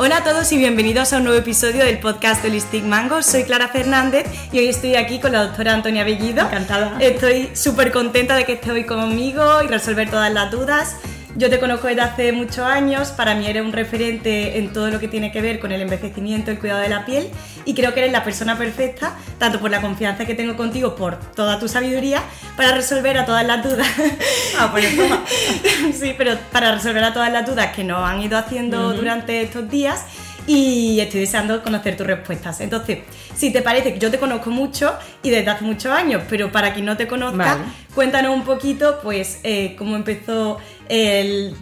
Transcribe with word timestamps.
Hola 0.00 0.18
a 0.18 0.22
todos 0.22 0.52
y 0.52 0.58
bienvenidos 0.58 1.12
a 1.12 1.16
un 1.16 1.24
nuevo 1.24 1.40
episodio 1.40 1.84
del 1.84 1.98
podcast 1.98 2.44
Holistic 2.44 2.84
Mango. 2.84 3.20
Soy 3.20 3.42
Clara 3.42 3.66
Fernández 3.66 4.26
y 4.52 4.60
hoy 4.60 4.68
estoy 4.68 4.94
aquí 4.94 5.18
con 5.18 5.32
la 5.32 5.44
doctora 5.44 5.74
Antonia 5.74 6.04
Bellido. 6.04 6.46
Encantada. 6.46 6.98
Estoy 7.00 7.50
súper 7.52 7.90
contenta 7.90 8.36
de 8.36 8.44
que 8.44 8.52
esté 8.52 8.70
hoy 8.70 8.84
conmigo 8.84 9.60
y 9.60 9.66
resolver 9.66 10.08
todas 10.08 10.32
las 10.32 10.52
dudas. 10.52 10.94
Yo 11.38 11.48
te 11.48 11.60
conozco 11.60 11.86
desde 11.86 12.00
hace 12.00 12.32
muchos 12.32 12.66
años, 12.66 13.10
para 13.10 13.36
mí 13.36 13.46
eres 13.46 13.62
un 13.62 13.72
referente 13.72 14.58
en 14.58 14.72
todo 14.72 14.90
lo 14.90 14.98
que 14.98 15.06
tiene 15.06 15.30
que 15.30 15.40
ver 15.40 15.60
con 15.60 15.70
el 15.70 15.80
envejecimiento, 15.80 16.50
el 16.50 16.58
cuidado 16.58 16.80
de 16.80 16.88
la 16.88 17.06
piel 17.06 17.30
y 17.64 17.74
creo 17.74 17.94
que 17.94 18.00
eres 18.00 18.10
la 18.10 18.24
persona 18.24 18.58
perfecta, 18.58 19.16
tanto 19.38 19.60
por 19.60 19.70
la 19.70 19.80
confianza 19.80 20.24
que 20.24 20.34
tengo 20.34 20.56
contigo, 20.56 20.96
por 20.96 21.16
toda 21.36 21.60
tu 21.60 21.68
sabiduría, 21.68 22.24
para 22.56 22.72
resolver 22.72 23.16
a 23.18 23.24
todas 23.24 23.46
las 23.46 23.62
dudas. 23.62 23.86
Ah, 24.58 24.70
pues 24.72 24.88
sí, 25.94 26.12
pero 26.18 26.36
para 26.50 26.74
resolver 26.74 27.04
a 27.04 27.12
todas 27.12 27.30
las 27.30 27.46
dudas 27.46 27.68
que 27.68 27.84
nos 27.84 28.02
han 28.02 28.20
ido 28.20 28.36
haciendo 28.36 28.92
durante 28.92 29.40
estos 29.40 29.70
días 29.70 30.06
y 30.48 30.98
estoy 30.98 31.20
deseando 31.20 31.62
conocer 31.62 31.96
tus 31.96 32.06
respuestas. 32.06 32.60
Entonces, 32.62 33.00
si 33.36 33.52
te 33.52 33.60
parece 33.60 33.92
que 33.92 34.00
yo 34.00 34.10
te 34.10 34.18
conozco 34.18 34.50
mucho 34.50 34.94
y 35.22 35.30
desde 35.30 35.50
hace 35.50 35.64
muchos 35.64 35.92
años, 35.92 36.22
pero 36.28 36.50
para 36.50 36.72
quien 36.72 36.86
no 36.86 36.96
te 36.96 37.06
conozca, 37.06 37.36
Vale. 37.36 37.60
cuéntanos 37.94 38.34
un 38.34 38.42
poquito, 38.44 38.98
pues, 39.02 39.40
eh, 39.44 39.76
cómo 39.78 39.94
empezó 39.94 40.58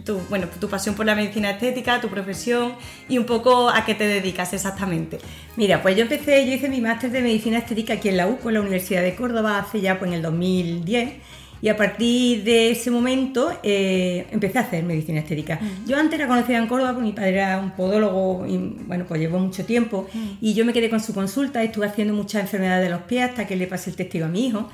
tu, 0.05 0.19
bueno, 0.29 0.47
tu 0.59 0.69
pasión 0.69 0.95
por 0.95 1.05
la 1.05 1.15
medicina 1.15 1.51
estética, 1.51 1.99
tu 1.99 2.09
profesión 2.09 2.73
y 3.09 3.17
un 3.17 3.25
poco 3.25 3.69
a 3.69 3.85
qué 3.85 3.93
te 3.95 4.07
dedicas 4.07 4.53
exactamente. 4.53 5.19
Mira, 5.55 5.81
pues 5.81 5.95
yo 5.95 6.03
empecé, 6.03 6.45
yo 6.45 6.53
hice 6.53 6.69
mi 6.69 6.81
máster 6.81 7.11
de 7.11 7.21
medicina 7.21 7.57
estética 7.57 7.93
aquí 7.93 8.09
en 8.09 8.17
la 8.17 8.27
UCO, 8.27 8.49
en 8.49 8.55
la 8.55 8.61
Universidad 8.61 9.01
de 9.01 9.15
Córdoba, 9.15 9.59
hace 9.59 9.81
ya 9.81 9.99
pues 9.99 10.09
en 10.09 10.15
el 10.15 10.21
2010. 10.21 11.13
Y 11.61 11.69
a 11.69 11.77
partir 11.77 12.43
de 12.43 12.71
ese 12.71 12.91
momento 12.91 13.51
eh, 13.63 14.27
empecé 14.31 14.59
a 14.59 14.61
hacer 14.61 14.83
medicina 14.83 15.19
estética. 15.19 15.59
Yo 15.85 15.97
antes 15.97 16.19
era 16.19 16.27
conocida 16.27 16.57
en 16.57 16.67
Córdoba 16.67 16.93
porque 16.93 17.07
mi 17.07 17.13
padre 17.13 17.33
era 17.35 17.59
un 17.59 17.71
podólogo 17.71 18.45
y 18.45 18.57
bueno, 18.57 19.05
pues 19.07 19.19
llevó 19.19 19.39
mucho 19.39 19.65
tiempo. 19.65 20.07
Y 20.41 20.53
yo 20.53 20.65
me 20.65 20.73
quedé 20.73 20.89
con 20.89 20.99
su 20.99 21.13
consulta, 21.13 21.63
estuve 21.63 21.87
haciendo 21.87 22.13
muchas 22.13 22.41
enfermedades 22.43 22.83
de 22.83 22.89
los 22.89 23.01
pies 23.03 23.29
hasta 23.29 23.47
que 23.47 23.55
le 23.55 23.67
pasé 23.67 23.89
el 23.89 23.95
testigo 23.95 24.25
a 24.25 24.29
mi 24.29 24.47
hijo. 24.47 24.69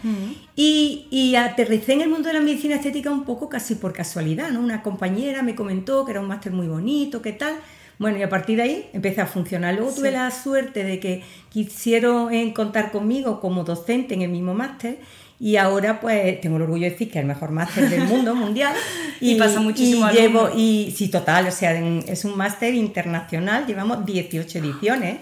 Y, 0.56 1.08
y 1.10 1.36
aterricé 1.36 1.94
en 1.94 2.02
el 2.02 2.10
mundo 2.10 2.28
de 2.28 2.34
la 2.34 2.42
medicina 2.42 2.76
estética 2.76 3.12
un 3.12 3.24
poco 3.24 3.50
casi 3.50 3.76
por 3.76 3.94
casualidad, 3.94 4.52
¿no? 4.52 4.60
Una 4.60 4.82
compañera 4.82 5.42
me 5.42 5.56
comentó 5.56 6.06
que 6.06 6.12
era 6.12 6.22
un 6.22 6.28
máster 6.28 6.52
muy 6.52 6.68
bonito, 6.68 7.22
qué 7.22 7.32
tal. 7.32 7.56
Bueno, 8.00 8.18
y 8.18 8.24
a 8.24 8.30
partir 8.30 8.58
de 8.58 8.64
ahí 8.64 8.90
empecé 8.94 9.22
a 9.22 9.28
funcionar. 9.28 9.76
Luego 9.76 9.94
tuve 9.94 10.12
la 10.12 10.30
suerte 10.32 10.84
de 10.84 11.00
que 11.00 11.24
quisieron 11.50 12.34
eh, 12.34 12.54
contar 12.54 12.92
conmigo 12.92 13.40
como 13.40 13.64
docente 13.64 14.16
en 14.16 14.24
el 14.24 14.30
mismo 14.30 14.54
máster 14.54 14.98
y 15.46 15.58
ahora 15.58 16.00
pues 16.00 16.40
tengo 16.42 16.56
el 16.56 16.62
orgullo 16.64 16.86
de 16.86 16.92
decir 16.92 17.12
que 17.12 17.20
es 17.20 17.24
el 17.24 17.28
mejor 17.28 17.52
máster 17.52 17.90
del 17.90 18.06
mundo 18.06 18.34
mundial. 18.44 18.74
Y 19.20 19.36
pasa 19.36 19.60
muchísimo 19.60 20.10
y 20.10 20.14
llevo 20.14 20.50
y 20.56 20.94
sí, 20.96 21.10
total, 21.10 21.48
o 21.48 21.52
sea, 21.52 21.76
en- 21.78 22.04
es 22.08 22.24
un 22.24 22.38
máster 22.38 22.74
internacional, 22.74 23.66
llevamos 23.68 24.06
18 24.06 24.60
ediciones. 24.60 25.18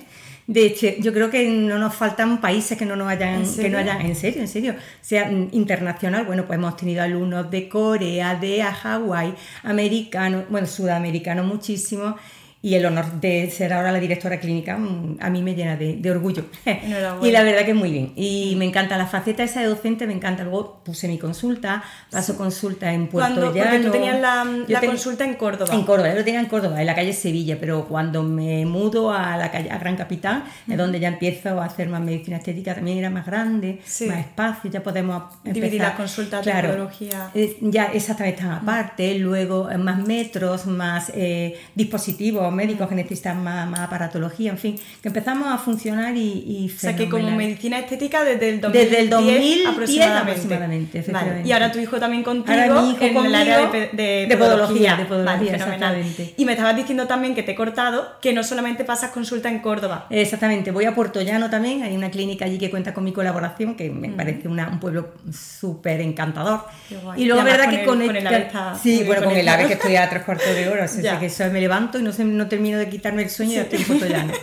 De 0.48 0.66
hecho, 0.66 0.88
yo 1.00 1.14
creo 1.14 1.30
que 1.30 1.48
no 1.50 1.78
nos 1.80 1.96
faltan 1.96 2.42
países 2.42 2.78
que 2.78 2.86
no 2.86 2.96
nos 2.96 3.08
hayan, 3.08 3.44
¿En 3.46 3.56
que 3.56 3.70
no 3.70 3.78
hayan, 3.78 4.02
en 4.02 4.16
serio, 4.16 4.42
en 4.42 4.48
serio. 4.48 4.74
O 4.74 5.04
sea, 5.12 5.26
mm, 5.32 5.50
internacional, 5.54 6.26
bueno, 6.26 6.46
pues 6.46 6.58
hemos 6.58 6.76
tenido 6.78 7.02
alumnos 7.04 7.50
de 7.50 7.70
Corea, 7.70 8.36
de 8.36 8.62
Hawái, 8.64 9.34
americanos, 9.64 10.44
bueno, 10.50 10.68
sudamericanos 10.68 11.46
muchísimos. 11.46 12.16
Y 12.64 12.76
el 12.76 12.86
honor 12.86 13.20
de 13.20 13.50
ser 13.50 13.74
ahora 13.74 13.92
la 13.92 14.00
directora 14.00 14.40
clínica 14.40 14.78
mm, 14.78 15.18
a 15.20 15.32
mí 15.32 15.42
me 15.42 15.56
llena 15.56 15.76
de, 15.78 15.96
de 15.96 16.12
orgullo. 16.12 16.46
Y 17.24 17.32
la 17.32 17.42
verdad 17.44 17.66
que 17.66 17.74
muy 17.74 17.92
bien. 17.92 18.14
Y 18.16 18.56
me 18.58 18.66
encanta 18.66 18.98
la 18.98 19.08
faceta 19.08 19.42
esa 19.44 19.62
de 19.62 19.68
docente, 19.68 20.06
me 20.06 20.14
encanta. 20.14 20.44
Luego 20.44 20.82
puse 20.84 21.08
mi 21.08 21.18
consulta, 21.18 21.84
paso 22.12 22.38
consulta 22.38 22.94
en 22.94 23.08
Puerto 23.08 23.30
Cuando, 23.32 23.46
porque 23.48 23.60
Llano. 23.62 23.86
tú 23.86 23.92
tenías 23.92 24.20
la, 24.22 24.44
Yo 24.46 24.66
la 24.74 24.80
ten- 24.80 24.90
consulta 24.92 25.24
en 25.26 25.34
Córdoba. 25.36 25.74
en 25.74 25.84
Córdoba, 25.84 26.10
yo 26.10 26.16
lo 26.20 26.24
tenía 26.24 26.40
en 26.40 26.46
Córdoba, 26.46 26.80
en 26.82 26.86
la 26.86 26.94
calle 26.94 27.14
Sevilla, 27.14 27.58
pero 27.60 27.86
cuando 27.88 28.22
me 28.22 28.64
mudo 28.68 29.12
a 29.12 29.38
la 29.38 29.50
calle 29.50 29.72
a 29.72 29.80
Gran 29.80 29.96
Capitán, 29.96 30.44
es 30.70 30.78
donde 30.78 31.00
ya 31.00 31.08
empiezo 31.08 31.60
a 31.62 31.66
hacer 31.66 31.90
más 31.90 32.02
medicina 32.02 32.38
estética, 32.38 32.76
también 32.76 33.00
era 33.00 33.10
más 33.10 33.26
grande, 33.26 33.80
Sí. 33.86 34.06
más 34.06 34.20
espacio, 34.20 34.70
ya 34.70 34.84
podemos 34.84 35.24
Dividir 35.44 35.64
empezar. 35.66 35.88
las 35.88 35.96
consultas 35.98 36.46
de 36.46 36.52
podología. 36.54 37.32
eh, 37.34 37.58
ya 37.62 37.86
exactamente 37.86 38.40
están 38.42 38.52
aparte, 38.58 39.16
luego 39.18 39.68
más 39.80 40.06
metros, 40.06 40.68
más 40.68 41.12
eh, 41.16 41.60
dispositivos 41.74 42.51
médicos 42.52 42.88
que 42.88 42.96
necesitan 42.96 43.44
más, 43.44 43.70
más 43.70 43.82
aparatología, 43.82 44.52
en 44.52 44.58
fin, 44.58 44.76
que 45.02 45.08
empezamos 45.08 45.48
a 45.48 45.58
funcionar 45.58 46.16
y, 46.16 46.22
y 46.68 46.72
O 46.76 46.80
sea 46.80 46.96
que 46.96 47.10
como 47.10 47.30
medicina 47.32 47.80
estética 47.80 48.24
desde 48.24 48.50
el 48.50 48.62
2010, 48.62 48.90
Desde 48.90 49.04
el 49.04 49.10
2010 49.10 49.68
aproximadamente. 49.68 50.32
aproximadamente, 50.32 51.04
Vale. 51.12 51.42
Y 51.46 51.52
ahora 51.52 51.72
tu 51.72 51.80
hijo 51.80 52.00
también 52.00 52.24
contigo 52.24 52.52
Ahora 52.60 52.82
mi 52.82 52.92
hijo 52.92 53.04
en 53.06 53.26
el 53.26 53.36
área 53.36 53.68
de, 53.68 53.90
de 53.94 54.26
de 54.28 54.38
podología, 54.38 54.96
de 54.96 55.06
podología, 55.06 55.54
exactamente. 55.56 56.34
Y 56.38 56.46
me 56.46 56.52
estabas 56.54 56.76
diciendo 56.76 57.08
también 57.08 57.36
que 57.36 57.44
te 57.44 57.52
he 57.52 57.56
cortado 57.56 58.18
que 58.22 58.34
no 58.34 58.44
solamente 58.44 58.84
pasas 58.84 59.12
consulta 59.12 59.50
en 59.50 59.60
Córdoba. 59.60 60.08
Exactamente, 60.10 60.72
voy 60.72 60.86
a 60.86 60.94
Puerto 60.96 61.22
Llano 61.22 61.50
también, 61.50 61.84
hay 61.84 61.96
una 61.96 62.10
clínica 62.12 62.46
allí 62.46 62.58
que 62.58 62.70
cuenta 62.70 62.94
con 62.94 63.04
mi 63.04 63.12
colaboración, 63.12 63.76
que 63.76 63.90
me 63.90 64.10
parece 64.10 64.48
una- 64.48 64.68
un 64.70 64.80
pueblo 64.80 65.14
súper 65.32 66.02
encantador. 66.02 66.62
Y 67.18 67.26
luego 67.26 67.44
verdad 67.44 67.70
que 67.70 67.84
con 67.86 68.02
el- 68.02 68.08
conecta... 68.08 68.12
con 68.12 68.16
el 68.18 68.28
ave 68.28 68.38
está 68.48 68.76
sí, 68.76 69.04
bueno, 69.06 69.24
con 69.26 69.36
el 69.36 69.48
ave 69.48 69.68
que 69.68 69.74
estoy 69.74 69.96
a 69.96 70.10
tres 70.10 70.24
cuartos 70.24 70.54
de 70.54 70.68
hora, 70.70 70.86
o 70.86 70.88
sea, 70.88 71.02
Ya. 71.12 71.20
que 71.20 71.26
eso 71.28 71.44
me 71.52 71.60
levanto 71.62 72.00
y 72.00 72.04
no, 72.04 72.12
sé, 72.12 72.24
no 72.42 72.48
termino 72.48 72.78
de 72.78 72.90
quitarme 72.90 73.24
el 73.24 73.30
sueño 73.30 73.52
y 73.52 73.56
ya 73.56 73.62
estoy 73.64 74.10
Llano. 74.10 74.34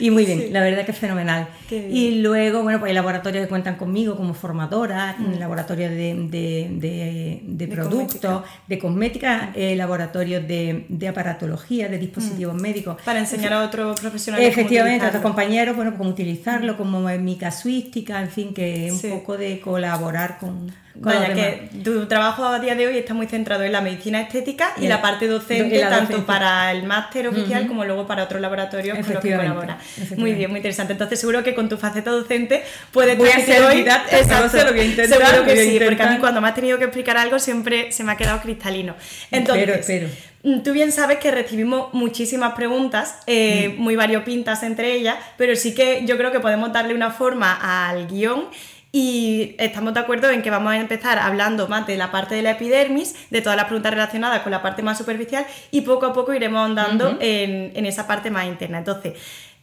Y 0.00 0.10
muy 0.10 0.24
bien, 0.24 0.52
la 0.52 0.60
verdad 0.60 0.84
que 0.84 0.92
es 0.92 0.98
fenomenal. 0.98 1.48
Y 1.70 2.20
luego, 2.20 2.62
bueno, 2.62 2.78
pues 2.78 2.90
hay 2.90 2.94
laboratorios 2.94 3.42
que 3.44 3.48
cuentan 3.48 3.76
conmigo 3.76 4.16
como 4.16 4.32
formadora, 4.32 5.16
laboratorios 5.38 5.90
de, 5.90 6.14
de, 6.30 6.68
de- 6.70 7.40
de 7.42 7.68
productos, 7.68 8.44
de 8.66 8.78
cosmética, 8.78 9.50
eh, 9.54 9.74
laboratorios 9.76 10.46
de, 10.46 10.86
de 10.88 11.08
aparatología, 11.08 11.88
de 11.88 11.98
dispositivos 11.98 12.54
médicos. 12.54 12.96
Para 13.04 13.18
enseñar 13.18 13.52
a 13.54 13.64
otros 13.64 13.98
profesionales. 14.00 14.48
Efectivamente, 14.48 15.04
a 15.04 15.08
otros 15.08 15.22
compañeros, 15.22 15.74
bueno, 15.76 15.94
cómo 15.98 16.10
utilizarlo, 16.10 16.76
como 16.76 17.08
en 17.10 17.24
mi 17.24 17.36
casuística, 17.36 18.20
en 18.20 18.28
fin, 18.30 18.54
que 18.54 18.88
un 18.92 18.98
Sí. 18.98 19.08
poco 19.08 19.36
de 19.36 19.60
colaborar 19.60 20.38
con, 20.38 20.70
Vaya, 21.00 21.32
que 21.32 21.68
tu 21.84 22.06
trabajo 22.06 22.44
a 22.44 22.58
día 22.58 22.74
de 22.74 22.86
hoy 22.88 22.98
está 22.98 23.14
muy 23.14 23.26
centrado 23.26 23.62
en 23.62 23.70
la 23.70 23.80
medicina 23.80 24.20
estética 24.20 24.72
y 24.78 24.84
Y 24.86 24.88
la 24.88 25.00
parte 25.00 25.28
docente, 25.28 25.78
la 25.78 25.90
tanto 25.90 26.12
docencia. 26.14 26.26
para 26.26 26.72
el 26.72 26.82
máster 26.84 27.28
como 27.66 27.84
luego 27.84 28.06
para 28.06 28.24
otros 28.24 28.40
laboratorios 28.40 28.98
con 28.98 29.14
los 29.14 29.22
que 29.22 29.36
colabora. 29.36 29.78
Muy 30.16 30.34
bien, 30.34 30.50
muy 30.50 30.58
interesante. 30.58 30.92
Entonces 30.92 31.18
seguro 31.20 31.42
que 31.42 31.54
con 31.54 31.68
tu 31.68 31.76
faceta 31.76 32.10
docente 32.10 32.62
puedes 32.92 33.16
Voy 33.16 33.28
a 33.30 33.40
ser 33.40 33.62
hoy... 33.64 33.80
Exacto, 33.80 34.56
lo 34.64 34.70
voy 34.72 34.80
a 34.80 34.84
intentar, 34.84 35.18
Seguro 35.18 35.44
que 35.44 35.64
sí, 35.64 35.80
porque 35.84 36.02
a 36.02 36.10
mí 36.10 36.18
cuando 36.18 36.40
me 36.40 36.48
has 36.48 36.54
tenido 36.54 36.78
que 36.78 36.84
explicar 36.84 37.16
algo 37.16 37.38
siempre 37.38 37.92
se 37.92 38.04
me 38.04 38.12
ha 38.12 38.16
quedado 38.16 38.40
cristalino. 38.40 38.94
Entonces, 39.30 39.68
Espero, 39.68 39.80
espero. 39.80 40.08
Mm, 40.42 40.62
Tú 40.62 40.72
bien 40.72 40.92
sabes 40.92 41.18
que 41.18 41.30
recibimos 41.30 41.92
muchísimas 41.94 42.54
preguntas, 42.54 43.16
eh, 43.26 43.74
Mm. 43.76 43.82
muy 43.82 43.96
variopintas 43.96 44.62
entre 44.62 44.92
ellas, 44.94 45.16
pero 45.36 45.56
sí 45.56 45.74
que 45.74 46.04
yo 46.06 46.16
creo 46.16 46.30
que 46.30 46.40
podemos 46.40 46.72
darle 46.72 46.94
una 46.94 47.10
forma 47.10 47.88
al 47.88 48.06
guion 48.06 48.44
y 48.90 49.54
estamos 49.58 49.92
de 49.94 50.00
acuerdo 50.00 50.30
en 50.30 50.42
que 50.42 50.50
vamos 50.50 50.72
a 50.72 50.78
empezar 50.78 51.18
hablando 51.18 51.68
más 51.68 51.86
de 51.86 51.96
la 51.96 52.10
parte 52.10 52.34
de 52.34 52.42
la 52.42 52.52
epidermis, 52.52 53.14
de 53.30 53.42
todas 53.42 53.56
las 53.56 53.66
preguntas 53.66 53.92
relacionadas 53.92 54.40
con 54.40 54.50
la 54.50 54.62
parte 54.62 54.82
más 54.82 54.96
superficial 54.96 55.46
y 55.70 55.82
poco 55.82 56.06
a 56.06 56.12
poco 56.12 56.32
iremos 56.32 56.60
ahondando 56.60 57.18
en, 57.20 57.72
en 57.74 57.86
esa 57.86 58.06
parte 58.06 58.30
más 58.30 58.46
interna. 58.46 58.78
Entonces, 58.78 59.14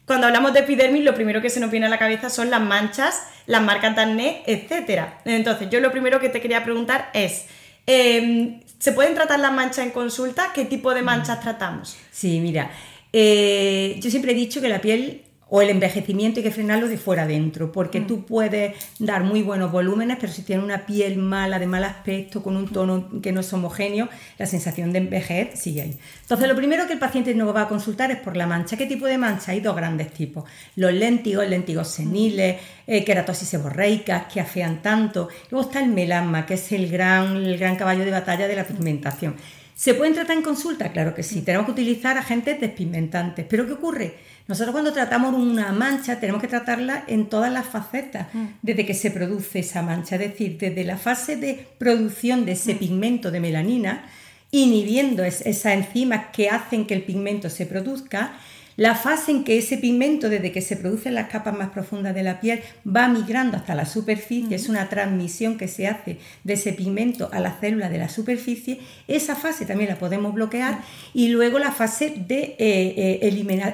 cuando 0.06 0.28
hablamos 0.28 0.54
de 0.54 0.60
epidermis, 0.60 1.04
lo 1.04 1.16
primero 1.16 1.42
que 1.42 1.50
se 1.50 1.60
nos 1.60 1.72
viene 1.72 1.88
a 1.88 1.90
la 1.90 1.98
cabeza 1.98 2.30
son 2.30 2.52
las 2.52 2.62
manchas, 2.62 3.24
las 3.48 3.64
marcas 3.64 3.96
de 3.96 4.02
acné, 4.04 4.44
etc. 4.46 5.06
Entonces, 5.26 5.70
yo 5.72 5.80
lo 5.80 5.92
primero 5.92 6.20
que 6.20 6.30
te 6.30 6.40
quería 6.40 6.64
preguntar 6.64 7.10
es, 7.14 7.48
eh, 7.88 8.62
¿se 8.78 8.92
pueden 8.92 9.16
tratar 9.16 9.40
las 9.40 9.52
manchas 9.52 9.80
en 9.80 9.92
consulta? 9.92 10.52
¿Qué 10.54 10.66
tipo 10.66 10.94
de 10.94 11.02
manchas 11.02 11.42
tratamos? 11.42 11.98
Sí, 12.12 12.40
mira, 12.40 12.70
eh, 13.12 13.98
yo 14.00 14.12
siempre 14.12 14.34
he 14.34 14.36
dicho 14.36 14.62
que 14.62 14.70
la 14.70 14.80
piel 14.80 15.25
o 15.48 15.62
el 15.62 15.70
envejecimiento 15.70 16.40
hay 16.40 16.44
que 16.44 16.52
frenarlo 16.52 16.88
de 16.88 16.98
fuera 16.98 17.24
adentro, 17.24 17.72
porque 17.72 18.00
Mm. 18.00 18.08
tú 18.08 18.26
puedes 18.26 18.74
dar 18.98 19.24
muy 19.24 19.44
buenos 19.44 19.72
volúmenes, 19.72 20.18
pero 20.20 20.34
si 20.34 20.42
tienes 20.42 20.66
una 20.66 20.88
piel 20.88 21.18
mala, 21.18 21.60
de 21.60 21.68
mal 21.68 21.84
aspecto, 21.84 22.42
con 22.42 22.58
un 22.58 22.68
tono 22.68 23.22
que 23.22 23.32
no 23.32 23.42
es 23.42 23.54
homogéneo, 23.54 24.10
la 24.40 24.48
sensación 24.48 24.92
de 24.92 25.00
envejecer 25.00 25.56
sigue 25.56 25.82
ahí. 25.84 26.00
Entonces, 26.22 26.48
lo 26.48 26.56
primero 26.56 26.88
que 26.88 26.94
el 26.94 27.00
paciente 27.00 27.36
nos 27.36 27.56
va 27.56 27.62
a 27.62 27.68
consultar 27.68 28.10
es 28.10 28.18
por 28.18 28.36
la 28.36 28.48
mancha. 28.48 28.76
¿Qué 28.76 28.88
tipo 28.88 29.06
de 29.06 29.20
mancha? 29.20 29.52
Hay 29.52 29.60
dos 29.60 29.76
grandes 29.76 30.12
tipos. 30.12 30.46
Los 30.76 30.92
léntigos, 30.94 31.48
léntigos 31.48 31.90
seniles, 31.90 32.58
eh, 32.88 33.04
queratosis 33.06 33.48
seborreicas, 33.48 34.26
que 34.34 34.40
afean 34.42 34.82
tanto. 34.82 35.30
Luego 35.52 35.68
está 35.68 35.80
el 35.80 35.90
melasma, 35.92 36.46
que 36.48 36.56
es 36.56 36.72
el 36.72 36.90
gran, 36.90 37.36
el 37.38 37.58
gran 37.60 37.76
caballo 37.76 38.04
de 38.04 38.12
batalla 38.12 38.48
de 38.48 38.56
la 38.56 38.64
pigmentación. 38.64 39.36
¿Se 39.76 39.94
pueden 39.94 40.14
tratar 40.14 40.38
en 40.38 40.42
consulta? 40.44 40.92
Claro 40.94 41.14
que 41.14 41.22
sí. 41.22 41.42
Tenemos 41.42 41.66
que 41.66 41.74
utilizar 41.74 42.18
agentes 42.18 42.62
despigmentantes. 42.62 43.46
¿Pero 43.50 43.68
qué 43.68 43.74
ocurre? 43.74 44.16
Nosotros 44.48 44.72
cuando 44.72 44.94
tratamos 44.94 45.34
una 45.36 45.72
mancha 45.74 46.20
tenemos 46.20 46.42
que 46.42 46.48
tratarla 46.48 47.04
en 47.08 47.28
todas 47.28 47.52
las 47.52 47.66
facetas, 47.66 48.28
desde 48.62 48.86
que 48.86 48.94
se 48.94 49.12
produce 49.12 49.60
esa 49.60 49.82
mancha, 49.82 50.16
es 50.16 50.22
decir, 50.22 50.58
desde 50.58 50.84
la 50.86 50.98
fase 50.98 51.36
de 51.36 51.68
producción 51.78 52.46
de 52.46 52.54
ese 52.54 52.76
pigmento 52.76 53.32
de 53.32 53.40
melanina, 53.42 54.06
inhibiendo 54.52 55.24
es- 55.24 55.42
esas 55.46 55.74
enzimas 55.74 56.28
que 56.32 56.50
hacen 56.50 56.86
que 56.88 56.94
el 56.94 57.02
pigmento 57.04 57.50
se 57.50 57.66
produzca, 57.66 58.34
La 58.78 58.96
fase 58.96 59.32
en 59.32 59.44
que 59.44 59.58
ese 59.58 59.78
pigmento, 59.78 60.30
desde 60.30 60.52
que 60.52 60.62
se 60.62 60.76
produce 60.76 61.10
en 61.10 61.16
las 61.16 61.30
capas 61.30 61.58
más 61.58 61.70
profundas 61.70 62.14
de 62.14 62.24
la 62.24 62.42
piel, 62.42 62.62
va 62.86 63.08
migrando 63.08 63.56
hasta 63.56 63.74
la 63.74 63.86
superficie, 63.86 64.56
es 64.56 64.68
una 64.68 64.90
transmisión 64.90 65.58
que 65.58 65.68
se 65.68 65.88
hace 65.88 66.18
de 66.44 66.54
ese 66.54 66.74
pigmento 66.74 67.30
a 67.32 67.40
la 67.40 67.54
célula 67.54 67.90
de 67.90 68.00
la 68.00 68.10
superficie, 68.10 68.80
esa 69.08 69.36
fase 69.36 69.66
también 69.66 69.90
la 69.90 69.98
podemos 69.98 70.34
bloquear 70.34 70.82
y 71.14 71.30
luego 71.30 71.58
la 71.58 71.72
fase 71.72 72.14
de 72.28 72.56
eh, 72.58 72.58
eh, 72.60 73.20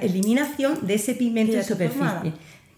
eliminación 0.01 0.85
de 0.85 0.93
ese 0.93 1.15
pigmento 1.15 1.53
de 1.53 1.63
superficie. 1.63 2.33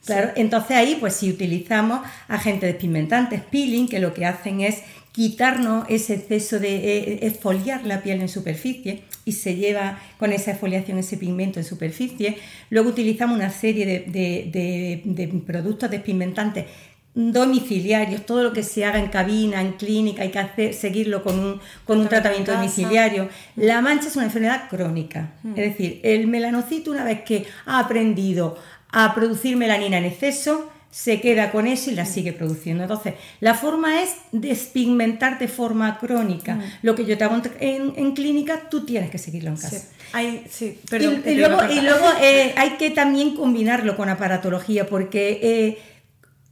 Claro, 0.05 0.31
entonces 0.35 0.75
ahí 0.75 0.97
pues 0.99 1.15
si 1.15 1.29
utilizamos 1.29 2.01
agentes 2.27 2.69
despigmentantes, 2.73 3.41
peeling, 3.41 3.87
que 3.87 3.99
lo 3.99 4.13
que 4.13 4.25
hacen 4.25 4.59
es 4.59 4.81
quitarnos 5.13 5.85
ese 5.89 6.15
exceso 6.15 6.59
de 6.59 6.75
eh, 6.75 7.19
exfoliar 7.21 7.85
la 7.85 8.01
piel 8.01 8.19
en 8.19 8.27
superficie 8.27 9.03
y 9.25 9.33
se 9.33 9.55
lleva 9.55 9.99
con 10.17 10.33
esa 10.33 10.51
exfoliación 10.51 10.97
ese 10.97 11.17
pigmento 11.17 11.59
en 11.59 11.65
superficie. 11.65 12.39
Luego 12.71 12.89
utilizamos 12.89 13.37
una 13.37 13.51
serie 13.51 13.85
de, 13.85 15.41
productos 15.45 15.89
despigmentantes 15.91 16.65
domiciliarios, 17.13 18.25
todo 18.25 18.41
lo 18.41 18.53
que 18.53 18.63
se 18.63 18.85
haga 18.85 18.97
en 18.97 19.09
cabina, 19.09 19.61
en 19.61 19.73
clínica, 19.73 20.23
hay 20.23 20.31
que 20.31 20.39
hacer, 20.39 20.73
seguirlo 20.73 21.23
con 21.23 21.37
un, 21.37 21.61
con 21.85 21.99
un 21.99 22.09
tratamiento 22.09 22.51
domiciliario. 22.51 23.29
La 23.55 23.81
mancha 23.81 24.07
es 24.07 24.15
una 24.15 24.25
enfermedad 24.25 24.67
crónica, 24.67 25.33
mm. 25.43 25.51
es 25.51 25.55
decir, 25.55 25.99
el 26.01 26.25
melanocito 26.25 26.89
una 26.89 27.03
vez 27.03 27.21
que 27.21 27.45
ha 27.67 27.77
aprendido 27.77 28.57
a 28.91 29.13
producir 29.13 29.57
melanina 29.57 29.99
en 29.99 30.05
exceso, 30.05 30.72
se 30.93 31.19
queda 31.21 31.51
con 31.51 31.65
eso 31.65 31.89
y 31.89 31.95
la 31.95 32.05
sigue 32.05 32.33
produciendo. 32.33 32.83
Entonces, 32.83 33.15
la 33.39 33.55
forma 33.55 34.03
es 34.03 34.11
despigmentar 34.31 35.39
de 35.39 35.47
forma 35.47 35.97
crónica. 35.97 36.53
Mm. 36.53 36.63
Lo 36.83 36.93
que 36.93 37.05
yo 37.05 37.17
te 37.17 37.23
hago 37.23 37.41
en, 37.59 38.11
clínica, 38.11 38.69
tú 38.69 38.85
tienes 38.85 39.09
que 39.09 39.17
seguirlo 39.17 39.49
en 39.49 39.57
casa. 39.57 39.87
Sí. 40.51 40.79
y, 40.91 41.35
luego, 41.35 41.59
eh, 42.21 42.53
hay 42.55 42.71
que 42.77 42.91
también 42.91 43.35
combinarlo 43.35 43.97
con 43.97 44.07
aparatología, 44.07 44.85
porque 44.85 45.39
eh, 45.41 45.77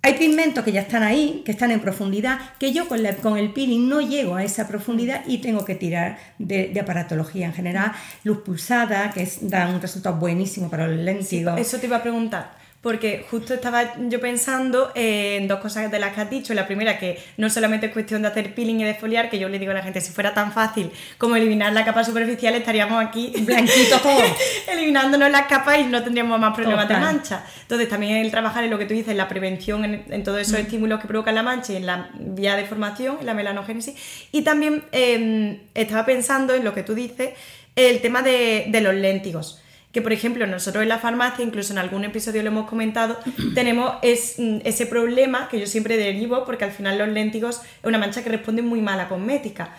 hay 0.01 0.15
pigmentos 0.15 0.63
que 0.63 0.71
ya 0.71 0.81
están 0.81 1.03
ahí, 1.03 1.43
que 1.45 1.51
están 1.51 1.69
en 1.69 1.79
profundidad, 1.79 2.39
que 2.57 2.73
yo 2.73 2.87
con, 2.87 2.99
con 3.21 3.37
el 3.37 3.53
peeling 3.53 3.87
no 3.87 4.01
llego 4.01 4.37
a 4.37 4.43
esa 4.43 4.67
profundidad 4.67 5.21
y 5.27 5.37
tengo 5.37 5.65
que 5.65 5.75
tirar 5.75 6.17
de, 6.39 6.75
aparatología 6.81 7.45
en 7.45 7.53
general. 7.53 7.91
Luz 8.23 8.39
pulsada, 8.39 9.11
que 9.11 9.31
da 9.41 9.69
un 9.69 9.79
resultado 9.79 10.15
buenísimo 10.15 10.67
para 10.67 10.87
los 10.87 10.97
léntigos. 10.97 11.59
eso 11.59 11.77
te 11.77 11.85
iba 11.85 11.97
a 11.97 12.01
preguntar 12.01 12.60
porque 12.81 13.25
justo 13.29 13.53
estaba 13.53 13.93
yo 14.09 14.19
pensando 14.19 14.91
en 14.95 15.47
dos 15.47 15.59
cosas 15.59 15.91
de 15.91 15.99
las 15.99 16.13
que 16.13 16.21
has 16.21 16.29
dicho. 16.29 16.53
La 16.55 16.65
primera, 16.65 16.97
que 16.97 17.21
no 17.37 17.47
solamente 17.49 17.85
es 17.85 17.93
cuestión 17.93 18.23
de 18.23 18.29
hacer 18.29 18.55
peeling 18.55 18.79
y 18.79 18.83
desfoliar, 18.83 19.29
que 19.29 19.37
yo 19.37 19.47
le 19.49 19.59
digo 19.59 19.71
a 19.71 19.75
la 19.75 19.83
gente, 19.83 20.01
si 20.01 20.11
fuera 20.11 20.33
tan 20.33 20.51
fácil 20.51 20.89
como 21.19 21.35
eliminar 21.35 21.73
la 21.73 21.85
capa 21.85 22.03
superficial, 22.03 22.55
estaríamos 22.55 23.03
aquí 23.03 23.33
blanquitos 23.45 24.01
todos, 24.01 24.23
eliminándonos 24.67 25.29
las 25.29 25.45
capas 25.45 25.79
y 25.79 25.83
no 25.83 26.03
tendríamos 26.03 26.39
más 26.39 26.55
problemas 26.55 26.87
de 26.87 26.97
mancha. 26.97 27.43
Entonces, 27.61 27.87
también 27.87 28.17
el 28.17 28.31
trabajar 28.31 28.63
en 28.63 28.71
lo 28.71 28.79
que 28.79 28.85
tú 28.85 28.95
dices, 28.95 29.11
en 29.11 29.17
la 29.17 29.27
prevención, 29.27 29.85
en, 29.85 30.23
todos 30.23 30.41
esos 30.41 30.53
mm. 30.53 30.63
estímulos 30.63 30.99
que 30.99 31.07
provocan 31.07 31.35
la 31.35 31.43
mancha 31.43 31.73
y 31.73 31.75
en 31.75 31.85
la 31.85 32.09
vía 32.15 32.55
de 32.55 32.65
formación, 32.65 33.17
en 33.19 33.27
la 33.27 33.35
melanogénesis. 33.35 33.95
Y 34.31 34.41
también 34.41 34.83
em, 34.91 35.59
estaba 35.75 36.03
pensando 36.03 36.55
en 36.55 36.63
lo 36.63 36.73
que 36.73 36.81
tú 36.81 36.95
dices, 36.95 37.29
el 37.75 38.01
tema 38.01 38.23
de, 38.23 38.65
de 38.69 38.81
los 38.81 38.95
léntigos 38.95 39.61
que 39.91 40.01
por 40.01 40.13
ejemplo 40.13 40.47
nosotros 40.47 40.83
en 40.83 40.89
la 40.89 40.99
farmacia, 40.99 41.43
incluso 41.43 41.73
en 41.73 41.79
algún 41.79 42.03
episodio 42.03 42.41
lo 42.41 42.49
hemos 42.49 42.69
comentado, 42.69 43.17
tenemos 43.55 43.95
es, 44.01 44.35
mm, 44.37 44.59
ese 44.63 44.85
problema 44.85 45.47
que 45.49 45.59
yo 45.59 45.67
siempre 45.67 45.97
derivo 45.97 46.45
porque 46.45 46.63
al 46.63 46.71
final 46.71 46.97
los 46.97 47.09
léntigos 47.09 47.57
es 47.57 47.85
una 47.85 47.97
mancha 47.97 48.23
que 48.23 48.29
responde 48.29 48.61
muy 48.61 48.81
mal 48.81 48.99
a 48.99 49.09
cosmética. 49.09 49.75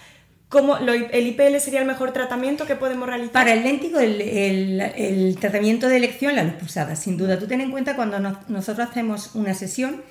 ¿Cómo 0.49 0.77
el 0.77 1.27
IPL 1.29 1.61
sería 1.61 1.81
el 1.81 1.87
mejor 1.87 2.13
tratamiento 2.13 2.67
que 2.67 2.77
podemos 2.77 3.09
realizar? 3.09 3.33
Para 3.33 3.55
el 3.55 3.63
léntigo, 3.63 3.99
el, 3.99 5.35
tratamiento 5.41 5.89
de 5.89 5.97
elección, 5.97 6.37
la 6.37 6.45
luz 6.45 6.53
pulsada, 6.57 6.95
sin 6.95 7.17
duda. 7.17 7.39
Tú 7.39 7.47
ten 7.47 7.63
en 7.63 7.71
cuenta 7.71 7.97
cuando 7.97 8.21
nosotros 8.49 8.87
hacemos 8.87 9.35
una 9.35 9.55
sesión, 9.55 10.03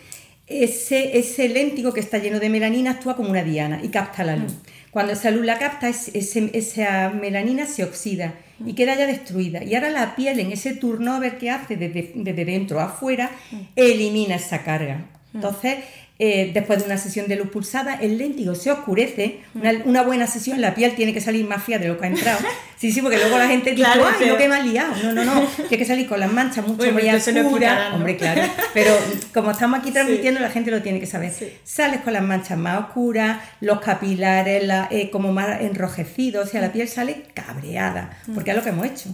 ese, 0.48 1.20
ese 1.20 1.48
léntigo 1.48 1.94
que 1.94 2.00
está 2.00 2.18
lleno 2.18 2.40
de 2.40 2.50
melanina 2.50 2.90
actúa 2.90 3.16
como 3.16 3.30
una 3.30 3.44
diana 3.44 3.82
y 3.84 3.90
capta 3.90 4.24
la 4.24 4.36
luz. 4.36 4.52
Mm. 4.52 4.90
Cuando 4.90 5.14
esa 5.14 5.30
luz 5.30 5.46
la 5.46 5.60
capta, 5.60 5.90
esa 5.90 7.10
melanina 7.12 7.68
se 7.68 7.84
oxida 7.84 8.34
y 8.66 8.74
queda 8.74 8.96
ya 8.96 9.08
destruida. 9.08 9.64
Y 9.64 9.76
ahora 9.76 9.90
la 9.90 10.16
piel 10.16 10.40
en 10.40 10.52
ese 10.52 10.74
turnover 10.74 11.38
que 11.38 11.50
hace 11.50 11.76
desde, 11.76 12.12
desde 12.16 12.46
dentro 12.46 12.80
a 12.80 12.86
afuera 12.86 13.32
mm. 13.52 13.56
elimina 13.76 14.36
esa 14.36 14.64
carga. 14.64 14.98
Mm. 15.34 15.38
Entonces, 15.38 15.78
eh, 16.20 16.52
después 16.54 16.78
de 16.78 16.86
una 16.86 16.98
sesión 16.98 17.28
de 17.28 17.36
luz 17.36 17.50
pulsada, 17.50 17.96
el 17.96 18.20
léntigo 18.20 18.54
se 18.54 18.70
oscurece. 18.70 19.40
Una, 19.86 20.04
buena 20.04 20.28
sesión, 20.28 20.62
la 20.62 20.76
piel 20.76 20.94
tiene 20.94 21.14
que 21.14 21.22
salir 21.22 21.48
más 21.48 21.64
fría 21.64 21.80
de 21.80 21.88
lo 21.88 21.98
que 21.98 22.06
ha 22.06 22.10
entrado. 22.10 22.40
Sí, 22.82 22.92
sí, 22.92 23.00
porque 23.04 23.18
luego 23.18 23.38
la 23.38 23.48
gente 23.48 23.76
dice, 23.76 23.86
¡ay, 23.86 24.28
lo 24.28 24.38
que 24.40 24.48
me 24.48 24.56
ha 24.56 24.60
liado! 24.60 24.96
No, 25.04 25.14
no, 25.14 25.24
no, 25.24 25.42
tiene 25.56 25.78
que 25.78 25.86
salir 25.86 26.08
con 26.08 26.20
las 26.20 26.34
manchas 26.34 26.66
mucho 26.66 26.92
más 26.92 27.28
oscuras. 27.28 27.94
Hombre, 27.94 28.18
claro. 28.18 28.42
Pero 28.74 28.98
como 29.32 29.52
estamos 29.52 29.80
aquí 29.80 29.92
transmitiendo, 29.92 30.40
la 30.40 30.50
gente 30.50 30.72
lo 30.72 30.82
tiene 30.82 31.00
que 31.00 31.06
saber. 31.06 31.32
Sales 31.64 32.02
con 32.02 32.14
las 32.14 32.24
manchas 32.24 32.58
más 32.58 32.80
oscuras, 32.80 33.38
los 33.60 33.82
capilares 33.82 34.64
eh, 34.90 35.12
como 35.12 35.32
más 35.32 35.62
enrojecidos, 35.62 36.48
o 36.48 36.50
sea, 36.50 36.60
la 36.60 36.70
mm. 36.70 36.72
piel 36.72 36.88
sale 36.88 37.22
cabreada, 37.36 38.18
mm. 38.26 38.34
porque 38.34 38.50
es 38.50 38.58
lo 38.58 38.64
que 38.64 38.70
hemos 38.70 38.88
hecho. 38.88 39.10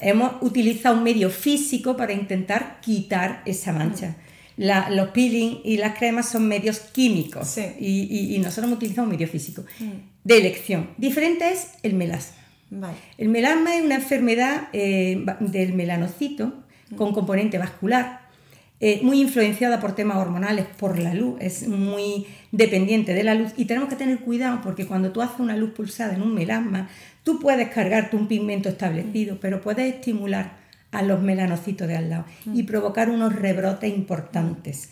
Hemos 0.00 0.34
utilizado 0.40 0.96
un 0.96 1.02
medio 1.02 1.28
físico 1.28 1.96
para 1.96 2.12
intentar 2.12 2.78
quitar 2.80 3.42
esa 3.44 3.72
mancha 3.72 4.14
los 4.58 5.08
peeling 5.10 5.60
y 5.64 5.76
las 5.76 5.96
cremas 5.96 6.28
son 6.28 6.48
medios 6.48 6.80
químicos 6.80 7.56
y, 7.78 8.38
nosotros 8.42 8.72
utilizamos 8.72 9.10
medio 9.10 9.28
físico 9.28 9.64
mm. 9.78 9.84
de 10.24 10.38
elección. 10.38 10.90
Diferente 10.98 11.50
es 11.50 11.68
el 11.82 11.94
melasma. 11.94 12.36
El 13.16 13.28
melasma 13.28 13.76
es 13.76 13.84
una 13.84 13.94
enfermedad 13.94 14.68
eh, 14.72 15.24
del 15.40 15.72
melanocito 15.72 16.52
con 16.96 17.12
componente 17.12 17.58
vascular, 17.58 18.28
eh, 18.80 19.00
muy 19.02 19.20
influenciada 19.20 19.80
por 19.80 19.94
temas 19.94 20.18
hormonales, 20.18 20.66
por 20.78 20.98
la 20.98 21.12
luz, 21.12 21.36
es 21.40 21.66
muy 21.66 22.26
dependiente 22.52 23.12
de 23.12 23.24
la 23.24 23.34
luz 23.34 23.52
y 23.56 23.64
tenemos 23.64 23.88
que 23.88 23.96
tener 23.96 24.20
cuidado 24.20 24.60
porque 24.62 24.86
cuando 24.86 25.10
tú 25.10 25.20
haces 25.20 25.40
una 25.40 25.56
luz 25.56 25.72
pulsada 25.72 26.14
en 26.14 26.22
un 26.22 26.34
melasma, 26.34 26.88
tú 27.24 27.40
puedes 27.40 27.68
cargarte 27.70 28.16
un 28.16 28.28
pigmento 28.28 28.68
establecido, 28.68 29.38
pero 29.40 29.60
puedes 29.60 29.94
estimular 29.94 30.58
a 30.90 31.02
los 31.02 31.20
melanocitos 31.20 31.86
de 31.88 31.96
al 31.96 32.10
lado 32.10 32.24
y 32.46 32.62
mm. 32.62 32.66
provocar 32.66 33.10
unos 33.10 33.34
rebrotes 33.34 33.92
importantes. 33.94 34.90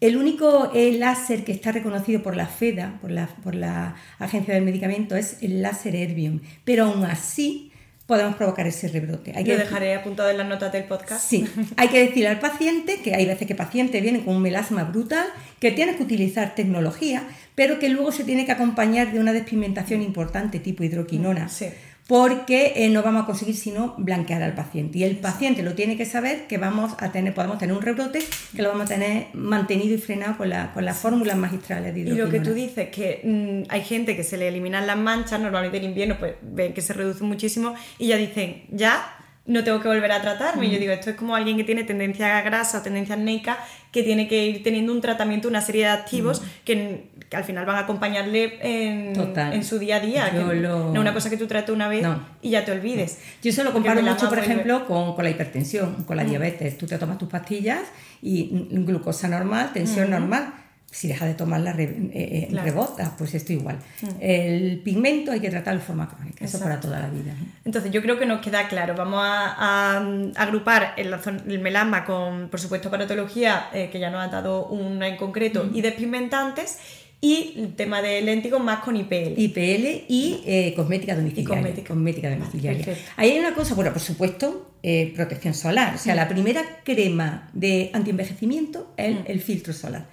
El 0.00 0.16
único 0.16 0.70
láser 0.74 1.44
que 1.44 1.50
está 1.50 1.72
reconocido 1.72 2.22
por 2.22 2.36
la 2.36 2.46
FEDA, 2.46 2.98
por 3.00 3.10
la, 3.10 3.26
por 3.42 3.54
la 3.56 3.96
Agencia 4.20 4.54
del 4.54 4.64
Medicamento, 4.64 5.16
es 5.16 5.42
el 5.42 5.60
láser 5.60 5.96
Erbium, 5.96 6.40
pero 6.64 6.84
aún 6.84 7.04
así 7.04 7.72
podemos 8.06 8.36
provocar 8.36 8.66
ese 8.66 8.88
rebrote. 8.88 9.32
Hay 9.34 9.44
Lo 9.44 9.56
dejaré 9.56 9.94
apuntado 9.94 10.30
en 10.30 10.38
las 10.38 10.46
notas 10.46 10.72
del 10.72 10.84
podcast. 10.84 11.28
Sí, 11.28 11.46
hay 11.76 11.88
que 11.88 12.06
decir 12.06 12.28
al 12.28 12.38
paciente 12.38 13.00
que 13.02 13.14
hay 13.14 13.26
veces 13.26 13.48
que 13.48 13.56
paciente 13.56 14.00
viene 14.00 14.24
con 14.24 14.36
un 14.36 14.42
melasma 14.42 14.84
brutal, 14.84 15.26
que 15.58 15.72
tiene 15.72 15.96
que 15.96 16.04
utilizar 16.04 16.54
tecnología, 16.54 17.24
pero 17.56 17.80
que 17.80 17.88
luego 17.88 18.12
se 18.12 18.22
tiene 18.22 18.46
que 18.46 18.52
acompañar 18.52 19.12
de 19.12 19.18
una 19.18 19.32
despigmentación 19.32 20.00
importante 20.02 20.60
tipo 20.60 20.84
hidroquinona. 20.84 21.48
Sí 21.48 21.66
porque 22.08 22.72
eh, 22.74 22.88
no 22.88 23.02
vamos 23.02 23.24
a 23.24 23.26
conseguir 23.26 23.54
sino 23.54 23.94
blanquear 23.98 24.42
al 24.42 24.54
paciente. 24.54 24.96
Y 24.96 25.04
el 25.04 25.18
paciente 25.18 25.62
lo 25.62 25.74
tiene 25.74 25.98
que 25.98 26.06
saber 26.06 26.46
que 26.46 26.56
vamos 26.56 26.94
a 27.00 27.12
tener, 27.12 27.34
podemos 27.34 27.58
tener 27.58 27.76
un 27.76 27.82
rebrote 27.82 28.20
que 28.56 28.62
lo 28.62 28.70
vamos 28.70 28.86
a 28.86 28.94
tener 28.94 29.26
mantenido 29.34 29.94
y 29.94 29.98
frenado 29.98 30.38
con, 30.38 30.48
la, 30.48 30.72
con 30.72 30.86
las 30.86 30.96
fórmulas 30.96 31.36
magistrales 31.36 31.94
de. 31.94 32.00
Y 32.00 32.04
lo 32.04 32.30
que 32.30 32.40
tú 32.40 32.54
dices, 32.54 32.88
que 32.88 33.20
mm, 33.22 33.70
hay 33.70 33.82
gente 33.82 34.16
que 34.16 34.24
se 34.24 34.38
le 34.38 34.48
eliminan 34.48 34.86
las 34.86 34.96
manchas, 34.96 35.38
normalmente 35.38 35.76
en 35.76 35.84
invierno 35.84 36.16
pues 36.18 36.36
ven 36.40 36.72
que 36.72 36.80
se 36.80 36.94
reduce 36.94 37.22
muchísimo 37.22 37.74
y 37.98 38.06
ya 38.06 38.16
dicen, 38.16 38.64
ya 38.70 39.14
no 39.44 39.64
tengo 39.64 39.80
que 39.80 39.88
volver 39.88 40.12
a 40.12 40.22
tratarme. 40.22 40.66
y 40.66 40.70
Yo 40.70 40.78
digo, 40.78 40.92
esto 40.92 41.10
es 41.10 41.16
como 41.16 41.34
alguien 41.34 41.58
que 41.58 41.64
tiene 41.64 41.84
tendencia 41.84 42.38
a 42.38 42.42
grasa 42.42 42.78
o 42.78 42.82
tendencia 42.82 43.16
acnéica 43.16 43.58
que 43.92 44.02
tiene 44.02 44.28
que 44.28 44.46
ir 44.46 44.62
teniendo 44.62 44.92
un 44.92 45.00
tratamiento, 45.00 45.48
una 45.48 45.62
serie 45.62 45.84
de 45.84 45.90
activos 45.90 46.42
que, 46.64 47.10
al 47.36 47.44
final 47.44 47.66
van 47.66 47.76
a 47.76 47.80
acompañarle 47.80 48.58
en, 48.62 49.64
su 49.64 49.78
día 49.78 49.96
a 49.96 50.00
día. 50.00 50.30
No 50.32 50.92
es 50.92 50.98
una 50.98 51.12
cosa 51.12 51.30
que 51.30 51.36
tú 51.36 51.46
trates 51.46 51.74
una 51.74 51.88
vez 51.88 52.06
y 52.42 52.50
ya 52.50 52.64
te 52.64 52.72
olvides. 52.72 53.18
Yo 53.42 53.50
eso 53.50 53.64
lo 53.64 53.72
comparo 53.72 54.02
mucho, 54.02 54.28
por 54.28 54.38
ejemplo, 54.38 54.86
con, 54.86 55.14
la 55.22 55.30
hipertensión, 55.30 56.04
con 56.04 56.16
la 56.16 56.24
diabetes. 56.24 56.78
Tú 56.78 56.86
te 56.86 56.98
tomas 56.98 57.18
tus 57.18 57.28
pastillas 57.28 57.82
y 58.22 58.66
glucosa 58.70 59.28
normal, 59.28 59.70
tensión 59.72 60.10
normal 60.10 60.52
si 60.90 61.06
deja 61.06 61.26
de 61.26 61.34
tomarla 61.34 61.74
la 61.74 61.82
eh, 61.82 62.48
eh, 62.50 62.60
rebota, 62.62 63.14
pues 63.18 63.34
esto 63.34 63.52
igual. 63.52 63.78
Mm. 64.00 64.06
El 64.20 64.80
pigmento 64.82 65.32
hay 65.32 65.40
que 65.40 65.50
tratarlo 65.50 65.80
de 65.80 65.86
forma 65.86 66.08
crónica, 66.08 66.44
eso 66.44 66.58
para 66.58 66.80
toda 66.80 66.98
la 67.00 67.08
vida. 67.08 67.34
Entonces 67.64 67.92
yo 67.92 68.00
creo 68.00 68.18
que 68.18 68.24
nos 68.24 68.40
queda 68.40 68.68
claro, 68.68 68.94
vamos 68.96 69.20
a, 69.22 69.98
agrupar 70.36 70.94
el, 70.96 71.14
el, 71.46 71.58
melasma 71.58 72.04
con, 72.04 72.48
por 72.48 72.58
supuesto, 72.58 72.90
paratología, 72.90 73.68
eh, 73.74 73.90
que 73.90 74.00
ya 74.00 74.10
nos 74.10 74.22
ha 74.22 74.28
dado 74.28 74.66
una 74.66 75.08
en 75.08 75.16
concreto, 75.16 75.68
y 75.72 75.82
despigmentantes, 75.82 76.78
y 77.20 77.54
el 77.56 77.74
tema 77.74 78.00
de 78.00 78.22
léntigos 78.22 78.62
más 78.62 78.80
con 78.80 78.96
IPL. 78.96 79.34
IPL 79.36 80.04
y 80.08 80.72
cosmética 80.76 81.16
domiciliaria. 81.16 81.84
cosmética. 81.84 82.30
domiciliaria. 82.30 82.96
Ahí 83.16 83.32
hay 83.32 83.38
una 83.38 83.54
cosa, 83.54 83.74
bueno, 83.74 83.92
por 83.92 84.00
supuesto, 84.00 84.70
protección 85.14 85.54
solar. 85.54 85.96
O 85.96 85.98
sea, 85.98 86.14
mm. 86.14 86.16
la 86.16 86.28
primera 86.28 86.80
crema 86.84 87.50
de 87.52 87.90
antienvejecimiento 87.92 88.92
es 88.96 89.16
el 89.26 89.40
filtro 89.40 89.72
solar 89.72 90.06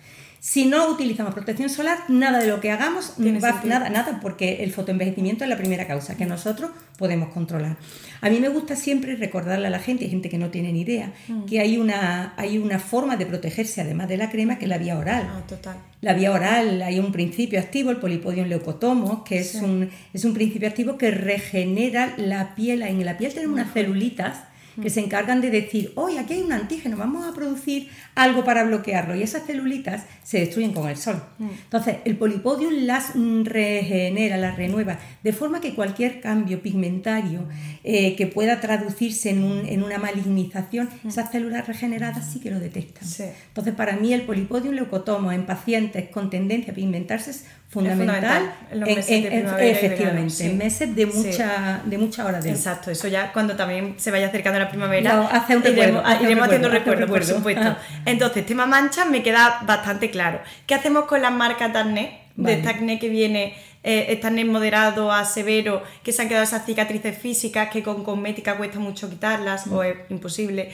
Si 0.46 0.66
no 0.66 0.92
utilizamos 0.92 1.34
protección 1.34 1.72
solar, 1.72 1.98
nada 2.08 2.38
de 2.38 2.46
lo 2.46 2.62
que 2.62 2.70
hagamos 2.70 3.14
va, 3.44 3.64
nada, 3.64 3.90
nada, 3.90 4.20
porque 4.22 4.64
el 4.64 4.72
fotoenvejecimiento 4.72 5.44
es 5.44 5.50
la 5.50 5.58
primera 5.58 5.88
causa 5.88 6.16
que 6.18 6.28
nosotros 6.28 6.70
podemos 7.00 7.30
controlar. 7.30 7.78
A 8.22 8.30
mí 8.30 8.40
me 8.40 8.50
gusta 8.50 8.76
siempre 8.76 9.16
recordarle 9.16 9.66
a 9.66 9.70
la 9.72 9.80
gente, 9.80 10.06
hay 10.06 10.12
gente 10.12 10.30
que 10.30 10.38
no 10.38 10.52
tiene 10.52 10.72
ni 10.72 10.82
idea, 10.82 11.12
mm. 11.28 11.46
que 11.46 11.62
hay 11.62 11.80
una, 11.80 12.36
hay 12.38 12.60
una 12.60 12.78
forma 12.78 13.18
de 13.18 13.26
protegerse 13.26 13.82
además 13.82 14.08
de 14.08 14.18
la 14.18 14.30
crema 14.30 14.60
que 14.60 14.66
es 14.66 14.70
la 14.70 14.78
vía 14.78 15.00
oral. 15.00 15.28
Ah, 15.28 15.42
total. 15.48 15.78
La 16.02 16.14
vía 16.14 16.32
oral, 16.32 16.80
hay 16.84 17.00
un 17.00 17.12
principio 17.12 17.60
activo, 17.60 17.90
el 17.90 17.98
polipodium 17.98 18.48
leucotomo, 18.48 19.24
que 19.24 19.40
es, 19.40 19.56
un, 19.56 19.90
es 20.14 20.26
un 20.26 20.36
principio 20.36 20.68
activo 20.68 21.00
que 21.00 21.10
regenera 21.10 22.14
la 22.18 22.54
piel. 22.54 22.84
En 22.84 23.04
la 23.04 23.18
piel 23.18 23.34
tenemos 23.34 23.56
unas 23.56 23.74
celulitas 23.74 24.44
que 24.82 24.90
se 24.90 25.00
encargan 25.00 25.42
de 25.42 25.50
decir, 25.50 25.92
hoy 25.96 26.18
aquí 26.18 26.34
hay 26.34 26.42
un 26.42 26.52
antígeno, 26.52 26.98
vamos 26.98 27.26
a 27.26 27.34
producir 27.34 27.90
algo 28.16 28.44
para 28.44 28.64
bloquearlo. 28.64 29.16
Y 29.16 29.24
esas 29.24 29.46
celulitas 29.46 30.04
se 30.24 30.40
destruyen 30.40 30.74
con 30.74 30.90
el 30.90 30.98
sol. 30.98 31.22
Mm. 31.38 31.50
Entonces, 31.64 31.98
el 32.06 32.18
polipodium 32.18 32.86
las 32.86 33.14
regenera, 33.44 34.38
las 34.38 34.58
renueva, 34.58 34.98
de 35.24 35.34
forma 35.34 35.62
que 35.62 35.76
cualquier 35.76 36.22
cambio 36.22 36.62
pigmentario 36.62 37.48
eh, 37.84 38.16
que 38.16 38.28
pueda 38.28 38.60
traducirse 38.60 39.30
en, 39.30 39.84
una 39.84 39.98
malignización, 39.98 40.90
mm. 41.04 41.08
esas 41.08 41.32
células 41.32 41.68
regeneradas 41.68 42.32
sí 42.32 42.40
que 42.40 42.52
lo 42.52 42.60
detectan. 42.60 43.04
Entonces, 43.48 43.74
para 43.76 43.96
mí 43.96 44.14
el 44.14 44.22
polipodium 44.22 44.76
leucotomo 44.76 45.32
en 45.32 45.46
pacientes 45.46 46.10
con 46.10 46.30
tendencia 46.30 46.72
a 46.72 46.76
pigmentarse 46.76 47.32
es 47.32 47.46
fundamental, 47.70 48.54
en 48.72 48.80
los 48.80 48.90
meses 48.90 49.24
de 49.24 49.30
primavera 49.30 49.68
efectivamente, 49.68 50.46
en 50.46 50.58
meses 50.58 50.96
de 50.96 51.06
mucha, 51.08 51.82
de 51.86 51.98
mucha 51.98 52.26
hora 52.26 52.40
de 52.40 52.52
Exacto, 52.52 52.90
eso 52.90 53.08
ya 53.08 53.34
cuando 53.34 53.56
también 53.56 53.96
se 53.98 54.12
vaya 54.12 54.28
acercando 54.28 54.60
la 54.60 54.65
primavera 54.70 55.28
hace 55.32 55.58
un 55.58 55.64
recuerdo, 55.64 56.04
iremos, 56.22 56.48
haciendo 56.48 56.70
recuerdo, 56.70 57.08
por 57.08 57.24
supuesto. 57.24 57.76
Entonces, 58.06 58.46
tema 58.46 58.66
manchas 58.66 59.08
me 59.10 59.24
queda 59.24 59.62
bastante 59.66 60.10
claro. 60.10 60.40
¿Qué 60.66 60.76
hacemos 60.76 61.06
con 61.06 61.22
las 61.22 61.32
marcas 61.32 61.74
de 61.74 61.80
acné? 61.80 62.22
De 62.36 62.54
este 62.54 62.68
acné 62.68 63.00
que 63.00 63.08
viene, 63.08 63.56
eh, 63.84 64.08
este 64.10 64.28
acné 64.28 64.44
moderado 64.44 65.12
a 65.12 65.24
severo, 65.26 65.84
que 66.04 66.12
se 66.12 66.22
han 66.22 66.28
quedado 66.28 66.44
esas 66.44 66.66
cicatrices 66.66 67.18
físicas 67.18 67.70
que 67.70 67.82
con 67.82 68.04
cosmética 68.04 68.58
cuesta 68.58 68.80
mucho 68.80 69.10
quitarlas 69.10 69.68
o 69.68 69.84
es 69.84 69.96
imposible. 70.10 70.72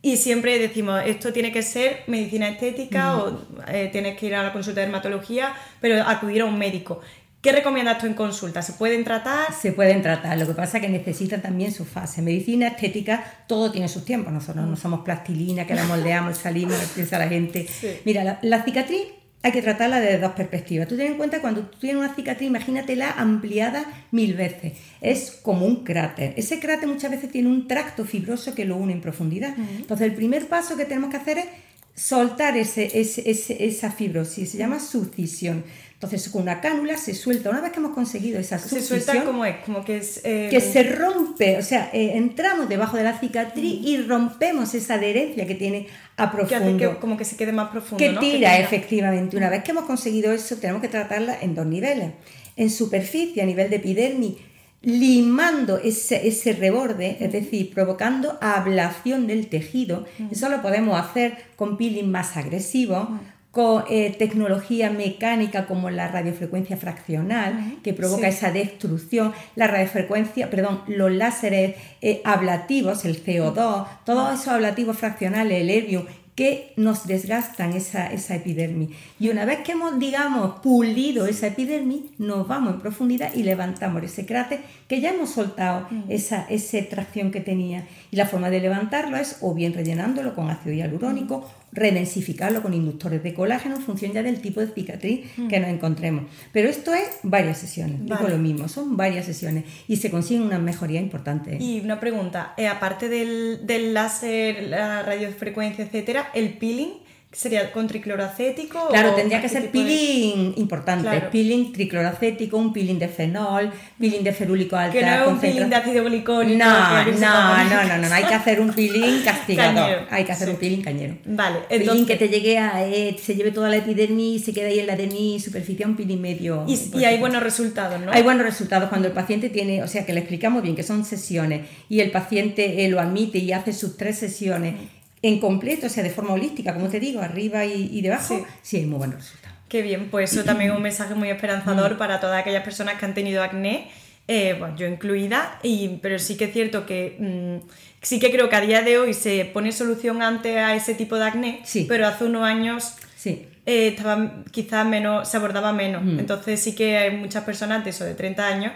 Y 0.00 0.16
siempre 0.16 0.58
decimos, 0.60 1.02
esto 1.04 1.32
tiene 1.32 1.50
que 1.50 1.62
ser 1.62 2.04
medicina 2.06 2.48
estética 2.48 3.16
o 3.16 3.42
eh, 3.66 3.88
tienes 3.90 4.16
que 4.16 4.26
ir 4.26 4.34
a 4.36 4.44
la 4.44 4.52
consulta 4.52 4.80
de 4.80 4.86
dermatología, 4.86 5.54
pero 5.80 6.00
acudir 6.06 6.42
a 6.42 6.44
un 6.44 6.56
médico. 6.56 7.00
¿Qué 7.40 7.52
recomiendas 7.52 7.98
tú 7.98 8.06
en 8.06 8.14
consulta? 8.14 8.62
¿Se 8.62 8.72
pueden 8.72 9.04
tratar? 9.04 9.52
Se 9.54 9.70
pueden 9.70 10.02
tratar, 10.02 10.36
lo 10.38 10.46
que 10.46 10.54
pasa 10.54 10.78
es 10.78 10.82
que 10.82 10.88
necesitan 10.88 11.40
también 11.40 11.70
su 11.70 11.84
fase. 11.84 12.20
Medicina 12.20 12.66
estética, 12.66 13.44
todo 13.46 13.70
tiene 13.70 13.86
sus 13.86 14.04
tiempos. 14.04 14.32
Nosotros 14.32 14.66
no 14.66 14.74
somos 14.74 15.00
plastilina 15.00 15.64
que 15.64 15.76
la 15.76 15.84
moldeamos, 15.84 16.38
salimos, 16.42 16.76
piensa 16.96 17.16
la 17.16 17.28
gente. 17.28 17.68
Mira, 18.04 18.40
la, 18.42 18.64
cicatriz 18.64 19.02
hay 19.44 19.52
que 19.52 19.62
tratarla 19.62 20.00
desde 20.00 20.18
dos 20.18 20.32
perspectivas. 20.32 20.88
Tú 20.88 20.96
ten 20.96 21.12
en 21.12 21.16
cuenta 21.16 21.40
cuando 21.40 21.60
tú 21.62 21.78
tienes 21.78 22.02
una 22.02 22.12
cicatriz, 22.12 22.48
imagínatela 22.48 23.12
ampliada 23.12 23.84
mil 24.10 24.34
veces. 24.34 24.72
Es 25.00 25.30
como 25.30 25.64
un 25.64 25.84
cráter. 25.84 26.34
Ese 26.36 26.58
cráter 26.58 26.88
muchas 26.88 27.12
veces 27.12 27.30
tiene 27.30 27.48
un 27.48 27.68
tracto 27.68 28.04
fibroso 28.04 28.52
que 28.56 28.64
lo 28.64 28.76
une 28.76 28.94
en 28.94 29.00
profundidad. 29.00 29.54
Entonces, 29.76 30.08
el 30.08 30.14
primer 30.16 30.48
paso 30.48 30.76
que 30.76 30.86
tenemos 30.86 31.10
que 31.10 31.18
hacer 31.18 31.38
es 31.38 31.46
soltar 31.94 32.56
ese, 32.56 32.90
esa 33.00 33.92
fibrosis. 33.92 34.50
Se 34.50 34.58
llama 34.58 34.80
sucisión. 34.80 35.64
Entonces, 36.00 36.28
con 36.28 36.42
una 36.42 36.60
cánula 36.60 36.96
se 36.96 37.12
suelta. 37.12 37.50
Una 37.50 37.60
vez 37.60 37.72
que 37.72 37.80
hemos 37.80 37.92
conseguido 37.92 38.38
esa 38.38 38.56
sucesión... 38.56 39.00
¿Se 39.00 39.04
suelta 39.04 39.24
como 39.24 39.44
es? 39.44 39.56
Como 39.64 39.84
que 39.84 39.96
es... 39.96 40.20
Eh, 40.22 40.46
que 40.48 40.60
se 40.60 40.84
rompe, 40.84 41.58
o 41.58 41.62
sea, 41.62 41.90
eh, 41.92 42.12
entramos 42.14 42.68
debajo 42.68 42.96
de 42.96 43.02
la 43.02 43.18
cicatriz 43.18 43.80
y 43.82 44.00
rompemos 44.02 44.74
esa 44.74 44.94
adherencia 44.94 45.44
que 45.44 45.56
tiene 45.56 45.88
a 46.16 46.30
profundo. 46.30 46.48
Que 46.48 46.84
hace 46.84 46.94
que, 46.94 47.00
como 47.00 47.16
que 47.16 47.24
se 47.24 47.36
quede 47.36 47.50
más 47.50 47.70
profundo, 47.70 47.98
Que 47.98 48.16
tira, 48.20 48.60
efectivamente. 48.60 49.36
Una 49.36 49.50
vez 49.50 49.64
que 49.64 49.72
hemos 49.72 49.86
conseguido 49.86 50.32
eso, 50.32 50.54
tenemos 50.58 50.80
que 50.82 50.88
tratarla 50.88 51.36
en 51.40 51.56
dos 51.56 51.66
niveles. 51.66 52.12
En 52.54 52.70
superficie, 52.70 53.42
a 53.42 53.46
nivel 53.46 53.68
de 53.68 53.76
epidermis, 53.76 54.34
limando 54.82 55.78
ese, 55.78 56.28
ese 56.28 56.52
reborde, 56.52 57.16
es 57.18 57.32
decir, 57.32 57.74
provocando 57.74 58.38
ablación 58.40 59.26
del 59.26 59.48
tejido. 59.48 60.06
Eso 60.30 60.48
lo 60.48 60.62
podemos 60.62 60.96
hacer 60.96 61.38
con 61.56 61.76
peeling 61.76 62.08
más 62.08 62.36
agresivo 62.36 63.18
con 63.58 63.82
eh, 63.90 64.14
tecnología 64.16 64.88
mecánica 64.88 65.66
como 65.66 65.90
la 65.90 66.06
radiofrecuencia 66.06 66.76
fraccional, 66.76 67.78
que 67.82 67.92
provoca 67.92 68.28
esa 68.28 68.52
destrucción, 68.52 69.32
la 69.56 69.66
radiofrecuencia, 69.66 70.48
perdón, 70.48 70.82
los 70.86 71.10
láseres 71.10 71.74
eh, 72.00 72.20
ablativos, 72.24 73.04
el 73.04 73.20
CO2, 73.20 73.88
todos 74.04 74.34
esos 74.34 74.46
ablativos 74.46 74.96
fraccionales, 74.96 75.60
el 75.60 75.70
helio, 75.70 76.06
que 76.36 76.72
nos 76.76 77.08
desgastan 77.08 77.72
esa, 77.72 78.12
esa 78.12 78.36
epidermis. 78.36 78.90
Y 79.18 79.28
una 79.28 79.44
vez 79.44 79.58
que 79.64 79.72
hemos, 79.72 79.98
digamos, 79.98 80.60
pulido 80.60 81.26
esa 81.26 81.48
epidermis, 81.48 82.02
nos 82.18 82.46
vamos 82.46 82.74
en 82.74 82.80
profundidad 82.80 83.34
y 83.34 83.42
levantamos 83.42 84.04
ese 84.04 84.24
cráter 84.24 84.60
que 84.86 85.00
ya 85.00 85.10
hemos 85.10 85.30
soltado 85.30 85.88
esa, 86.08 86.46
esa 86.48 86.78
tracción 86.88 87.32
que 87.32 87.40
tenía. 87.40 87.88
Y 88.12 88.16
la 88.16 88.26
forma 88.26 88.50
de 88.50 88.60
levantarlo 88.60 89.16
es 89.16 89.38
o 89.40 89.52
bien 89.52 89.74
rellenándolo 89.74 90.36
con 90.36 90.48
ácido 90.48 90.76
hialurónico 90.76 91.50
redensificarlo 91.72 92.62
con 92.62 92.74
inductores 92.74 93.22
de 93.22 93.34
colágeno 93.34 93.76
en 93.76 93.82
función 93.82 94.12
ya 94.12 94.22
del 94.22 94.40
tipo 94.40 94.60
de 94.60 94.68
cicatriz 94.68 95.26
que 95.48 95.58
mm. 95.58 95.62
nos 95.62 95.70
encontremos. 95.70 96.24
Pero 96.52 96.68
esto 96.68 96.94
es 96.94 97.18
varias 97.22 97.58
sesiones, 97.58 98.04
digo 98.04 98.28
lo 98.28 98.38
mismo, 98.38 98.68
son 98.68 98.96
varias 98.96 99.26
sesiones 99.26 99.64
y 99.86 99.96
se 99.96 100.10
consigue 100.10 100.40
una 100.40 100.58
mejoría 100.58 101.00
importante. 101.00 101.58
Y 101.60 101.80
una 101.80 102.00
pregunta, 102.00 102.54
eh, 102.56 102.68
aparte 102.68 103.08
del, 103.08 103.66
del 103.66 103.94
láser, 103.94 104.64
la 104.64 105.02
radiofrecuencia, 105.02 105.84
etcétera, 105.84 106.30
el 106.34 106.54
peeling 106.54 107.07
¿Sería 107.30 107.70
con 107.72 107.86
tricloroacético? 107.86 108.88
Claro, 108.88 109.14
tendría 109.14 109.42
que 109.42 109.50
ser 109.50 109.70
peeling 109.70 110.54
importante. 110.56 111.20
Peeling 111.30 111.72
tricloroacético, 111.72 112.56
un 112.56 112.72
peeling 112.72 112.98
de 112.98 113.08
fenol, 113.08 113.70
peeling 113.98 114.24
de 114.24 114.32
ferúlico 114.32 114.76
alta. 114.76 114.98
Que 114.98 115.04
no 115.04 115.12
es 115.12 115.28
un 115.28 115.38
peeling 115.38 115.68
de 115.68 115.76
ácido 115.76 116.04
glicólico. 116.06 116.58
No, 116.58 117.04
no, 117.04 117.64
no, 117.64 117.84
no, 117.84 118.08
no, 118.08 118.14
hay 118.14 118.24
que 118.24 118.34
hacer 118.34 118.62
un 118.62 118.72
peeling 118.72 119.20
castigador. 119.24 120.06
hay 120.10 120.24
que 120.24 120.32
hacer 120.32 120.48
un 120.48 120.56
peeling 120.56 120.80
cañero. 120.80 121.18
Vale, 121.26 121.58
entonces... 121.68 121.88
Peeling 121.88 122.06
que 122.06 122.16
te 122.16 122.28
llegue 122.30 122.58
a, 122.58 122.88
eh, 122.88 123.14
se 123.22 123.34
lleve 123.34 123.50
toda 123.50 123.68
la 123.68 123.76
epidermis, 123.76 124.46
se 124.46 124.54
quede 124.54 124.68
ahí 124.68 124.78
en 124.78 124.86
la 124.86 124.96
dermis 124.96 125.44
superficie, 125.44 125.84
un 125.84 125.96
peeling 125.96 126.22
medio. 126.22 126.64
Y, 126.66 127.04
hay 127.04 127.18
buenos 127.18 127.42
resultados, 127.42 128.00
¿no? 128.00 128.10
Hay 128.10 128.22
buenos 128.22 128.46
resultados 128.46 128.88
cuando 128.88 129.06
el 129.06 129.12
paciente 129.12 129.50
tiene, 129.50 129.82
o 129.82 129.86
sea, 129.86 130.06
que 130.06 130.14
le 130.14 130.20
explicamos 130.20 130.62
bien 130.62 130.74
que 130.74 130.82
son 130.82 131.04
sesiones 131.04 131.66
y 131.90 132.00
el 132.00 132.10
paciente 132.10 132.86
eh, 132.86 132.88
lo 132.88 133.00
admite 133.00 133.36
y 133.36 133.52
hace 133.52 133.74
sus 133.74 133.98
tres 133.98 134.18
sesiones 134.18 134.76
en 135.22 135.40
completo, 135.40 135.86
o 135.86 135.90
sea, 135.90 136.02
de 136.02 136.10
forma 136.10 136.34
holística, 136.34 136.72
como 136.74 136.88
te 136.88 137.00
digo, 137.00 137.20
arriba 137.20 137.64
y, 137.64 138.00
debajo, 138.00 138.44
sí. 138.62 138.78
hay 138.78 138.86
muy 138.86 138.98
buenos 138.98 139.16
resultados. 139.16 139.56
Qué 139.68 139.82
bien, 139.82 140.08
pues 140.10 140.32
eso 140.32 140.44
también 140.44 140.70
es 140.70 140.76
un 140.76 140.82
mensaje 140.82 141.14
muy 141.14 141.28
esperanzador 141.28 141.94
mm. 141.94 141.98
para 141.98 142.20
todas 142.20 142.40
aquellas 142.40 142.62
personas 142.62 142.94
que 142.98 143.04
han 143.04 143.14
tenido 143.14 143.42
acné, 143.42 143.90
eh, 144.26 144.54
bueno, 144.58 144.76
yo 144.76 144.86
incluida, 144.86 145.58
y, 145.62 145.98
pero 146.02 146.18
sí 146.18 146.36
que 146.36 146.46
es 146.46 146.52
cierto 146.52 146.86
que 146.86 147.16
mm, 147.18 147.68
sí 148.02 148.18
que 148.20 148.30
creo 148.30 148.48
que 148.48 148.56
a 148.56 148.60
día 148.60 148.82
de 148.82 148.98
hoy 148.98 149.14
se 149.14 149.44
pone 149.46 149.72
solución 149.72 150.22
ante 150.22 150.58
a 150.58 150.74
ese 150.74 150.94
tipo 150.94 151.16
de 151.16 151.24
acné, 151.26 151.60
sí. 151.64 151.86
pero 151.88 152.06
hace 152.06 152.24
unos 152.24 152.44
años 152.44 152.94
sí. 153.16 153.46
Eh, 153.66 153.88
estaba 153.88 154.44
quizás 154.50 154.86
menos, 154.86 155.28
se 155.28 155.36
abordaba 155.36 155.74
menos. 155.74 156.02
Mm. 156.02 156.20
Entonces 156.20 156.58
sí 156.58 156.74
que 156.74 156.96
hay 156.96 157.14
muchas 157.14 157.44
personas 157.44 157.84
de 157.84 157.90
eso, 157.90 158.04
de 158.04 158.14
30 158.14 158.46
años 158.46 158.72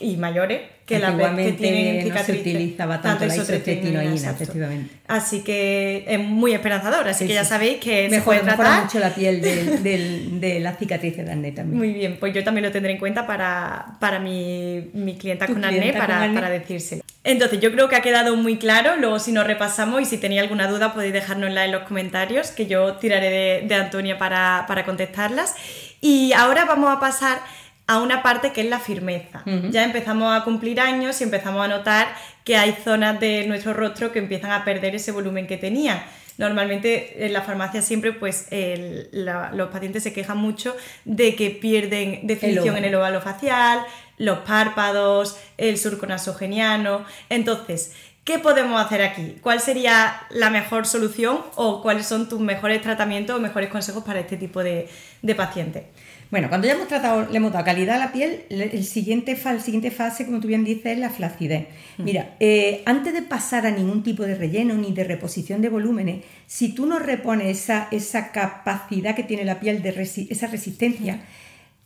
y 0.00 0.18
mayores 0.18 0.60
que 0.88 0.98
la 0.98 1.14
que 1.36 1.52
tienen 1.52 2.08
no 2.08 2.24
se 2.24 2.32
utilizaba 2.32 3.02
tanto, 3.02 3.26
la 3.26 3.36
isotretinoína, 3.36 4.30
efectivamente. 4.30 4.94
Así 5.06 5.42
que 5.42 6.04
es 6.08 6.18
muy 6.18 6.54
esperanzador, 6.54 7.06
así 7.06 7.26
que 7.26 7.34
ya 7.34 7.44
sabéis 7.44 7.76
que 7.78 8.08
mejor, 8.08 8.36
se 8.36 8.40
puede 8.40 8.56
tratar. 8.56 8.84
mucho 8.84 8.98
la 8.98 9.14
piel 9.14 9.42
de, 9.82 10.30
de, 10.40 10.60
la 10.60 10.72
cicatriz 10.76 11.14
de 11.18 11.30
acné 11.30 11.52
también. 11.52 11.76
Muy 11.76 11.92
bien, 11.92 12.16
pues 12.18 12.32
yo 12.32 12.42
también 12.42 12.64
lo 12.64 12.72
tendré 12.72 12.92
en 12.92 12.98
cuenta 12.98 13.26
para, 13.26 13.98
para 14.00 14.18
mi, 14.18 14.88
mi 14.94 15.18
clienta 15.18 15.46
con 15.46 15.62
acné, 15.62 15.92
para, 15.92 16.32
para 16.32 16.48
decírselo. 16.48 17.02
Entonces, 17.22 17.60
yo 17.60 17.70
creo 17.70 17.90
que 17.90 17.96
ha 17.96 18.00
quedado 18.00 18.36
muy 18.36 18.56
claro. 18.56 18.96
Luego, 18.96 19.18
si 19.18 19.32
nos 19.32 19.46
repasamos 19.46 20.00
y 20.00 20.06
si 20.06 20.16
tenéis 20.16 20.40
alguna 20.40 20.68
duda, 20.68 20.94
podéis 20.94 21.12
dejárnosla 21.12 21.66
en 21.66 21.72
los 21.72 21.82
comentarios, 21.82 22.50
que 22.50 22.66
yo 22.66 22.94
tiraré 22.94 23.28
de, 23.28 23.68
de 23.68 23.74
Antonia 23.74 24.16
para, 24.16 24.64
para 24.66 24.86
contestarlas. 24.86 25.54
Y 26.00 26.32
ahora 26.32 26.64
vamos 26.64 26.96
a 26.96 26.98
pasar 26.98 27.40
a 27.88 27.98
una 28.00 28.22
parte 28.22 28.52
que 28.52 28.60
es 28.60 28.68
la 28.68 28.78
firmeza. 28.78 29.42
Ya 29.70 29.82
empezamos 29.82 30.38
a 30.38 30.44
cumplir 30.44 30.78
años 30.78 31.20
y 31.22 31.24
empezamos 31.24 31.64
a 31.64 31.68
notar 31.68 32.06
que 32.44 32.56
hay 32.56 32.76
zonas 32.84 33.18
de 33.18 33.46
nuestro 33.46 33.72
rostro 33.72 34.12
que 34.12 34.18
empiezan 34.18 34.52
a 34.52 34.62
perder 34.62 34.94
ese 34.94 35.10
volumen 35.10 35.46
que 35.46 35.56
tenían. 35.56 36.02
Normalmente 36.36 37.24
en 37.24 37.32
la 37.32 37.40
farmacia 37.40 37.80
siempre 37.80 38.12
pues 38.12 38.46
los 38.52 39.68
pacientes 39.70 40.02
se 40.02 40.12
quejan 40.12 40.36
mucho 40.36 40.76
de 41.06 41.34
que 41.34 41.50
pierden 41.50 42.26
definición 42.26 42.76
en 42.76 42.84
el 42.84 42.94
óvalo 42.94 43.22
facial, 43.22 43.80
los 44.18 44.40
párpados, 44.40 45.38
el 45.56 45.78
surco 45.78 46.06
nasogeniano. 46.06 47.06
Entonces, 47.30 47.92
¿qué 48.22 48.38
podemos 48.38 48.84
hacer 48.84 49.00
aquí? 49.00 49.38
¿Cuál 49.40 49.60
sería 49.60 50.20
la 50.28 50.50
mejor 50.50 50.86
solución 50.86 51.40
o 51.56 51.80
cuáles 51.80 52.06
son 52.06 52.28
tus 52.28 52.38
mejores 52.38 52.82
tratamientos 52.82 53.34
o 53.34 53.40
mejores 53.40 53.70
consejos 53.70 54.04
para 54.04 54.20
este 54.20 54.36
tipo 54.36 54.62
de, 54.62 54.90
de 55.22 55.34
pacientes? 55.34 55.84
Bueno, 56.30 56.48
cuando 56.50 56.66
ya 56.66 56.74
hemos 56.74 56.88
tratado, 56.88 57.26
le 57.30 57.36
hemos 57.36 57.52
dado 57.52 57.64
calidad 57.64 57.96
a 57.96 57.98
la 57.98 58.12
piel, 58.12 58.44
el 58.50 58.84
siguiente, 58.84 59.38
la 59.42 59.60
siguiente 59.60 59.90
fase, 59.90 60.26
como 60.26 60.40
tú 60.40 60.48
bien 60.48 60.62
dices, 60.62 60.92
es 60.92 60.98
la 60.98 61.08
flacidez. 61.08 61.68
Mm. 61.96 62.04
Mira, 62.04 62.36
eh, 62.38 62.82
antes 62.84 63.14
de 63.14 63.22
pasar 63.22 63.66
a 63.66 63.70
ningún 63.70 64.02
tipo 64.02 64.24
de 64.24 64.34
relleno 64.34 64.74
ni 64.74 64.92
de 64.92 65.04
reposición 65.04 65.62
de 65.62 65.70
volúmenes, 65.70 66.24
si 66.46 66.74
tú 66.74 66.84
no 66.84 66.98
repones 66.98 67.58
esa, 67.58 67.88
esa 67.90 68.30
capacidad 68.30 69.16
que 69.16 69.22
tiene 69.22 69.44
la 69.44 69.58
piel, 69.58 69.82
de 69.82 69.90
esa 70.30 70.46
resistencia, 70.48 71.16
mm. 71.16 71.20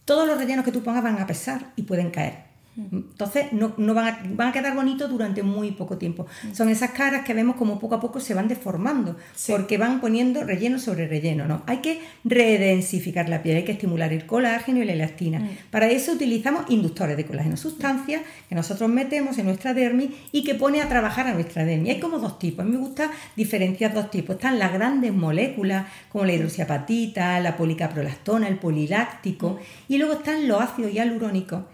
todos 0.05 0.27
los 0.27 0.39
rellenos 0.39 0.65
que 0.65 0.73
tú 0.73 0.83
pongas 0.83 1.05
van 1.05 1.21
a 1.21 1.27
pesar 1.27 1.73
y 1.77 1.83
pueden 1.83 2.11
caer. 2.11 2.52
Entonces 2.75 3.53
no, 3.53 3.75
van, 3.95 4.07
a, 4.07 4.23
van, 4.31 4.49
a, 4.49 4.53
quedar 4.53 4.75
bonitos 4.75 5.11
durante 5.11 5.43
muy 5.43 5.73
poco 5.73 5.99
tiempo. 5.99 6.27
Son 6.53 6.71
esas 6.71 6.93
caras 6.93 7.23
que 7.23 7.35
vemos 7.35 7.57
como 7.57 7.79
poco 7.79 7.97
a 7.97 8.01
poco 8.01 8.19
se 8.19 8.33
van 8.33 8.49
deformando 8.49 9.17
porque 9.47 9.77
van 9.77 10.01
poniendo 10.01 10.43
relleno 10.43 10.79
sobre 10.79 11.07
relleno. 11.07 11.47
¿no? 11.47 11.63
Hay 11.67 11.79
que 11.79 12.01
redensificar 12.25 13.29
la 13.29 13.43
piel, 13.43 13.59
hay 13.59 13.65
que 13.65 13.73
estimular 13.73 14.13
el 14.13 14.25
colágeno 14.25 14.81
y 14.81 14.87
la 14.87 14.95
elastina. 14.95 15.47
Para 15.71 15.89
eso 15.89 16.13
utilizamos 16.13 16.71
inductores 16.71 17.17
de 17.17 17.27
colágeno, 17.27 17.59
sustancias 17.59 18.23
que 18.49 18.55
nosotros 18.55 18.89
metemos 18.89 19.37
en 19.37 19.47
nuestra 19.47 19.75
dermis 19.75 20.11
y 20.33 20.43
que 20.43 20.55
pone 20.55 20.81
a 20.81 20.89
trabajar 20.89 21.27
a 21.27 21.35
nuestra 21.35 21.67
dermis. 21.67 21.95
Hay 21.95 22.01
como 22.01 22.19
dos 22.19 22.39
tipos. 22.39 22.65
A 22.65 22.69
mí 22.69 22.73
me 22.75 22.81
gusta 22.81 23.11
diferenciar 23.37 23.93
dos 23.93 24.11
tipos. 24.11 24.37
Están 24.37 24.59
las 24.59 24.73
grandes 24.73 25.13
moléculas 25.13 25.87
como 26.09 26.25
la 26.25 26.33
hidroxiapatita, 26.33 27.39
la 27.41 27.55
policaprolactona, 27.55 28.49
el 28.49 28.57
poliláctico 28.57 29.59
y 29.89 29.99
luego 29.99 30.15
están 30.15 30.49
los 30.49 30.63
ácidos 30.63 30.93
hialurónicos 30.93 31.65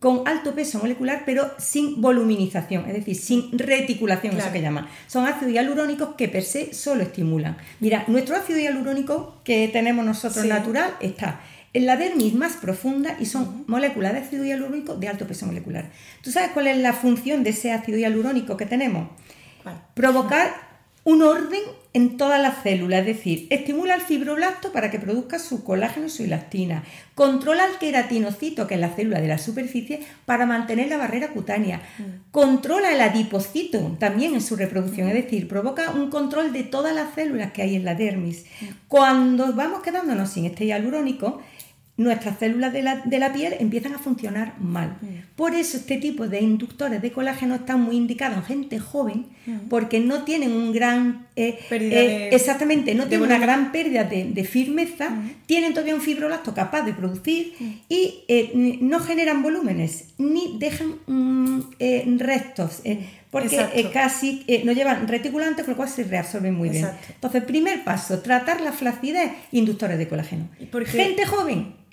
con 0.00 0.26
alto 0.28 0.54
peso 0.54 0.78
molecular, 0.78 1.22
pero 1.24 1.50
sin 1.58 2.00
voluminización, 2.00 2.86
es 2.86 2.94
decir, 2.94 3.16
sin 3.16 3.58
reticulación, 3.58 4.36
eso 4.36 4.52
que 4.52 4.60
llaman. 4.60 4.86
Son 5.06 5.26
ácidos 5.26 5.52
hialurónicos 5.52 6.14
que 6.16 6.28
per 6.28 6.42
se 6.42 6.74
solo 6.74 7.02
estimulan. 7.02 7.56
Mira, 7.80 8.04
nuestro 8.08 8.36
ácido 8.36 8.58
hialurónico 8.58 9.40
que 9.44 9.68
tenemos 9.68 10.04
nosotros 10.04 10.44
natural 10.44 10.94
está 11.00 11.40
en 11.72 11.86
la 11.86 11.96
dermis 11.96 12.34
más 12.34 12.52
profunda 12.54 13.16
y 13.18 13.26
son 13.26 13.64
moléculas 13.66 14.12
de 14.12 14.20
ácido 14.20 14.44
hialurónico 14.44 14.94
de 14.94 15.08
alto 15.08 15.26
peso 15.26 15.46
molecular. 15.46 15.90
¿Tú 16.22 16.30
sabes 16.30 16.50
cuál 16.52 16.68
es 16.68 16.78
la 16.78 16.92
función 16.92 17.42
de 17.42 17.50
ese 17.50 17.72
ácido 17.72 17.98
hialurónico 17.98 18.56
que 18.56 18.66
tenemos? 18.66 19.08
Provocar 19.94 20.73
un 21.04 21.22
orden 21.22 21.60
en 21.92 22.16
todas 22.16 22.42
las 22.42 22.62
células, 22.62 23.00
es 23.00 23.06
decir, 23.06 23.46
estimula 23.50 23.94
al 23.94 24.00
fibroblasto 24.00 24.72
para 24.72 24.90
que 24.90 24.98
produzca 24.98 25.38
su 25.38 25.62
colágeno 25.62 26.06
y 26.06 26.10
su 26.10 26.24
elastina, 26.24 26.82
controla 27.14 27.66
el 27.66 27.78
queratinocito, 27.78 28.66
que 28.66 28.74
es 28.74 28.80
la 28.80 28.88
célula 28.88 29.20
de 29.20 29.28
la 29.28 29.38
superficie, 29.38 30.00
para 30.26 30.44
mantener 30.44 30.88
la 30.88 30.96
barrera 30.96 31.28
cutánea, 31.28 31.82
mm. 31.98 32.32
controla 32.32 32.92
el 32.92 33.00
adipocito 33.00 33.96
también 34.00 34.34
en 34.34 34.40
su 34.40 34.56
reproducción, 34.56 35.06
es 35.08 35.14
decir, 35.14 35.46
provoca 35.46 35.92
un 35.92 36.10
control 36.10 36.52
de 36.52 36.64
todas 36.64 36.94
las 36.94 37.14
células 37.14 37.52
que 37.52 37.62
hay 37.62 37.76
en 37.76 37.84
la 37.84 37.94
dermis. 37.94 38.46
Mm. 38.60 38.64
Cuando 38.88 39.52
vamos 39.52 39.82
quedándonos 39.82 40.30
sin 40.30 40.46
este 40.46 40.66
hialurónico, 40.66 41.42
nuestras 41.96 42.40
células 42.40 42.72
de 42.72 42.82
la, 42.82 43.32
piel 43.32 43.54
empiezan 43.60 43.94
a 43.94 43.98
funcionar 43.98 44.54
mal. 44.58 44.98
Mm. 45.00 45.36
Por 45.36 45.54
eso 45.54 45.76
este 45.76 45.96
tipo 45.96 46.26
de 46.26 46.40
inductores 46.40 47.00
de 47.00 47.12
colágeno 47.12 47.54
están 47.54 47.82
muy 47.82 47.96
indicados 47.96 48.38
en 48.38 48.44
gente 48.44 48.80
joven, 48.80 49.26
mm. 49.46 49.68
porque 49.68 50.00
no 50.00 50.24
tienen 50.24 50.52
un 50.52 50.72
gran... 50.72 51.28
Eh, 51.36 51.58
eh, 51.70 52.30
exactamente, 52.32 52.96
no 52.96 53.06
tienen 53.06 53.26
una 53.26 53.38
gran 53.38 53.70
pérdida 53.70 54.02
de, 54.02 54.44
firmeza, 54.44 55.10
mm. 55.10 55.30
tienen 55.46 55.72
todavía 55.72 55.94
un 55.94 56.00
fibroblasto 56.00 56.52
capaz 56.52 56.82
de 56.82 56.94
producir 56.94 57.54
y 57.88 58.24
eh, 58.26 58.78
no 58.80 58.98
generan 58.98 59.42
volúmenes, 59.42 60.14
ni 60.18 60.58
dejan 60.58 60.96
restos. 62.18 62.82
porque 63.30 63.90
casi 63.92 64.44
no 64.64 64.72
llevan 64.72 65.06
reticulantes, 65.06 65.64
con 65.64 65.72
lo 65.72 65.76
cual 65.76 65.88
se 65.88 66.02
reabsorben 66.02 66.54
muy 66.54 66.70
bien. 66.70 66.88
Entonces, 67.08 67.44
primer 67.44 67.84
paso, 67.84 68.18
tratar 68.18 68.60
la 68.60 68.72
flacidez, 68.72 69.30
inductores 69.52 69.98
de 69.98 70.08
colágeno. 70.08 70.48
Gente 70.86 71.26
joven, 71.26 71.83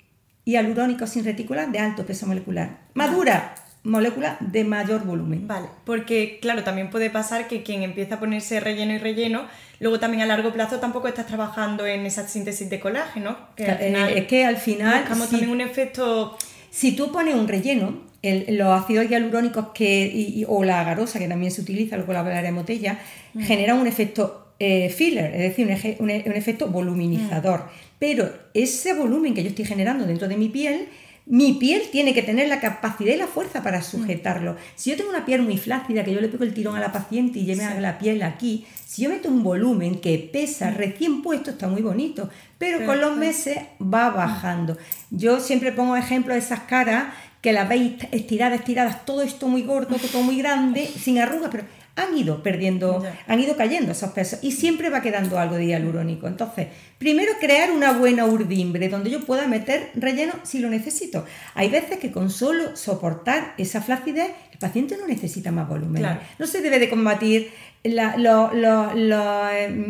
y 0.44 0.56
alurónico 0.56 1.06
sin 1.06 1.24
retícula 1.24 1.66
de 1.66 1.78
alto 1.78 2.04
peso 2.04 2.26
molecular. 2.26 2.78
Madura, 2.94 3.54
molécula 3.84 4.36
de 4.40 4.64
mayor 4.64 5.04
volumen. 5.04 5.46
Vale, 5.46 5.68
porque 5.84 6.38
claro, 6.40 6.62
también 6.62 6.90
puede 6.90 7.10
pasar 7.10 7.48
que 7.48 7.62
quien 7.62 7.82
empieza 7.82 8.16
a 8.16 8.20
ponerse 8.20 8.60
relleno 8.60 8.92
y 8.92 8.98
relleno, 8.98 9.46
luego 9.80 9.98
también 9.98 10.22
a 10.22 10.26
largo 10.26 10.52
plazo 10.52 10.78
tampoco 10.78 11.08
estás 11.08 11.26
trabajando 11.26 11.86
en 11.86 12.06
esa 12.06 12.26
síntesis 12.28 12.68
de 12.70 12.80
colágeno. 12.80 13.36
Que 13.56 13.64
eh, 13.64 14.18
es 14.18 14.26
que 14.26 14.44
al 14.44 14.56
final... 14.56 15.00
Buscamos 15.00 15.30
también 15.30 15.50
un 15.50 15.60
efecto... 15.60 16.36
Si 16.70 16.92
tú 16.92 17.12
pones 17.12 17.34
un 17.34 17.48
relleno, 17.48 18.00
los 18.22 18.80
ácidos 18.80 19.08
hialurónicos 19.08 19.68
que, 19.74 20.44
o 20.48 20.64
la 20.64 20.80
agarosa, 20.80 21.18
que 21.18 21.28
también 21.28 21.52
se 21.52 21.60
utiliza, 21.60 21.96
luego 21.96 22.14
la 22.14 22.20
hablaremos 22.20 22.64
de 22.64 22.72
ella, 22.72 22.98
generan 23.38 23.78
un 23.78 23.86
efecto 23.86 24.54
eh, 24.58 24.88
filler, 24.88 25.34
es 25.34 25.56
decir, 25.56 25.96
un, 25.98 26.08
efecto 26.10 26.68
voluminizador. 26.68 27.60
Mm. 27.60 27.91
Pero 28.02 28.32
ese 28.52 28.94
volumen 28.94 29.32
que 29.32 29.44
yo 29.44 29.50
estoy 29.50 29.64
generando 29.64 30.06
dentro 30.06 30.26
de 30.26 30.36
mi 30.36 30.48
piel, 30.48 30.88
mi 31.24 31.52
piel 31.52 31.82
tiene 31.92 32.12
que 32.12 32.24
tener 32.24 32.48
la 32.48 32.58
capacidad 32.58 33.14
y 33.14 33.16
la 33.16 33.28
fuerza 33.28 33.62
para 33.62 33.80
sujetarlo. 33.80 34.56
Si 34.74 34.90
yo 34.90 34.96
tengo 34.96 35.10
una 35.10 35.24
piel 35.24 35.42
muy 35.42 35.56
flácida, 35.56 36.02
que 36.02 36.12
yo 36.12 36.20
le 36.20 36.26
pego 36.26 36.42
el 36.42 36.52
tirón 36.52 36.74
a 36.74 36.80
la 36.80 36.90
paciente 36.90 37.38
y 37.38 37.44
lleve 37.44 37.62
la 37.80 38.00
piel 38.00 38.24
aquí, 38.24 38.66
si 38.84 39.02
yo 39.02 39.08
meto 39.08 39.28
un 39.28 39.44
volumen 39.44 40.00
que 40.00 40.18
pesa 40.18 40.72
recién 40.72 41.22
puesto, 41.22 41.52
está 41.52 41.68
muy 41.68 41.80
bonito, 41.80 42.28
pero 42.58 42.84
con 42.84 43.00
los 43.00 43.16
meses 43.16 43.58
va 43.80 44.10
bajando. 44.10 44.76
Yo 45.12 45.38
siempre 45.38 45.70
pongo 45.70 45.94
ejemplo 45.94 46.34
de 46.34 46.40
esas 46.40 46.62
caras 46.62 47.14
que 47.40 47.52
las 47.52 47.68
veis 47.68 47.92
estiradas, 48.10 48.58
estiradas, 48.58 49.04
todo 49.04 49.22
esto 49.22 49.46
muy 49.46 49.62
gordo, 49.62 49.94
todo 50.10 50.22
muy 50.22 50.38
grande, 50.38 50.88
sin 51.00 51.20
arrugas, 51.20 51.50
pero 51.52 51.64
han 51.94 52.16
ido 52.16 52.42
perdiendo, 52.42 53.04
han 53.26 53.40
ido 53.40 53.54
cayendo 53.56 53.92
esos 53.92 54.10
pesos 54.12 54.38
y 54.42 54.52
siempre 54.52 54.88
va 54.88 55.02
quedando 55.02 55.38
algo 55.38 55.56
de 55.56 55.66
hialurónico. 55.66 56.26
Entonces, 56.26 56.68
primero 56.98 57.32
crear 57.38 57.70
una 57.70 57.92
buena 57.92 58.24
urdimbre 58.24 58.88
donde 58.88 59.10
yo 59.10 59.20
pueda 59.26 59.46
meter 59.46 59.90
relleno 59.94 60.32
si 60.42 60.60
lo 60.60 60.70
necesito. 60.70 61.26
Hay 61.54 61.68
veces 61.68 61.98
que 61.98 62.10
con 62.10 62.30
solo 62.30 62.76
soportar 62.76 63.52
esa 63.58 63.82
flacidez, 63.82 64.30
el 64.52 64.58
paciente 64.58 64.96
no 64.98 65.06
necesita 65.06 65.52
más 65.52 65.68
volumen. 65.68 66.18
No 66.38 66.46
se 66.46 66.62
debe 66.62 66.78
de 66.78 66.88
combatir 66.88 67.50
em, 67.84 67.96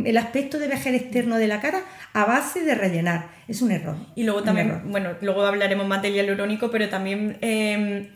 el 0.06 0.16
aspecto 0.16 0.58
de 0.58 0.66
vejez 0.66 0.94
externo 0.94 1.36
de 1.36 1.46
la 1.46 1.60
cara 1.60 1.82
a 2.14 2.24
base 2.24 2.64
de 2.64 2.74
rellenar. 2.74 3.28
Es 3.46 3.62
un 3.62 3.70
error. 3.70 3.94
Y 4.16 4.24
luego 4.24 4.42
también, 4.42 4.90
bueno, 4.90 5.10
luego 5.20 5.44
hablaremos 5.44 5.86
más 5.86 6.02
del 6.02 6.14
hialurónico, 6.14 6.68
pero 6.70 6.88
también... 6.88 7.38
Em, 7.40 8.08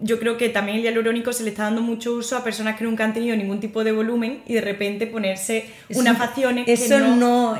yo 0.00 0.18
creo 0.18 0.36
que 0.36 0.50
también 0.50 0.78
el 0.78 0.84
hialurónico 0.84 1.32
se 1.32 1.44
le 1.44 1.50
está 1.50 1.64
dando 1.64 1.80
mucho 1.80 2.12
uso 2.12 2.36
a 2.36 2.44
personas 2.44 2.76
que 2.76 2.84
nunca 2.84 3.04
han 3.04 3.14
tenido 3.14 3.34
ningún 3.36 3.58
tipo 3.58 3.84
de 3.84 3.92
volumen 3.92 4.42
y 4.46 4.54
de 4.54 4.60
repente 4.60 5.06
ponerse 5.06 5.64
unas 5.94 6.18
facciones 6.18 6.66
que, 6.66 6.88
no, 6.88 7.56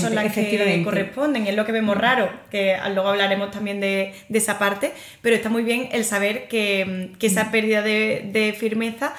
son 0.00 0.14
las 0.14 0.32
que 0.32 0.82
corresponden. 0.84 1.46
Es 1.46 1.54
lo 1.54 1.64
que 1.64 1.72
vemos 1.72 1.96
raro, 1.96 2.30
que 2.50 2.76
luego 2.92 3.08
hablaremos 3.08 3.52
también 3.52 3.80
de, 3.80 4.12
esa 4.32 4.58
parte, 4.58 4.92
pero 5.22 5.36
está 5.36 5.50
muy 5.50 5.62
bien 5.62 5.88
el 5.92 6.04
saber 6.04 6.48
que, 6.48 7.12
esa 7.20 7.44
mm. 7.44 7.50
pérdida 7.52 7.82
de 7.82 8.56
firmeza 8.58 9.14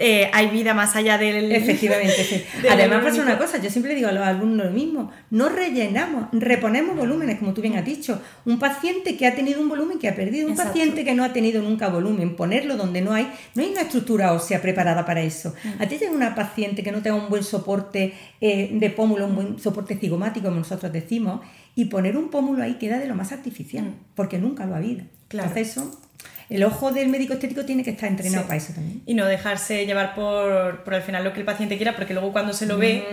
eh, 0.00 0.30
hay 0.32 0.46
vida 0.48 0.74
más 0.74 0.94
allá 0.94 1.18
del... 1.18 1.50
Efectivamente, 1.50 2.46
Además 2.70 3.02
pasa 3.04 3.20
una 3.20 3.36
cosa, 3.36 3.58
yo 3.58 3.68
siempre 3.68 3.96
digo 3.96 4.08
a 4.08 4.12
los 4.12 4.24
alumnos 4.24 4.66
lo 4.66 4.72
mismo, 4.72 5.10
no 5.30 5.48
rellenamos, 5.48 6.28
reponemos 6.32 6.96
volúmenes, 6.96 7.40
como 7.40 7.52
tú 7.52 7.62
bien 7.62 7.76
has 7.76 7.84
dicho. 7.84 8.22
Un 8.44 8.60
paciente 8.60 9.16
que 9.16 9.26
ha 9.26 9.34
tenido 9.34 9.60
un 9.60 9.68
volumen 9.68 9.98
que 9.98 10.08
ha 10.08 10.14
perdido, 10.14 10.48
un 10.48 10.54
paciente 10.54 11.04
que 11.04 11.14
no 11.14 11.24
ha 11.24 11.32
tenido 11.32 11.62
nunca 11.62 11.88
volumen, 11.88 12.36
ponerlo 12.36 12.76
donde 12.76 13.00
no 13.00 13.12
hay, 13.12 13.28
no 13.56 13.62
hay 13.62 13.70
una 13.70 13.82
estructura 13.82 14.32
ósea 14.32 14.62
preparada 14.62 15.04
para 15.04 15.20
eso. 15.20 15.52
Mm. 15.64 15.82
A 15.82 15.86
ti 15.88 15.98
llega 15.98 16.12
una 16.12 16.34
paciente 16.36 16.84
que 16.84 16.92
no 16.92 17.02
tenga 17.02 17.16
un 17.16 17.28
buen 17.28 17.42
soporte 17.42 18.14
eh, 18.40 18.70
de 18.72 18.90
pómulo, 18.90 19.26
un 19.26 19.34
buen 19.34 19.58
soporte 19.58 19.96
cigomático, 19.96 20.46
como 20.46 20.60
nosotros 20.60 20.92
decimos, 20.92 21.40
y 21.74 21.86
poner 21.86 22.16
un 22.16 22.30
pómulo 22.30 22.62
ahí 22.62 22.74
queda 22.74 23.00
de 23.00 23.08
lo 23.08 23.16
más 23.16 23.32
artificial, 23.32 23.84
mm. 23.84 23.94
porque 24.14 24.38
nunca 24.38 24.64
lo 24.64 24.74
ha 24.74 24.78
habido. 24.78 25.04
Claro. 25.26 25.48
Entonces 25.48 25.76
eso 25.76 26.07
el 26.50 26.64
ojo 26.64 26.92
del 26.92 27.08
médico 27.08 27.34
estético 27.34 27.64
tiene 27.64 27.84
que 27.84 27.90
estar 27.90 28.08
entrenado 28.08 28.44
para 28.44 28.56
eso 28.56 28.72
también. 28.72 29.02
Y 29.06 29.14
no 29.14 29.26
dejarse 29.26 29.86
llevar 29.86 30.14
por, 30.14 30.82
por 30.84 30.94
al 30.94 31.02
final 31.02 31.24
lo 31.24 31.32
que 31.32 31.40
el 31.40 31.46
paciente 31.46 31.76
quiera, 31.76 31.94
porque 31.94 32.14
luego 32.14 32.32
cuando 32.32 32.52
se 32.52 32.66
lo 32.66 32.78
ve... 32.78 33.04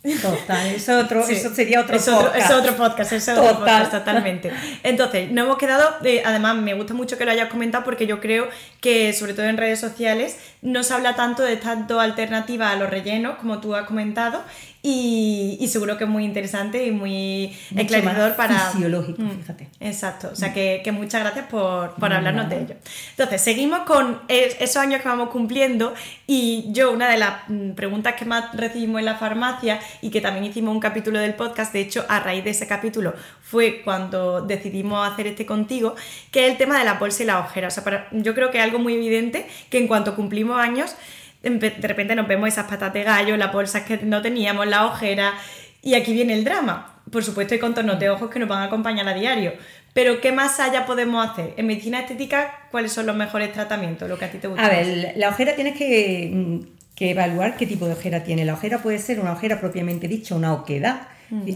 Total, 0.00 0.68
eso, 0.68 0.96
otro, 1.00 1.26
eso 1.26 1.52
sería 1.52 1.80
otro 1.80 1.96
podcast. 1.96 2.28
Otro, 2.28 2.34
es 2.34 2.50
otro 2.52 2.76
podcast, 2.76 3.12
es 3.12 3.28
otro 3.28 3.58
podcast, 3.58 3.90
totalmente. 3.90 4.52
Entonces, 4.84 5.32
no 5.32 5.42
hemos 5.42 5.58
quedado, 5.58 5.96
eh, 6.04 6.22
además 6.24 6.54
me 6.56 6.72
gusta 6.74 6.94
mucho 6.94 7.18
que 7.18 7.24
lo 7.24 7.32
hayas 7.32 7.48
comentado 7.48 7.82
porque 7.84 8.06
yo 8.06 8.20
creo 8.20 8.48
que, 8.80 9.12
sobre 9.12 9.34
todo 9.34 9.46
en 9.46 9.56
redes 9.56 9.80
sociales, 9.80 10.38
no 10.62 10.84
se 10.84 10.94
habla 10.94 11.16
tanto 11.16 11.42
de 11.42 11.56
tanto 11.56 11.98
alternativa 11.98 12.70
a 12.70 12.76
los 12.76 12.88
rellenos, 12.88 13.38
como 13.38 13.58
tú 13.60 13.74
has 13.74 13.86
comentado, 13.86 14.44
y, 14.80 15.66
seguro 15.68 15.98
que 15.98 16.04
es 16.04 16.10
muy 16.10 16.24
interesante 16.24 16.86
y 16.86 16.92
muy 16.92 17.56
esclarecedor 17.76 18.36
para... 18.36 18.70
Fisiológico, 18.70 19.20
mm, 19.20 19.40
fíjate. 19.40 19.68
Exacto, 19.80 20.30
o 20.32 20.36
sea 20.36 20.54
que, 20.54 20.88
muchas 20.92 21.22
gracias 21.22 21.46
por, 21.46 21.92
hablarnos 22.00 22.48
de 22.48 22.62
ello. 22.62 22.74
Entonces, 23.10 23.42
seguimos 23.42 23.80
con 23.80 24.20
esos 24.28 24.76
años 24.76 25.02
que 25.02 25.08
vamos 25.08 25.30
cumpliendo 25.30 25.92
y 26.26 26.66
yo 26.68 26.92
una 26.92 27.08
de 27.10 27.18
las 27.18 27.48
mm, 27.48 27.72
preguntas 27.72 28.14
que 28.14 28.24
más 28.24 28.54
recibimos 28.56 29.00
en 29.00 29.06
la 29.06 29.16
farmacia 29.16 29.80
y 30.00 30.10
que 30.10 30.20
también 30.20 30.44
hicimos 30.44 30.74
un 30.74 30.80
capítulo 30.80 31.18
del 31.18 31.34
podcast, 31.34 31.72
de 31.72 31.80
hecho 31.80 32.04
a 32.08 32.20
raíz 32.20 32.44
de 32.44 32.50
ese 32.50 32.66
capítulo 32.66 33.14
fue 33.42 33.82
cuando 33.82 34.42
decidimos 34.42 35.10
hacer 35.10 35.26
este 35.26 35.46
contigo, 35.46 35.94
que 36.30 36.46
es 36.46 36.52
el 36.52 36.58
tema 36.58 36.78
de 36.78 36.84
la 36.84 36.94
bolsa 36.94 37.22
y 37.22 37.26
la 37.26 37.38
ojera. 37.38 37.68
O 37.68 37.70
sea, 37.70 38.08
yo 38.12 38.34
creo 38.34 38.50
que 38.50 38.58
es 38.58 38.64
algo 38.64 38.78
muy 38.78 38.94
evidente 38.94 39.46
que 39.70 39.78
en 39.78 39.88
cuanto 39.88 40.14
cumplimos 40.14 40.60
años 40.60 40.94
de 41.42 41.88
repente 41.88 42.14
nos 42.14 42.26
vemos 42.26 42.48
esas 42.48 42.66
patas 42.66 42.92
de 42.92 43.04
gallo, 43.04 43.36
las 43.36 43.52
bolsas 43.52 43.82
que 43.82 43.98
no 43.98 44.22
teníamos, 44.22 44.66
la 44.66 44.86
ojera, 44.86 45.34
y 45.82 45.94
aquí 45.94 46.12
viene 46.12 46.34
el 46.34 46.44
drama. 46.44 47.00
Por 47.10 47.24
supuesto 47.24 47.54
hay 47.54 47.60
contornos 47.60 47.98
de 47.98 48.10
ojos 48.10 48.30
que 48.30 48.38
nos 48.38 48.48
van 48.48 48.62
a 48.62 48.64
acompañar 48.64 49.08
a 49.08 49.14
diario, 49.14 49.52
Pero 49.94 50.20
¿qué 50.20 50.32
más 50.32 50.60
allá 50.60 50.84
podemos 50.84 51.26
hacer? 51.26 51.54
En 51.56 51.66
medicina 51.66 52.00
estética, 52.00 52.68
¿cuáles 52.70 52.92
son 52.92 53.06
los 53.06 53.16
mejores 53.16 53.52
tratamientos? 53.52 54.08
Lo 54.08 54.18
que 54.18 54.26
a 54.26 54.30
ti 54.30 54.38
te 54.38 54.48
gusta. 54.48 54.64
A 54.64 54.68
ver, 54.68 55.14
la 55.16 55.28
ojera 55.30 55.54
tienes 55.54 55.76
que, 55.76 56.60
que 56.98 57.10
evaluar 57.12 57.56
qué 57.56 57.64
tipo 57.66 57.86
de 57.86 57.92
ojera 57.92 58.24
tiene. 58.24 58.44
La 58.44 58.54
ojera 58.54 58.78
puede 58.82 58.98
ser 58.98 59.20
una 59.20 59.32
ojera 59.32 59.60
propiamente 59.60 60.08
dicha, 60.08 60.34
una 60.34 60.52
oquedad. 60.52 61.02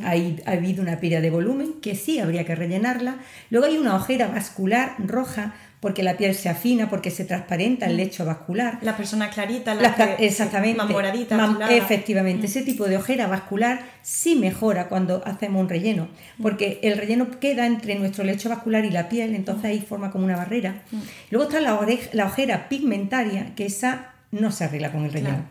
Hay, 0.04 0.38
ha 0.46 0.50
habido 0.52 0.82
una 0.82 1.00
pérdida 1.00 1.20
de 1.22 1.30
volumen 1.30 1.80
que 1.80 1.94
sí 1.96 2.18
habría 2.20 2.44
que 2.44 2.54
rellenarla. 2.54 3.16
Luego 3.50 3.66
hay 3.66 3.78
una 3.78 3.96
ojera 3.96 4.28
vascular 4.28 4.94
roja 4.98 5.54
porque 5.80 6.02
la 6.04 6.16
piel 6.16 6.34
se 6.36 6.48
afina, 6.48 6.88
porque 6.88 7.10
se 7.10 7.24
transparenta 7.24 7.86
el 7.86 7.96
lecho 7.96 8.24
vascular. 8.24 8.78
La 8.82 8.96
persona 8.96 9.30
clarita, 9.30 9.74
la 9.74 9.82
Las 9.82 9.96
que- 9.96 10.26
exactamente. 10.26 10.76
más 10.76 10.88
moradita, 10.90 11.36
Mam- 11.36 11.50
azulada. 11.52 11.74
efectivamente, 11.74 12.46
ese 12.46 12.62
tipo 12.62 12.84
de 12.84 12.98
ojera 12.98 13.26
vascular 13.26 13.80
sí 14.02 14.36
mejora 14.36 14.88
cuando 14.88 15.22
hacemos 15.26 15.60
un 15.60 15.68
relleno, 15.68 16.06
porque 16.40 16.78
el 16.84 16.96
relleno 16.98 17.28
queda 17.40 17.66
entre 17.66 17.96
nuestro 17.96 18.22
lecho 18.22 18.48
vascular 18.48 18.84
y 18.84 18.90
la 18.90 19.08
piel, 19.08 19.34
entonces 19.34 19.64
ahí 19.64 19.80
forma 19.80 20.12
como 20.12 20.24
una 20.26 20.36
barrera. 20.36 20.82
Luego 21.30 21.48
está 21.48 21.60
la, 21.60 21.80
la 22.12 22.26
ojera 22.26 22.68
pigmentaria, 22.68 23.54
que 23.56 23.66
esa 23.66 24.11
no 24.32 24.50
se 24.50 24.64
arregla 24.64 24.90
con 24.90 25.04
el 25.04 25.12
relleno. 25.12 25.36
Claro. 25.36 25.48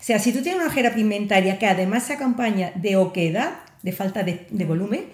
O 0.00 0.04
sea, 0.04 0.18
si 0.18 0.32
tú 0.32 0.42
tienes 0.42 0.60
una 0.60 0.68
ojera 0.68 0.92
pigmentaria 0.92 1.58
que 1.60 1.66
además 1.66 2.02
se 2.02 2.14
acompaña 2.14 2.72
de 2.74 2.96
oquedad, 2.96 3.52
de 3.82 3.92
falta 3.92 4.24
de, 4.24 4.46
de 4.50 4.64
volumen, 4.64 5.04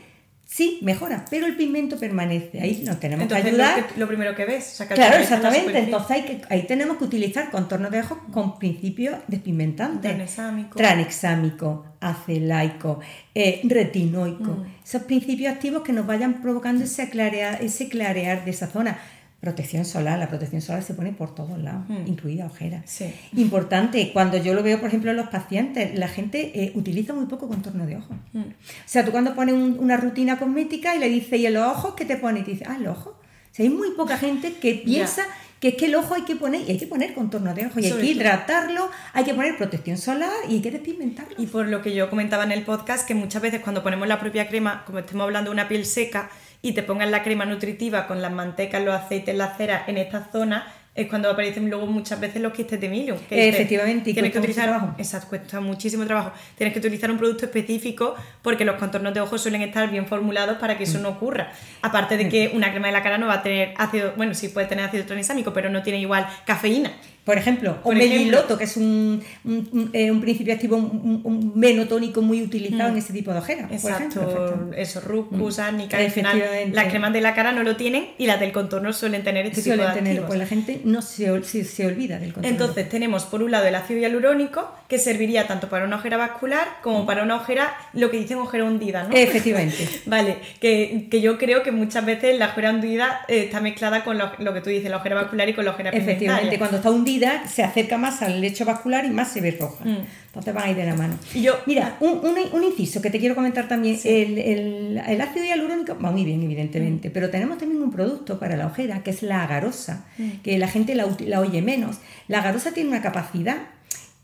sí, 0.47 0.79
mejora, 0.81 1.27
pero 1.29 1.45
el 1.47 1.57
pigmento 1.57 1.99
permanece. 1.99 2.59
Ahí 2.59 2.83
nos 2.87 2.99
tenemos 2.99 3.25
Entonces, 3.25 3.51
que 3.51 3.57
lo, 3.59 3.65
ayudar. 3.65 3.87
que- 3.87 4.01
lo 4.01 4.07
primero 4.09 4.35
que 4.35 4.47
ves. 4.47 4.73
o 4.73 4.77
sea, 4.77 4.89
que 4.89 4.95
Claro, 4.95 5.19
exactamente. 5.19 5.79
Entonces 5.79 6.11
hay 6.11 6.23
que, 6.23 6.41
ahí 6.49 6.63
tenemos 6.63 6.97
que 6.97 7.05
utilizar 7.05 7.51
contornos 7.51 7.91
de 7.91 8.01
ojos 8.01 8.17
con 8.33 8.59
principios 8.59 9.17
despigmentantes. 9.27 10.01
Tranexámico. 10.11 10.77
Tranexámico, 10.79 11.85
acelaico, 12.01 13.01
eh, 13.35 13.61
retinoico. 13.65 14.53
Mm. 14.53 14.67
Esos 14.85 15.03
principios 15.03 15.53
activos 15.53 15.83
que 15.83 15.93
nos 15.93 16.07
vayan 16.07 16.41
provocando 16.41 16.85
ese 16.85 17.11
clarear, 17.11 17.63
ese 17.63 17.89
clarear 17.91 18.45
de 18.47 18.51
esa 18.53 18.69
zona. 18.69 18.99
Protección 19.41 19.85
solar, 19.85 20.19
la 20.19 20.29
protección 20.29 20.61
solar 20.61 20.83
se 20.83 20.95
pone 20.95 21.13
por 21.13 21.33
todos 21.33 21.59
lados, 21.61 21.85
Mm. 21.89 22.09
incluida 22.09 22.47
ojera. 22.47 22.83
Sí. 22.87 23.15
Importante, 23.37 24.11
cuando 24.13 24.37
yo 24.37 24.53
lo 24.53 24.65
veo, 24.65 24.81
por 24.81 24.89
ejemplo, 24.89 25.13
en 25.13 25.17
los 25.17 25.29
pacientes, 25.29 25.97
la 25.97 26.09
gente 26.09 26.51
eh, 26.61 26.73
utiliza 26.75 27.13
muy 27.15 27.27
poco 27.27 27.47
contorno 27.47 27.87
de 27.87 27.97
ojos. 27.97 28.17
Mm. 28.33 28.41
O 28.41 28.45
sea, 28.85 29.05
tú 29.05 29.13
cuando 29.13 29.37
pones 29.37 29.55
un- 29.55 29.79
una 29.79 29.97
rutina 29.97 30.39
cosmética 30.41 30.97
y 30.97 30.99
le 30.99 31.09
dices, 31.09 31.39
¿y 31.39 31.47
en 31.47 31.55
los 31.55 31.65
ojos 31.69 31.95
qué 31.95 32.05
te 32.05 32.17
pone? 32.17 32.41
Y 32.41 32.43
te 32.43 32.51
dice, 32.51 32.65
ah, 32.67 32.79
los 32.79 32.99
ojos. 32.99 33.13
O 33.15 33.55
sea, 33.55 33.63
hay 33.65 33.71
muy 33.71 33.93
poca 33.93 34.19
gente 34.19 34.55
que 34.55 34.75
piensa 34.85 35.23
que 35.61 35.69
es 35.69 35.75
que 35.75 35.87
el 35.87 35.95
ojo 35.97 36.15
hay 36.15 36.23
que 36.23 36.37
poner, 36.37 36.61
y 36.63 36.71
hay 36.73 36.79
que 36.79 36.87
poner 36.87 37.15
contorno 37.15 37.53
de 37.55 37.67
ojo, 37.67 37.81
y 37.81 37.87
hay 37.87 37.93
que 37.93 38.07
hidratarlo, 38.07 38.91
hay 39.13 39.25
que 39.25 39.35
poner 39.35 39.57
protección 39.57 39.99
solar 39.99 40.31
y 40.49 40.55
hay 40.55 40.61
que 40.63 40.71
despigmentarlo. 40.71 41.35
Y 41.37 41.47
por 41.47 41.67
lo 41.67 41.83
que 41.83 41.93
yo 41.95 42.09
comentaba 42.11 42.45
en 42.45 42.53
el 42.53 42.63
podcast, 42.63 43.07
que 43.07 43.15
muchas 43.17 43.43
veces 43.43 43.61
cuando 43.61 43.83
ponemos 43.83 44.07
la 44.07 44.21
propia 44.21 44.49
crema, 44.49 44.85
como 44.87 44.99
estemos 45.01 45.25
hablando 45.25 45.51
de 45.51 45.55
una 45.55 45.67
piel 45.69 45.85
seca, 45.85 46.31
y 46.63 46.73
te 46.73 46.83
pongan 46.83 47.11
la 47.11 47.23
crema 47.23 47.45
nutritiva 47.45 48.07
con 48.07 48.21
las 48.23 48.33
mantecas, 48.33 48.83
los 48.83 48.95
aceites, 48.95 49.35
la 49.37 49.57
cera 49.57 49.85
en 49.87 49.97
esta 49.99 50.29
zona, 50.33 50.67
es 50.95 51.07
cuando 51.09 51.31
aparecen 51.31 51.71
luego 51.71 51.87
muchas 51.87 52.19
veces 52.19 52.43
los 52.43 52.53
quistes 52.53 52.81
de 52.81 52.89
milio. 52.89 53.17
que 53.29 53.49
Efectivamente, 53.49 54.11
y 54.11 54.15
tienes 54.15 54.33
que 54.33 54.41
cuesta 54.41 54.41
mucho 54.41 54.51
utilizar, 54.61 54.69
trabajo. 54.81 54.95
exacto, 54.99 55.29
cuesta 55.29 55.61
muchísimo 55.61 56.05
trabajo. 56.05 56.33
Tienes 56.57 56.73
que 56.73 56.81
utilizar 56.81 57.09
un 57.13 57.19
producto 57.19 57.45
específico 57.45 58.17
porque 58.43 58.65
los 58.65 58.75
contornos 58.77 59.15
de 59.15 59.21
ojos 59.21 59.41
suelen 59.41 59.63
estar 59.63 59.89
bien 59.93 60.09
formulados 60.09 60.59
para 60.59 60.77
que 60.77 60.85
Mm. 60.85 60.89
eso 60.89 60.99
no 60.99 61.11
ocurra. 61.11 61.53
Aparte 61.83 62.17
de 62.17 62.29
que 62.29 62.51
una 62.53 62.73
crema 62.73 62.89
de 62.89 62.95
la 62.95 63.03
cara 63.05 63.17
no 63.17 63.29
va 63.29 63.35
a 63.35 63.43
tener 63.45 63.75
ácido, 63.77 64.13
bueno, 64.17 64.35
sí 64.35 64.49
puede 64.49 64.67
tener 64.67 64.87
ácido 64.87 65.05
tranexámico, 65.05 65.53
pero 65.53 65.71
no 65.71 65.85
tiene 65.85 66.01
igual 66.01 66.27
cafeína. 66.45 66.91
Por 67.29 67.37
ejemplo, 67.37 67.77
o 67.85 67.93
meliloto, 67.93 68.57
que 68.57 68.65
es 68.65 68.77
un, 68.79 69.23
un, 69.45 69.69
un- 69.73 69.91
eh, 69.93 70.11
un 70.11 70.21
principio 70.23 70.55
activo, 70.55 70.77
un, 70.77 71.53
menotónico 71.55 72.23
muy 72.23 72.41
utilizado 72.43 72.89
en 72.91 72.97
ese 72.97 73.13
tipo 73.13 73.33
de 73.33 73.39
ojeras. 73.39 73.71
por 73.83 73.91
ejemplo, 73.91 74.23
Exacto, 74.23 74.71
eso, 74.77 75.01
rucus, 75.01 75.59
árnica, 75.59 75.99
al 75.99 76.11
final 76.11 76.43
las 76.73 76.87
cremas 76.87 77.13
de 77.13 77.21
la 77.21 77.35
cara 77.35 77.53
no 77.53 77.63
lo 77.63 77.77
tienen 77.77 78.07
y 78.17 78.27
las 78.27 78.41
del 78.41 78.53
contorno 78.53 78.93
suelen 78.95 79.23
tener 79.25 79.45
este 79.47 79.61
tipo 79.63 79.77
de 79.77 79.83
tenerlo, 79.89 79.99
activos. 80.23 80.27
pues 80.29 80.39
la 80.39 80.47
gente 80.47 80.81
no 80.85 81.03
se, 81.03 81.43
se, 81.45 81.65
se 81.65 81.87
olvida 81.87 82.19
del 82.19 82.33
contorno. 82.33 82.49
Entonces 82.49 82.89
tenemos 82.89 83.25
por 83.25 83.43
un 83.43 83.51
lado 83.51 83.67
el 83.67 83.75
ácido 83.75 84.01
hialurónico 84.01 84.73
que 84.89 84.99
serviría 84.99 85.47
tanto 85.47 85.69
para 85.69 85.85
una 85.85 85.97
ojera 85.97 86.17
vascular 86.17 86.67
como 86.83 87.05
para 87.05 87.23
una 87.23 87.37
ojera, 87.37 87.75
lo 87.93 88.11
que 88.11 88.17
dicen 88.19 88.39
ojera 88.39 88.65
hundida, 88.65 89.05
¿no? 89.05 89.15
Efectivamente. 89.15 89.77
Vale, 90.07 90.37
que, 90.61 91.09
que 91.11 91.21
yo 91.21 91.37
creo 91.37 91.63
que 91.63 91.73
muchas 91.73 92.07
veces 92.07 92.39
la 92.39 92.47
ojera 92.47 92.71
hundida 92.71 93.21
eh, 93.29 93.45
está 93.45 93.61
mezclada 93.61 94.03
con 94.05 94.17
lo, 94.17 94.31
lo 94.39 94.55
que 94.55 94.61
tú 94.63 94.71
dices, 94.71 94.91
la 94.91 94.97
ojera 94.97 95.17
vascular 95.17 95.49
y 95.49 95.53
con 95.53 95.65
la 95.65 95.73
ojera 95.73 95.91
Efectivamente, 95.91 96.21
pigmentaria. 96.51 96.59
cuando 96.59 96.77
está 96.79 96.91
hundida 96.91 97.18
se 97.49 97.63
acerca 97.63 97.99
más 97.99 98.23
al 98.23 98.41
lecho 98.41 98.65
vascular 98.65 99.05
y 99.05 99.11
más 99.11 99.29
se 99.33 99.41
ve 99.41 99.53
roja. 99.53 99.85
Mm. 99.85 99.99
Entonces 100.27 100.55
van 100.55 100.65
a 100.65 100.71
ir 100.71 100.77
de 100.77 100.87
la 100.87 100.95
mano. 100.95 101.15
Y 101.35 101.43
yo- 101.43 101.59
Mira, 101.67 101.97
un, 102.01 102.19
un- 102.25 102.37
un 102.53 102.65
inciso 102.65 103.01
que 103.03 103.11
te 103.11 103.19
quiero 103.19 103.35
comentar 103.35 103.67
también. 103.69 103.99
El, 104.05 104.39
el- 104.39 105.03
el 105.07 105.21
ácido 105.21 105.45
hialurónico 105.45 105.97
va 106.03 106.11
muy 106.11 106.25
bien, 106.25 106.41
Mm. 106.41 106.45
evidentemente, 106.45 107.11
pero 107.11 107.31
tenemos 107.31 107.59
también 107.59 107.83
un 107.83 107.91
producto 107.91 108.39
para 108.39 108.57
la 108.57 108.67
ojera 108.67 109.03
que 109.03 109.11
es 109.11 109.23
la 109.23 109.43
agarosa, 109.43 110.05
Mm. 110.19 110.29
que 110.43 110.59
la 110.59 110.69
gente 110.69 110.95
la, 110.95 111.07
oye 111.41 111.63
menos. 111.63 111.97
La 112.29 112.39
agarosa 112.41 112.73
tiene 112.73 112.91
una 112.91 113.03
capacidad 113.03 113.57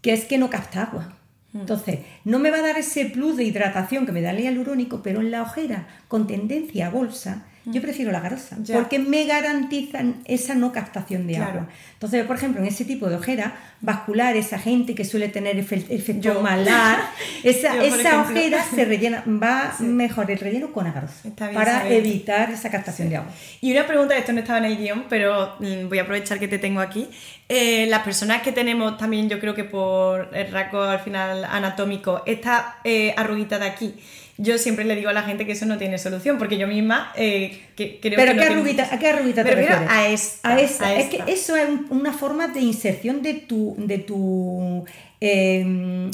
que 0.02 0.12
es 0.12 0.24
que 0.26 0.38
no 0.38 0.50
capta 0.50 0.83
agua. 0.83 1.16
Mm. 1.52 1.61
Entonces, 1.61 1.98
no 2.24 2.38
me 2.38 2.50
va 2.50 2.59
a 2.59 2.62
dar 2.62 2.78
ese 2.78 3.07
plus 3.07 3.37
de 3.37 3.44
hidratación 3.44 4.07
que 4.07 4.12
me 4.12 4.20
da 4.22 4.30
el 4.30 4.38
hialurónico, 4.42 5.02
pero 5.02 5.20
en 5.20 5.30
la 5.30 5.42
ojera 5.42 5.87
con 6.09 6.26
tendencia 6.26 6.88
a 6.88 6.90
bolsa, 6.90 7.46
yo 7.66 7.81
prefiero 7.81 8.12
la 8.12 8.20
garosa, 8.20 8.57
Mm. 8.57 8.64
Ya. 8.64 8.74
porque 8.74 8.98
me 8.98 9.24
garantizan 9.24 10.16
esa 10.27 10.55
no 10.55 10.72
captación 10.72 11.27
de 11.27 11.35
Claro. 11.35 11.50
agua. 11.61 11.68
Entonces, 11.94 12.24
por 12.27 12.37
ejemplo, 12.37 12.61
en 12.61 12.66
ese 12.68 12.85
tipo 12.85 13.09
de 13.09 13.16
ojera 13.16 13.55
vascular, 13.81 14.37
esa 14.37 14.59
gente 14.59 14.94
que 14.94 15.05
suele 15.05 15.29
tener 15.29 15.57
efe- 15.57 15.87
efecto 15.88 16.40
malar, 16.42 16.98
esa, 17.42 17.72
ojera 18.20 18.62
se 18.64 18.85
rellena, 18.85 19.24
va 19.27 19.74
mejor 19.81 20.31
el 20.31 20.38
relleno 20.38 20.72
con 20.72 20.87
agarosa, 20.87 21.31
para 21.37 21.81
saber. 21.81 21.92
evitar 21.92 22.50
esa 22.50 22.70
captación 22.70 23.09
de 23.09 23.16
agua. 23.16 23.31
Y 23.61 23.72
una 23.72 23.87
pregunta, 23.87 24.16
esto 24.16 24.33
no 24.33 24.40
estaba 24.40 24.59
en 24.59 24.64
el 24.66 24.77
guion, 24.77 25.05
pero 25.09 25.57
mm, 25.61 25.88
voy 25.88 25.98
a 25.98 26.03
aprovechar 26.03 26.38
que 26.38 26.48
te 26.48 26.59
tengo 26.59 26.81
aquí. 26.81 27.09
Eh, 27.48 27.87
las 27.88 28.00
personas 28.03 28.42
que 28.42 28.53
tenemos 28.53 28.96
también, 28.98 29.29
yo 29.29 29.38
creo 29.40 29.55
que 29.55 29.64
por 29.64 30.31
el 30.35 30.50
rasgo 30.50 30.83
al 30.83 31.00
final 31.00 31.44
anatómico, 31.44 32.22
esta 32.27 32.77
eh, 32.85 33.14
arruguita 33.16 33.59
de 33.59 33.66
aquí, 33.66 33.94
yo 34.37 34.59
siempre 34.59 34.85
le 34.85 34.97
digo 34.97 35.11
a 35.11 35.12
la 35.12 35.23
gente 35.23 35.47
que 35.47 35.53
eso 35.53 35.64
no 35.66 35.79
tiene 35.79 35.97
solución, 35.99 36.38
porque 36.38 36.57
yo 36.59 36.66
misma 36.66 37.12
eh, 37.16 37.61
que, 37.77 38.01
creo 38.01 38.16
Pero 38.16 38.33
que 38.33 38.37
no 38.37 38.42
¿qué 38.42 38.83
¿a 38.83 38.99
qué 38.99 39.09
arruguita 39.09 39.44
te 39.44 39.51
refieres? 39.55 39.88
a 39.88 40.09
esta, 40.09 40.49
A 40.55 40.61
esa. 40.61 40.87
a 40.87 40.94
Es 40.97 41.07
que 41.09 41.16
esta. 41.18 41.31
eso 41.31 41.57
es 41.57 41.68
un- 41.68 41.87
una 41.90 42.12
forma 42.12 42.49
de 42.49 42.61
inserción 42.61 43.23
de 43.23 43.35
tu, 43.35 43.75
de 43.79 43.99
tu 43.99 44.85
eh, 45.20 45.64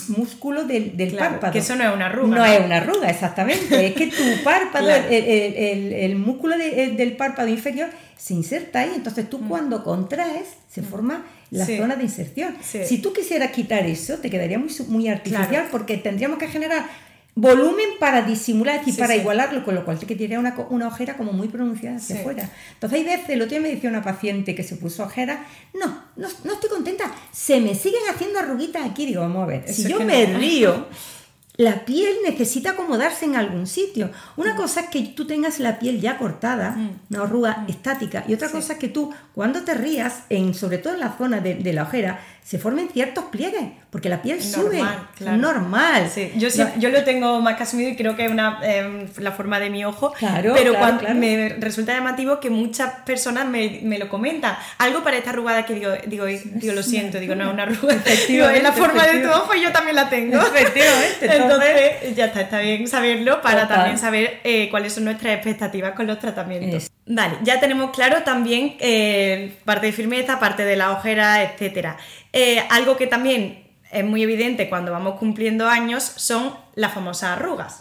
músculo 0.09 0.65
del, 0.65 0.97
del 0.97 1.11
Claro, 1.11 1.31
párpado. 1.33 1.53
que 1.53 1.59
eso 1.61 1.75
no 1.77 1.85
es 1.89 1.95
una 1.95 2.07
arruga, 2.07 2.29
No, 2.29 2.37
¿no? 2.37 2.45
es 2.47 2.61
una 2.65 2.77
arruga, 2.77 3.09
exactamente. 3.11 3.87
es 3.87 3.95
que 3.95 4.07
tu 4.09 4.23
párpado, 4.45 4.87
Claro. 4.87 5.09
el, 5.09 5.25
el- 5.25 5.55
el- 5.57 5.93
el 5.93 6.17
músculo 6.17 6.57
de- 6.59 6.85
el 6.85 6.97
del 6.97 7.17
párpado 7.17 7.49
inferior 7.49 7.89
se 8.17 8.35
inserta 8.35 8.81
ahí. 8.81 8.93
Entonces 8.95 9.29
tú 9.31 9.41
cuando 9.49 9.83
contraes 9.83 10.47
se 10.69 10.83
forma 10.83 11.25
la 11.51 11.65
Mm. 11.65 11.67
Sí. 11.67 11.77
zona 11.79 11.97
de 11.97 12.03
inserción. 12.05 12.55
Sí. 12.63 12.81
Si 12.85 12.99
tú 12.99 13.13
quisieras 13.13 13.51
quitar 13.51 13.85
eso, 13.87 14.19
te 14.19 14.31
quedaría 14.31 14.59
muy, 14.59 14.71
muy 14.89 15.09
artificial 15.09 15.49
Claro. 15.49 15.69
porque 15.73 15.97
tendríamos 15.97 16.39
que 16.39 16.47
generar 16.49 16.85
volumen 17.35 17.87
para 17.99 18.23
disimular, 18.23 18.83
Sí, 18.85 18.93
para 18.93 19.15
sí. 19.15 19.21
igualarlo, 19.21 19.65
con 19.65 19.75
lo 19.75 19.85
cual 19.85 19.99
te 19.99 20.07
quedaría 20.07 20.39
una, 20.39 20.55
una 20.71 20.89
ojera 20.89 21.17
como 21.17 21.33
muy 21.33 21.49
pronunciada 21.49 21.97
hacia 21.97 22.17
Sí. 22.17 22.21
afuera. 22.21 22.51
Entonces 22.75 22.99
hay 22.99 23.05
veces, 23.05 23.31
el 23.31 23.43
otro 23.43 23.51
día 23.51 23.61
me 23.61 23.71
decía 23.75 23.89
una 23.89 24.03
paciente 24.03 24.55
que 24.55 24.63
se 24.63 24.77
puso 24.77 25.05
ojera, 25.05 25.45
no, 25.75 25.87
no, 26.17 26.29
no 26.45 26.53
estoy 26.53 26.69
contenta, 26.71 27.11
se 27.33 27.61
me 27.61 27.75
siguen 27.75 28.03
haciendo 28.13 28.41
arruguitas 28.41 28.85
aquí, 28.85 29.07
digo, 29.07 29.21
vamos 29.23 29.45
a 29.45 29.47
ver, 29.47 29.65
Eso 29.67 29.83
si 29.83 29.89
yo 29.89 29.99
que 29.99 30.05
me 30.05 30.27
no. 30.27 30.39
río, 30.39 30.87
la 31.57 31.85
piel 31.85 32.15
necesita 32.25 32.71
acomodarse 32.71 33.27
en 33.27 33.37
algún 33.37 33.67
sitio. 33.67 34.11
Una 34.37 34.57
cosa 34.57 34.81
es 34.81 34.87
que 34.89 35.03
tú 35.03 35.27
tengas 35.27 35.61
la 35.61 35.79
piel 35.79 36.01
ya 36.01 36.17
cortada, 36.17 36.71
Mm. 36.71 36.91
una 37.11 37.23
arruga 37.25 37.65
estática, 37.69 38.25
y 38.27 38.33
otra 38.35 38.49
Sí. 38.49 38.55
cosa 38.55 38.73
es 38.75 38.79
que 38.79 38.89
tú, 38.89 39.13
cuando 39.35 39.63
te 39.63 39.75
rías, 39.75 40.23
en, 40.31 40.55
sobre 40.55 40.79
todo 40.79 40.95
en 40.95 41.01
la 41.01 41.17
zona 41.19 41.41
de, 41.41 41.55
de 41.57 41.73
la 41.75 41.83
ojera, 41.83 42.19
se 42.51 42.59
formen 42.59 42.89
ciertos 42.89 43.27
pliegues, 43.27 43.63
porque 43.91 44.09
la 44.09 44.23
piel 44.23 44.43
sube. 44.43 44.83
claro. 45.17 45.37
normal. 45.37 46.11
Sí, 46.13 46.33
yo, 46.37 46.51
sí- 46.51 46.65
yo 46.79 46.89
lo 46.89 47.05
tengo 47.05 47.41
más 47.41 47.55
que 47.57 47.63
asumido 47.63 47.91
y 47.91 47.95
creo 47.95 48.17
que 48.17 48.25
es 48.25 48.31
una, 48.33 48.59
eh, 48.65 49.07
la 49.19 49.31
forma 49.31 49.61
de 49.61 49.71
mi 49.71 49.85
ojo. 49.85 50.11
Claro, 50.15 50.53
pero 50.57 50.73
claro, 50.73 50.99
cuando 50.99 51.15
me 51.21 51.51
resulta 51.61 51.93
llamativo 51.93 52.41
que 52.41 52.51
muchas 52.51 52.93
personas 53.07 53.47
me, 53.47 53.79
me 53.85 54.01
lo 54.01 54.09
comentan. 54.09 54.57
Algo 54.79 55.05
para 55.05 55.17
esta 55.17 55.31
arrugada 55.31 55.65
que 55.65 55.75
digo, 55.75 55.93
digo, 56.09 56.25
digo 56.27 56.73
lo 56.75 56.83
siento, 56.83 57.21
digo, 57.21 57.37
no 57.37 57.45
es 57.45 57.53
una 57.53 57.63
arruga. 57.63 57.95
Digo, 58.27 58.49
es 58.49 58.63
la 58.65 58.73
forma 58.73 59.07
de 59.07 59.21
tu 59.21 59.31
ojo 59.31 59.55
y 59.55 59.63
yo 59.63 59.71
también 59.71 59.95
la 59.95 60.09
tengo. 60.11 60.37
Efectivamente, 60.41 61.27
Entonces, 61.37 62.17
ya 62.17 62.25
está, 62.25 62.41
está 62.41 62.59
bien 62.59 62.89
saberlo 62.89 63.41
para 63.43 63.63
Total. 63.63 63.77
también 63.77 63.97
saber 63.99 64.41
eh, 64.43 64.67
cuáles 64.73 64.93
son 64.93 65.05
nuestras 65.05 65.35
expectativas 65.35 65.93
con 65.93 66.09
los 66.09 66.19
tratamientos. 66.19 66.83
Es- 66.83 66.91
Vale, 67.13 67.39
ya 67.43 67.59
tenemos 67.59 67.91
claro 67.91 68.23
también 68.23 68.77
eh, 68.79 69.57
parte 69.65 69.87
de 69.87 69.93
firmeza, 69.93 70.39
parte 70.39 70.65
de 70.65 70.77
la 70.77 70.93
ojera, 70.93 71.43
etcétera. 71.43 71.97
Eh, 72.33 72.63
algo 72.71 72.97
que 72.97 73.09
también 73.09 73.65
es 73.91 74.05
muy 74.05 74.23
evidente 74.23 74.69
cuando 74.69 74.93
vamos 74.93 75.19
cumpliendo 75.19 75.67
años 75.67 76.05
son 76.05 76.55
las 76.77 76.95
famosas 76.95 77.31
arrugas. 77.31 77.81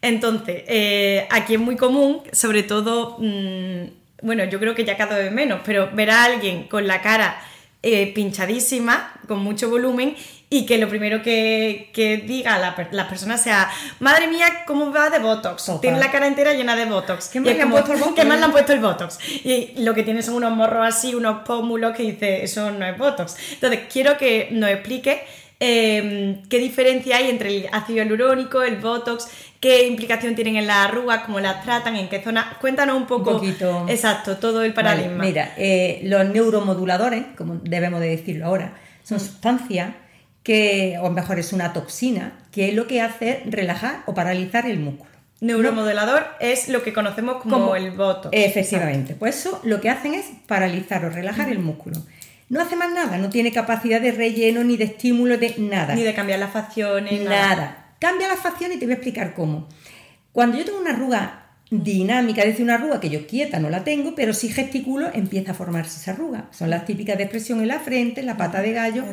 Entonces, 0.00 0.62
eh, 0.68 1.26
aquí 1.30 1.52
es 1.52 1.60
muy 1.60 1.76
común, 1.76 2.22
sobre 2.32 2.62
todo, 2.62 3.18
mm, 3.18 3.90
bueno, 4.22 4.44
yo 4.44 4.58
creo 4.58 4.74
que 4.74 4.86
ya 4.86 4.96
cada 4.96 5.18
vez 5.18 5.30
menos, 5.30 5.60
pero 5.62 5.90
ver 5.92 6.10
a 6.10 6.24
alguien 6.24 6.66
con 6.66 6.86
la 6.86 7.02
cara 7.02 7.38
pinchadísima, 8.14 9.12
con 9.28 9.40
mucho 9.40 9.68
volumen, 9.68 10.16
y 10.48 10.64
que 10.64 10.78
lo 10.78 10.88
primero 10.88 11.22
que, 11.22 11.90
que 11.92 12.18
diga 12.18 12.56
la, 12.58 12.76
per- 12.76 12.88
las 12.92 13.08
personas 13.08 13.42
sea, 13.42 13.68
madre 13.98 14.28
mía, 14.28 14.46
¿cómo 14.66 14.92
va 14.92 15.10
de 15.10 15.18
Botox? 15.18 15.64
Total. 15.66 15.80
Tiene 15.80 15.98
la 15.98 16.10
cara 16.12 16.26
entera 16.28 16.52
llena 16.54 16.76
de 16.76 16.84
Botox. 16.84 17.28
¿Qué 17.28 17.40
más 17.40 17.54
le 17.54 17.62
han 17.62 17.70
puesto 17.70 17.92
el 17.92 17.98
Botox? 17.98 18.14
¿Qué 18.16 18.24
más 18.24 18.38
le 18.38 18.44
han 18.44 18.52
puesto 18.52 18.72
el 18.72 18.80
Botox? 18.80 19.18
Y 19.44 19.72
lo 19.82 19.92
que 19.94 20.04
tiene 20.04 20.22
son 20.22 20.34
unos 20.34 20.52
morros 20.52 20.86
así, 20.86 21.14
unos 21.16 21.42
pómulos 21.44 21.96
que 21.96 22.04
dice, 22.04 22.44
eso 22.44 22.70
no 22.70 22.86
es 22.86 22.96
Botox. 22.96 23.36
Entonces, 23.54 23.80
quiero 23.92 24.16
que 24.16 24.48
nos 24.52 24.70
explique 24.70 25.24
eh, 25.58 26.42
qué 26.48 26.58
diferencia 26.58 27.16
hay 27.16 27.28
entre 27.30 27.48
el 27.48 27.66
ácido 27.72 27.96
hialurónico, 28.04 28.62
el 28.62 28.76
Botox, 28.76 29.26
qué 29.58 29.86
implicación 29.86 30.36
tienen 30.36 30.56
en 30.56 30.66
las 30.68 30.76
arrugas, 30.86 31.24
cómo 31.24 31.40
las 31.40 31.64
tratan, 31.64 31.96
en 31.96 32.08
qué 32.08 32.22
zona. 32.22 32.56
Cuéntanos 32.60 32.96
un 32.96 33.06
poco. 33.06 33.32
poquito. 33.32 33.84
Exacto, 33.88 34.36
todo 34.36 34.62
el 34.62 34.72
Vale, 34.72 34.88
paradigma. 34.90 35.24
mira, 35.24 35.54
eh, 35.56 36.00
los 36.04 36.24
neuromoduladores, 36.28 37.24
como 37.36 37.56
debemos 37.56 38.00
de 38.00 38.10
decirlo 38.10 38.46
ahora, 38.46 38.66
Mm. 38.66 39.08
son 39.08 39.20
sustancias 39.20 39.90
que, 40.46 40.96
o 41.02 41.10
mejor 41.10 41.40
es 41.40 41.52
una 41.52 41.72
toxina, 41.72 42.38
que 42.52 42.70
lo 42.70 42.86
que 42.86 43.00
hace 43.02 43.30
es 43.30 43.50
relajar 43.50 44.04
o 44.06 44.14
paralizar 44.14 44.64
el 44.70 44.78
músculo. 44.78 45.10
Neuromodelador 45.40 46.24
es 46.38 46.68
lo 46.68 46.84
que 46.84 46.92
conocemos 46.92 47.42
como, 47.42 47.56
Como- 47.58 47.74
el 47.74 47.90
Botox. 47.90 48.28
Efectivamente, 48.30 49.16
pues 49.16 49.36
eso 49.40 49.60
lo 49.64 49.80
que 49.80 49.90
hacen 49.90 50.14
es 50.14 50.26
paralizar 50.46 51.04
o 51.04 51.10
relajar 51.10 51.48
el 51.48 51.58
músculo. 51.58 51.96
No 52.48 52.60
hace 52.60 52.76
más 52.76 52.92
nada, 52.92 53.18
no 53.18 53.28
tiene 53.28 53.50
capacidad 53.50 54.00
de 54.00 54.12
relleno 54.12 54.62
ni 54.62 54.76
de 54.76 54.84
estímulo 54.84 55.36
de 55.36 55.52
nada. 55.58 55.96
Ni 55.96 56.04
de 56.04 56.14
cambiar 56.14 56.38
las 56.38 56.52
facciones, 56.52 57.20
Nada. 57.22 57.48
nada. 57.56 57.86
Cambia 57.98 58.28
la 58.28 58.36
facción 58.36 58.70
y 58.70 58.76
te 58.76 58.84
voy 58.86 58.92
a 58.92 58.96
explicar 58.98 59.34
cómo. 59.34 59.66
Cuando 60.30 60.56
yo 60.58 60.64
tengo 60.64 60.78
una 60.78 60.90
arruga 60.90 61.45
dinámica, 61.70 62.42
es 62.42 62.48
decir, 62.48 62.62
una 62.62 62.74
arruga 62.74 63.00
que 63.00 63.10
yo 63.10 63.26
quieta 63.26 63.58
no 63.58 63.70
la 63.70 63.82
tengo, 63.82 64.14
pero 64.14 64.32
si 64.32 64.48
gesticulo 64.48 65.08
empieza 65.12 65.50
a 65.50 65.54
formarse 65.54 66.00
esa 66.00 66.12
arruga. 66.12 66.48
Son 66.52 66.70
las 66.70 66.84
típicas 66.84 67.16
de 67.16 67.24
expresión 67.24 67.60
en 67.60 67.68
la 67.68 67.80
frente, 67.80 68.20
en 68.20 68.26
la 68.26 68.36
pata 68.36 68.62
de 68.62 68.72
gallo. 68.72 69.04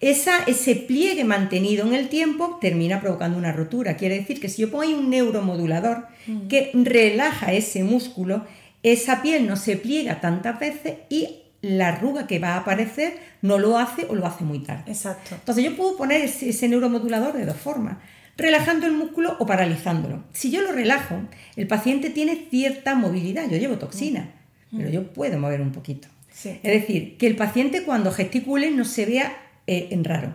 Esa, 0.00 0.44
ese 0.46 0.76
pliegue 0.76 1.24
mantenido 1.24 1.86
en 1.86 1.94
el 1.94 2.08
tiempo 2.08 2.58
termina 2.60 3.00
provocando 3.00 3.36
una 3.36 3.52
rotura. 3.52 3.96
Quiere 3.96 4.18
decir 4.18 4.40
que 4.40 4.48
si 4.48 4.62
yo 4.62 4.70
pongo 4.70 4.82
ahí 4.82 4.94
un 4.94 5.10
neuromodulador 5.10 6.06
que 6.48 6.70
relaja 6.72 7.52
ese 7.52 7.84
músculo, 7.84 8.46
esa 8.82 9.20
piel 9.20 9.46
no 9.46 9.56
se 9.56 9.76
pliega 9.76 10.20
tantas 10.20 10.58
veces 10.58 10.94
y 11.10 11.40
la 11.60 11.88
arruga 11.88 12.26
que 12.26 12.38
va 12.38 12.54
a 12.54 12.58
aparecer 12.60 13.18
no 13.42 13.58
lo 13.58 13.78
hace 13.78 14.06
o 14.08 14.14
lo 14.14 14.26
hace 14.26 14.44
muy 14.44 14.60
tarde. 14.60 14.90
Exacto. 14.90 15.34
Entonces 15.34 15.64
yo 15.64 15.76
puedo 15.76 15.98
poner 15.98 16.22
ese, 16.22 16.48
ese 16.48 16.68
neuromodulador 16.68 17.34
de 17.34 17.44
dos 17.44 17.56
formas, 17.56 17.98
relajando 18.36 18.86
el 18.86 18.92
músculo 18.92 19.36
o 19.38 19.46
paralizándolo. 19.46 20.24
Si 20.32 20.50
yo 20.50 20.62
lo 20.62 20.72
relajo, 20.72 21.20
el 21.56 21.66
paciente 21.66 22.10
tiene 22.10 22.46
cierta 22.50 22.94
movilidad, 22.94 23.48
yo 23.50 23.56
llevo 23.56 23.78
toxina, 23.78 24.32
pero 24.76 24.88
yo 24.88 25.12
puedo 25.12 25.38
mover 25.38 25.60
un 25.60 25.72
poquito. 25.72 26.08
Sí. 26.32 26.58
Es 26.62 26.80
decir, 26.80 27.16
que 27.18 27.26
el 27.26 27.36
paciente 27.36 27.82
cuando 27.82 28.12
gesticule 28.12 28.70
no 28.70 28.84
se 28.84 29.04
vea 29.06 29.36
eh, 29.66 29.88
en 29.90 30.04
raro. 30.04 30.34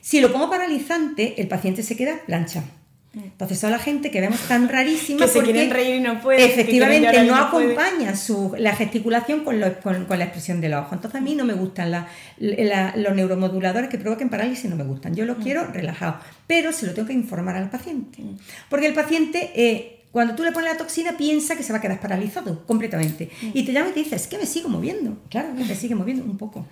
Si 0.00 0.20
lo 0.20 0.32
pongo 0.32 0.50
paralizante, 0.50 1.40
el 1.40 1.48
paciente 1.48 1.82
se 1.82 1.96
queda 1.96 2.20
plancha. 2.26 2.64
Entonces 3.12 3.58
son 3.58 3.72
la 3.72 3.80
gente 3.80 4.12
que 4.12 4.20
vemos 4.20 4.38
tan 4.46 4.68
rarísima 4.68 5.18
Que 5.26 5.26
se 5.28 5.34
porque 5.40 5.52
quieren 5.52 5.70
reír 5.72 5.96
y 5.96 6.00
no 6.00 6.20
pueden, 6.20 6.46
que 6.46 6.52
efectivamente 6.52 7.24
no 7.24 7.34
no 7.36 7.36
acompaña 7.36 8.14
su, 8.14 8.54
la 8.56 8.76
gesticulación 8.76 9.42
con, 9.42 9.58
lo- 9.58 9.80
con- 9.80 10.04
con 10.04 10.18
la 10.18 10.26
expresión 10.26 10.60
del 10.60 10.74
ojo. 10.74 10.94
Entonces 10.94 11.20
a 11.20 11.24
mí 11.24 11.34
no 11.34 11.44
me 11.44 11.54
gustan 11.54 11.90
la- 11.90 12.06
la- 12.38 12.94
los 12.96 13.14
neuromoduladores 13.16 13.90
que 13.90 13.98
provoquen 13.98 14.28
parálisis, 14.28 14.70
no 14.70 14.76
me 14.76 14.84
gustan. 14.84 15.14
Yo 15.16 15.24
los 15.24 15.38
Mm. 15.38 15.42
quiero 15.42 15.64
relajados, 15.66 16.16
pero 16.46 16.72
se 16.72 16.86
lo 16.86 16.94
tengo 16.94 17.08
que 17.08 17.14
informar 17.14 17.56
al 17.56 17.68
paciente. 17.68 18.22
Porque 18.68 18.86
el 18.86 18.94
paciente... 18.94 19.50
eh, 19.56 19.96
cuando 20.12 20.34
tú 20.34 20.42
le 20.42 20.50
pones 20.50 20.68
la 20.72 20.76
toxina 20.76 21.16
piensa 21.16 21.54
que 21.54 21.62
se 21.62 21.72
va 21.72 21.78
a 21.78 21.80
quedar 21.80 22.00
paralizado 22.00 22.66
completamente 22.66 23.30
Mm. 23.42 23.50
y 23.54 23.62
te 23.64 23.72
llama 23.72 23.90
y 23.90 23.92
te 23.92 24.00
dice, 24.00 24.16
es 24.16 24.26
que 24.26 24.38
me 24.38 24.46
sigo 24.46 24.68
moviendo. 24.68 25.16
Claro 25.30 25.54
que 25.56 25.62
te 25.64 25.76
sigue 25.76 25.94
moviendo 25.94 26.24
un 26.24 26.36
poco. 26.36 26.66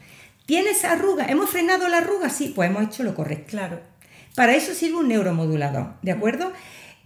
¿Tienes 0.44 0.85
arruga? 0.85 1.24
¿Hemos 1.27 1.48
frenado 1.51 1.88
la 1.88 1.98
arruga? 1.98 2.31
Sí, 2.31 2.53
pues 2.55 2.68
hemos 2.70 2.83
hecho 2.85 3.03
lo 3.05 3.14
correcto. 3.14 3.51
Claro. 3.51 3.81
Para 4.38 4.55
eso 4.55 4.72
sirve 4.74 4.96
un 4.96 5.09
neuromodulador, 5.09 5.94
¿de 6.03 6.12
acuerdo? 6.12 6.53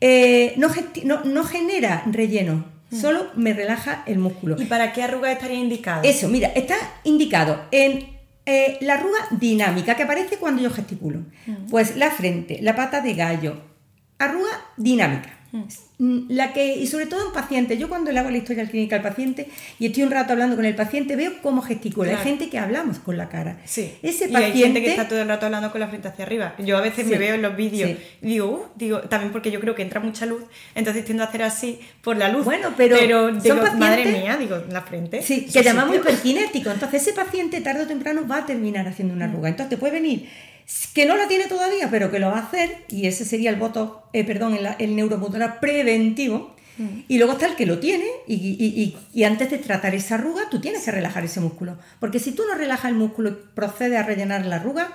Eh, 0.01 0.55
no, 0.57 0.69
no- 1.05 1.25
no 1.25 1.45
genera 1.45 2.03
relleno, 2.07 2.65
solo 3.01 3.27
me 3.37 3.53
relaja 3.55 4.03
el 4.07 4.19
músculo. 4.19 4.57
¿Y 4.61 4.67
para 4.67 4.93
qué 4.93 5.03
arruga 5.03 5.33
estaría 5.33 5.59
indicado? 5.59 6.03
Eso, 6.05 6.29
mira, 6.29 6.49
está 6.55 6.77
indicado 7.05 7.65
en 7.71 8.07
eh, 8.45 8.77
la 8.81 8.95
arruga 8.95 9.19
dinámica 9.31 9.95
que 9.97 10.03
aparece 10.03 10.37
cuando 10.37 10.61
yo 10.63 10.71
gesticulo. 10.71 11.21
Pues 11.71 11.97
la 11.97 12.11
frente, 12.11 12.59
la 12.61 12.75
pata 12.77 13.01
de 13.01 13.15
gallo, 13.15 13.63
arruga 14.19 14.51
dinámica. 14.77 15.31
Mm, 15.99 16.31
La 16.31 16.53
que, 16.55 16.77
y 16.77 16.87
sobre 16.87 17.05
todo 17.07 17.27
en 17.27 17.33
pacientes, 17.33 17.79
yo 17.79 17.89
cuando 17.89 18.11
le 18.11 18.19
hago 18.19 18.31
la 18.31 18.39
historia 18.39 18.67
clínica 18.69 18.97
al 18.97 19.03
paciente 19.03 19.49
y 19.79 19.87
estoy 19.87 20.03
un 20.03 20.11
rato 20.11 20.33
hablando 20.33 20.57
con 20.57 20.65
el 20.65 20.75
paciente, 20.75 21.15
veo 21.15 21.33
cómo 21.43 21.61
gesticula. 21.61 22.09
Claro. 22.09 22.19
Hay 22.23 22.29
gente 22.31 22.49
que 22.49 22.59
hablamos 22.59 22.99
con 22.99 23.19
la 23.19 23.29
cara. 23.29 23.59
Sí. 23.65 23.93
Ese 24.03 24.25
y 24.29 24.33
paciente. 24.33 24.57
hay 24.57 24.63
gente 24.63 24.83
que 24.83 24.91
está 24.91 25.07
todo 25.09 25.21
el 25.21 25.29
rato 25.29 25.47
hablando 25.47 25.71
con 25.71 25.81
la 25.81 25.89
frente 25.89 26.09
hacia 26.09 26.25
arriba. 26.25 26.55
Yo 26.59 26.79
a 26.79 26.81
veces 26.81 27.07
me 27.07 27.19
veo 27.19 27.35
en 27.35 27.43
los 27.43 27.55
vídeos 27.55 27.91
sí. 27.91 27.97
y 28.23 28.27
digo, 28.29 28.47
uh, 28.47 28.79
digo, 28.79 29.01
también 29.03 29.31
porque 29.31 29.51
yo 29.51 29.61
creo 29.61 29.75
que 29.75 29.83
entra 29.83 30.01
mucha 30.01 30.25
luz, 30.25 30.43
entonces 30.75 31.05
tiendo 31.05 31.23
a 31.23 31.27
hacer 31.27 31.43
así 31.43 31.79
por 32.03 32.17
la 32.17 32.29
luz. 32.31 32.45
Bueno, 32.45 32.73
pero 32.77 32.97
son 33.29 33.41
digo, 33.43 33.57
pacientes- 33.57 33.79
madre 33.79 34.07
mía, 34.07 34.37
digo, 34.39 34.57
la 34.71 34.81
frente. 34.83 35.21
Sí, 35.23 35.47
que 35.53 35.63
llamamos 35.63 35.97
hiperkinético. 35.97 36.71
Entonces 36.71 37.03
ese 37.03 37.13
paciente 37.13 37.61
tarde 37.61 37.83
o 37.83 37.87
temprano 37.87 38.27
va 38.27 38.39
a 38.39 38.47
terminar 38.47 38.89
haciendo 38.89 39.13
una 39.15 39.27
arruga. 39.27 39.51
Entonces 39.51 39.69
te 39.69 39.77
puede 39.77 39.93
venir 39.93 40.29
que 40.95 41.07
no 41.07 41.17
la 41.17 41.29
tiene 41.29 41.47
todavía, 41.47 41.89
pero 41.91 42.11
que 42.11 42.19
lo 42.19 42.29
va 42.31 42.39
a 42.39 42.43
hacer, 42.47 42.85
y 42.89 43.07
ese 43.07 43.25
sería 43.25 43.51
el 43.51 43.57
voto, 43.57 44.03
eh, 44.13 44.25
perdón, 44.25 44.55
el, 44.57 44.67
el 44.79 45.11
preventivo. 45.61 46.55
Y 47.07 47.19
luego 47.19 47.35
está 47.35 47.47
el 47.47 47.55
que 47.55 47.67
lo 47.67 47.79
tiene, 47.79 48.07
y, 48.27 48.35
y- 48.35 48.83
y- 48.83 48.97
y 49.13 49.25
antes 49.25 49.51
de 49.51 49.59
tratar 49.59 49.95
esa 49.95 50.15
arruga, 50.17 50.49
tú 50.51 50.61
tienes 50.61 50.83
que 50.85 50.91
relajar 50.91 51.23
ese 51.25 51.39
músculo. 51.41 51.77
Porque 52.01 52.19
si 52.19 52.33
tú 52.33 52.43
no 52.51 52.55
relajas 52.57 52.91
el 52.91 52.97
músculo 52.97 53.29
y 53.29 53.37
procedes 53.55 53.99
a 53.99 54.03
rellenar 54.05 54.47
la 54.47 54.57
arruga, 54.57 54.89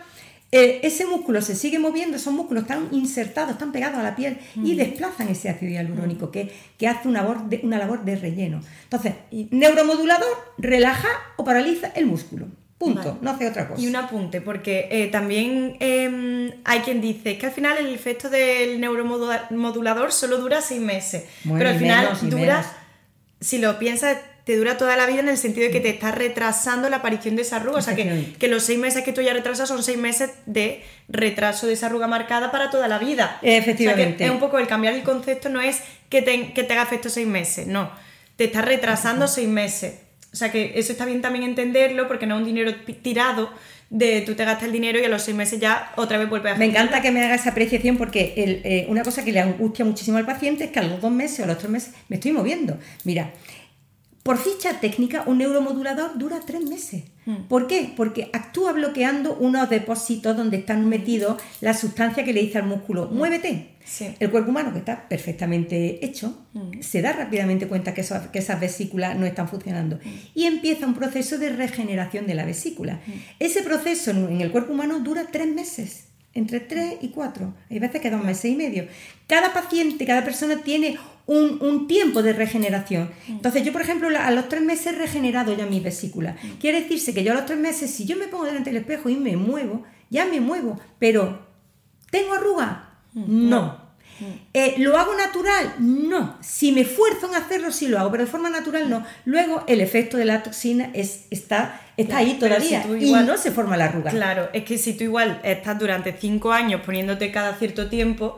eh, 0.51 0.79
ese 0.83 1.05
músculo 1.05 1.41
se 1.41 1.55
sigue 1.55 1.77
moviendo, 1.77 2.17
esos 2.17 2.33
músculos 2.33 2.63
están 2.63 2.87
insertados, 2.91 3.51
están 3.51 3.71
pegados 3.71 3.99
a 3.99 4.03
la 4.03 4.15
piel 4.15 4.37
y 4.63 4.75
desplazan 4.75 5.27
ese 5.29 5.49
ácido 5.49 5.71
hialurónico 5.71 6.31
que, 6.31 6.51
que 6.77 6.87
hace 6.87 7.07
una 7.07 7.21
labor, 7.21 7.47
de, 7.47 7.59
una 7.63 7.77
labor 7.77 8.03
de 8.03 8.15
relleno. 8.15 8.61
Entonces, 8.83 9.13
neuromodulador 9.51 10.27
relaja 10.57 11.09
o 11.37 11.43
paraliza 11.43 11.87
el 11.95 12.05
músculo. 12.07 12.47
Punto, 12.77 13.01
Vale. 13.01 13.17
no 13.21 13.31
hace 13.31 13.47
otra 13.47 13.67
cosa. 13.67 13.81
Y 13.81 13.87
un 13.87 13.95
apunte, 13.95 14.39
porque 14.39 14.87
eh, 14.91 15.07
también 15.07 15.77
eh, 15.79 16.53
hay 16.63 16.79
quien 16.81 17.01
dice 17.01 17.37
que 17.37 17.47
al 17.47 17.51
final 17.51 17.77
el 17.77 17.87
efecto 17.87 18.29
del 18.29 18.79
neuromodulador 18.79 20.11
solo 20.11 20.37
dura 20.37 20.61
seis 20.61 20.79
meses. 20.79 21.23
Bueno, 21.43 21.57
pero 21.57 21.69
al 21.71 21.79
final 21.79 22.05
menos, 22.05 22.29
dura, 22.29 22.57
menos. 22.57 22.65
si 23.41 23.57
lo 23.57 23.79
piensas, 23.79 24.17
te 24.43 24.55
dura 24.55 24.77
toda 24.77 24.95
la 24.95 25.07
vida 25.07 25.21
en 25.21 25.27
el 25.27 25.37
sentido 25.37 25.65
de 25.65 25.71
que 25.71 25.79
te 25.79 25.89
está 25.89 26.11
retrasando 26.11 26.87
la 26.87 26.97
aparición 26.97 27.35
de 27.35 27.41
esa 27.41 27.55
arruga. 27.55 27.79
O 27.79 27.81
sea, 27.81 27.95
que, 27.95 28.35
que 28.37 28.47
los 28.47 28.63
seis 28.63 28.77
meses 28.77 29.03
que 29.03 29.11
tú 29.11 29.21
ya 29.21 29.33
retrasas 29.33 29.67
son 29.67 29.81
seis 29.81 29.97
meses 29.97 30.29
de 30.45 30.83
retraso 31.09 31.65
de 31.65 31.73
esa 31.73 31.87
arruga 31.87 32.05
marcada 32.05 32.51
para 32.51 32.69
toda 32.69 32.87
la 32.87 32.99
vida. 32.99 33.39
Efectivamente. 33.41 34.03
O 34.03 34.07
sea, 34.09 34.17
que 34.17 34.25
es 34.25 34.31
un 34.31 34.39
poco 34.39 34.59
el 34.59 34.67
cambiar 34.67 34.93
el 34.93 35.01
concepto, 35.01 35.49
no 35.49 35.61
es 35.61 35.81
que 36.09 36.21
te, 36.21 36.53
que 36.53 36.63
te 36.63 36.73
haga 36.73 36.83
efecto 36.83 37.09
seis 37.09 37.27
meses, 37.27 37.65
no. 37.65 37.89
Te 38.35 38.43
está 38.45 38.61
retrasando 38.61 39.27
seis 39.27 39.49
meses. 39.49 39.95
O 40.37 40.39
sea 40.39 40.51
que 40.51 40.73
eso 40.75 40.91
está 40.91 41.03
bien 41.05 41.19
también 41.21 41.43
entenderlo 41.43 42.07
porque 42.07 42.27
no 42.27 42.35
es 42.35 42.41
un 42.41 42.45
dinero 42.45 42.71
tirado 43.01 43.49
de 43.89 44.21
tú 44.21 44.35
te 44.35 44.45
gastas 44.45 44.65
el 44.65 44.71
dinero 44.71 44.99
y 44.99 45.03
a 45.03 45.09
los 45.09 45.23
seis 45.23 45.35
meses 45.35 45.59
ya 45.59 45.91
otra 45.95 46.19
vez 46.19 46.29
vuelves 46.29 46.53
a 46.53 46.57
Me 46.57 46.65
encanta 46.65 47.01
que 47.01 47.09
me 47.09 47.23
haga 47.23 47.33
esa 47.33 47.49
apreciación 47.49 47.97
porque 47.97 48.35
el, 48.37 48.61
eh, 48.63 48.85
una 48.87 49.01
cosa 49.01 49.25
que 49.25 49.31
le 49.31 49.39
angustia 49.39 49.83
muchísimo 49.83 50.19
al 50.19 50.27
paciente 50.27 50.65
es 50.65 50.69
que 50.69 50.77
a 50.77 50.83
los 50.83 51.01
dos 51.01 51.11
meses 51.11 51.39
o 51.39 51.43
a 51.45 51.47
los 51.47 51.57
tres 51.57 51.71
meses 51.71 51.93
me 52.07 52.17
estoy 52.17 52.33
moviendo. 52.33 52.77
Mira, 53.03 53.31
por 54.27 54.37
ficha 54.37 54.79
técnica, 54.81 55.23
un 55.25 55.37
neuromodulador 55.37 56.17
dura 56.17 56.39
tres 56.45 56.61
meses. 56.61 57.03
¿Por 57.49 57.67
qué? 57.67 57.93
Porque 57.95 58.29
actúa 58.33 58.71
bloqueando 58.73 59.35
unos 59.39 59.69
depósitos 59.69 60.35
donde 60.35 60.57
están 60.57 60.87
metidos 60.87 61.41
la 61.61 61.73
sustancia 61.73 62.23
que 62.25 62.33
le 62.33 62.41
dice 62.41 62.57
al 62.57 62.65
músculo, 62.67 63.07
muévete. 63.07 63.69
Sí. 63.85 64.05
El 64.19 64.29
cuerpo 64.31 64.49
humano, 64.51 64.71
que 64.73 64.79
está 64.79 65.07
perfectamente 65.07 66.05
hecho, 66.05 66.37
se 66.81 67.01
da 67.01 67.13
rápidamente 67.13 67.67
cuenta 67.67 67.93
que, 67.93 68.01
eso- 68.01 68.31
que 68.33 68.39
esas 68.39 68.59
vesículas 68.59 69.17
no 69.17 69.25
están 69.25 69.47
funcionando 69.47 69.97
y 70.35 70.43
empieza 70.45 70.85
un 70.85 70.93
proceso 70.93 71.37
de 71.37 71.49
regeneración 71.49 72.27
de 72.27 72.35
la 72.35 72.45
vesícula. 72.45 72.99
Ese 73.39 73.61
proceso 73.63 74.11
en 74.11 74.27
en 74.29 74.41
el 74.41 74.51
cuerpo 74.51 74.73
humano 74.73 74.99
dura 74.99 75.25
tres 75.31 75.47
meses, 75.47 76.05
entre 76.33 76.59
tres 76.59 76.95
y 77.01 77.09
cuatro. 77.09 77.53
Hay 77.69 77.79
veces 77.79 78.01
que 78.01 78.11
dos 78.11 78.23
meses 78.23 78.51
y 78.51 78.55
medio. 78.55 78.87
Cada 79.25 79.53
paciente, 79.53 80.05
cada 80.05 80.23
persona 80.23 80.57
tiene 80.63 80.97
un, 81.27 81.57
un 81.61 81.87
tiempo 81.87 82.23
de 82.23 82.33
regeneración. 82.33 83.11
Entonces, 83.27 83.63
yo, 83.63 83.71
por 83.71 83.81
ejemplo, 83.81 84.07
a 84.17 84.31
los 84.31 84.49
tres 84.49 84.61
meses 84.63 84.87
he 84.87 84.91
regenerado 84.97 85.55
ya 85.55 85.65
mi 85.65 85.79
vesícula. 85.79 86.35
Quiere 86.59 86.81
decirse 86.81 87.13
que 87.13 87.23
yo 87.23 87.33
a 87.33 87.35
los 87.35 87.45
tres 87.45 87.59
meses, 87.59 87.91
si 87.91 88.05
yo 88.05 88.15
me 88.17 88.27
pongo 88.27 88.45
delante 88.45 88.69
del 88.71 88.81
espejo 88.81 89.09
y 89.09 89.15
me 89.17 89.35
muevo, 89.37 89.83
ya 90.09 90.25
me 90.25 90.39
muevo, 90.39 90.79
pero 90.99 91.45
¿tengo 92.11 92.33
arruga? 92.33 92.89
No. 93.13 93.85
Eh, 94.53 94.75
¿Lo 94.79 94.97
hago 94.97 95.13
natural? 95.15 95.75
No. 95.79 96.37
Si 96.41 96.71
me 96.71 96.81
esfuerzo 96.81 97.27
en 97.27 97.35
hacerlo, 97.35 97.71
sí 97.71 97.87
lo 97.87 97.99
hago, 97.99 98.09
pero 98.09 98.23
de 98.25 98.31
forma 98.31 98.49
natural 98.49 98.89
no. 98.89 99.03
Luego, 99.25 99.63
el 99.67 99.79
efecto 99.81 100.17
de 100.17 100.25
la 100.25 100.41
toxina 100.41 100.89
es, 100.93 101.25
está, 101.29 101.81
está 101.97 102.17
ahí 102.17 102.35
todavía 102.39 102.81
si 102.81 102.87
tú 102.87 102.95
y 102.95 103.05
igual- 103.05 103.27
no 103.27 103.37
se 103.37 103.51
forma 103.51 103.77
la 103.77 103.85
arruga. 103.85 104.09
Claro, 104.09 104.49
es 104.53 104.63
que 104.63 104.77
si 104.79 104.93
tú 104.93 105.03
igual 105.03 105.39
estás 105.43 105.77
durante 105.77 106.13
cinco 106.17 106.51
años 106.51 106.81
poniéndote 106.83 107.31
cada 107.31 107.53
cierto 107.57 107.89
tiempo 107.89 108.37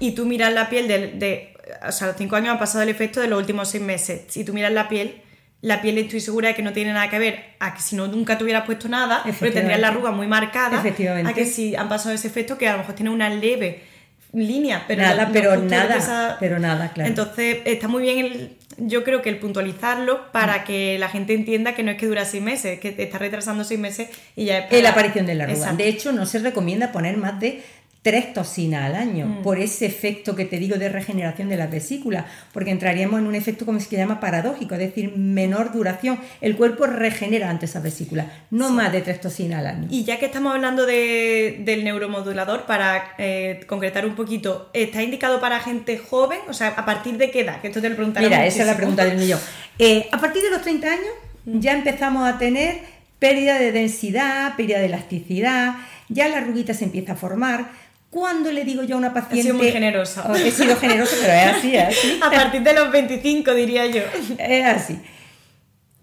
y 0.00 0.12
tú 0.12 0.26
miras 0.26 0.52
la 0.52 0.68
piel 0.68 0.88
de, 0.88 1.08
de- 1.12 1.54
o 1.86 1.92
sea, 1.92 2.08
los 2.08 2.16
cinco 2.16 2.34
años 2.34 2.50
han 2.50 2.58
pasado 2.58 2.82
el 2.82 2.88
efecto 2.88 3.20
de 3.20 3.28
los 3.28 3.38
últimos 3.38 3.68
seis 3.70 3.82
meses. 3.82 4.22
Si 4.28 4.42
tú 4.44 4.52
miras 4.52 4.72
la 4.72 4.88
piel, 4.88 5.20
la 5.62 5.80
piel 5.82 5.98
estoy 5.98 6.20
segura 6.20 6.48
de 6.48 6.54
que 6.54 6.62
no 6.62 6.72
tiene 6.72 6.92
nada 6.92 7.08
que 7.10 7.18
ver 7.18 7.44
a 7.60 7.74
que 7.74 7.80
si 7.82 7.94
no 7.94 8.08
nunca 8.08 8.36
te 8.38 8.42
hubieras 8.44 8.64
puesto 8.64 8.88
nada, 8.88 9.22
pero 9.38 9.52
tendrías 9.52 9.78
la 9.78 9.88
arruga 9.88 10.10
muy 10.10 10.26
marcada, 10.26 10.78
Efectivamente. 10.80 11.30
a 11.30 11.34
que 11.34 11.44
si 11.44 11.76
han 11.76 11.88
pasado 11.88 12.14
ese 12.14 12.26
efecto 12.26 12.58
que 12.58 12.66
a 12.66 12.72
lo 12.72 12.78
mejor 12.78 12.94
tiene 12.96 13.10
una 13.10 13.28
leve 13.30 13.82
línea, 14.32 14.84
pero 14.88 15.02
Nada, 15.02 15.26
no- 15.26 15.32
pero 15.32 15.56
nada, 15.56 15.96
esa- 15.96 16.36
pero 16.40 16.58
nada, 16.58 16.92
claro. 16.92 17.08
Entonces 17.08 17.58
está 17.64 17.88
muy 17.88 18.02
bien 18.02 18.18
el, 18.24 18.56
yo 18.78 19.02
creo 19.04 19.22
que 19.22 19.28
el 19.28 19.38
puntualizarlo 19.38 20.30
para 20.32 20.64
que 20.64 20.98
la 20.98 21.08
gente 21.08 21.34
entienda 21.34 21.74
que 21.74 21.82
no 21.82 21.90
es 21.90 21.98
que 21.98 22.06
dura 22.06 22.24
seis 22.24 22.42
meses, 22.42 22.78
que 22.80 22.92
te 22.92 23.02
está 23.02 23.18
retrasando 23.18 23.64
seis 23.64 23.80
meses 23.80 24.08
y 24.36 24.44
ya 24.46 24.58
es 24.58 24.64
para- 24.66 24.76
Es 24.76 24.82
la 24.82 24.90
aparición 24.90 25.26
de 25.26 25.34
la 25.34 25.44
arruga. 25.44 25.58
Exacto. 25.58 25.76
De 25.82 25.88
hecho, 25.88 26.12
no 26.12 26.26
se 26.26 26.38
recomienda 26.38 26.92
poner 26.92 27.16
más 27.16 27.38
de 27.40 27.62
tres 28.02 28.32
toxinas 28.32 28.84
al 28.86 28.94
año 28.96 29.26
Mm. 29.26 29.42
por 29.42 29.58
ese 29.58 29.84
efecto 29.84 30.34
que 30.34 30.46
te 30.46 30.56
digo 30.58 30.76
de 30.78 30.88
regeneración 30.88 31.50
de 31.50 31.56
las 31.58 31.70
vesículas, 31.70 32.24
porque 32.52 32.70
entraríamos 32.70 33.20
en 33.20 33.26
un 33.26 33.34
efecto 33.34 33.66
como 33.66 33.78
se 33.78 33.94
llama 33.94 34.20
paradójico, 34.20 34.72
es 34.74 34.80
decir, 34.80 35.12
menor 35.18 35.70
duración. 35.72 36.18
El 36.40 36.56
cuerpo 36.56 36.86
regenera 36.86 37.50
ante 37.50 37.66
esas 37.66 37.82
vesículas, 37.82 38.26
no 38.50 38.70
más 38.70 38.90
de 38.90 39.02
tres 39.02 39.20
toxinas 39.20 39.58
al 39.60 39.66
año. 39.66 39.88
Y 39.90 40.04
ya 40.04 40.18
que 40.18 40.24
estamos 40.26 40.54
hablando 40.54 40.86
de- 40.86 41.60
del 41.64 41.84
neuromodulador, 41.84 42.64
para 42.64 43.12
eh, 43.18 43.60
concretar 43.66 44.06
un 44.06 44.14
poquito, 44.14 44.70
¿está 44.72 45.02
indicado 45.02 45.38
para 45.38 45.60
gente 45.60 45.98
joven? 45.98 46.38
O 46.48 46.54
sea, 46.54 46.68
¿a 46.68 46.86
partir 46.86 47.18
de 47.18 47.30
qué 47.30 47.40
edad? 47.40 47.60
Que 47.60 47.68
esto 47.68 47.82
te 47.82 47.90
lo 47.90 47.96
preguntaré 47.96 48.26
Mira, 48.28 48.46
esa 48.46 48.60
es 48.62 48.66
la 48.66 48.76
pregunta 48.76 49.04
del 49.04 49.18
millón. 49.18 49.40
Eh, 49.78 50.08
a 50.10 50.18
partir 50.18 50.42
de 50.42 50.48
los 50.50 50.62
30 50.62 50.86
años 50.88 51.12
ya 51.44 51.72
empezamos 51.72 52.26
a 52.26 52.38
tener 52.38 52.78
pérdida 53.18 53.58
de 53.58 53.72
densidad, 53.72 54.56
pérdida 54.56 54.78
de 54.78 54.86
elasticidad, 54.86 55.74
ya 56.08 56.28
la 56.28 56.38
arruguita 56.38 56.72
se 56.72 56.84
empieza 56.84 57.12
a 57.12 57.16
formar. 57.16 57.78
Cuando 58.10 58.50
le 58.50 58.64
digo 58.64 58.82
yo 58.82 58.96
a 58.96 58.98
una 58.98 59.14
paciente... 59.14 59.42
sido 59.44 59.54
muy 59.54 59.70
generosa. 59.70 60.26
Oh, 60.28 60.34
he 60.34 60.50
sido 60.50 60.74
generosa, 60.76 61.14
pero 61.20 61.32
es 61.32 61.56
así, 61.56 61.76
es 61.76 61.84
así. 61.98 62.20
A 62.22 62.30
partir 62.30 62.62
de 62.62 62.72
los 62.74 62.90
25, 62.90 63.54
diría 63.54 63.86
yo. 63.86 64.02
Es 64.38 64.64
así. 64.66 64.98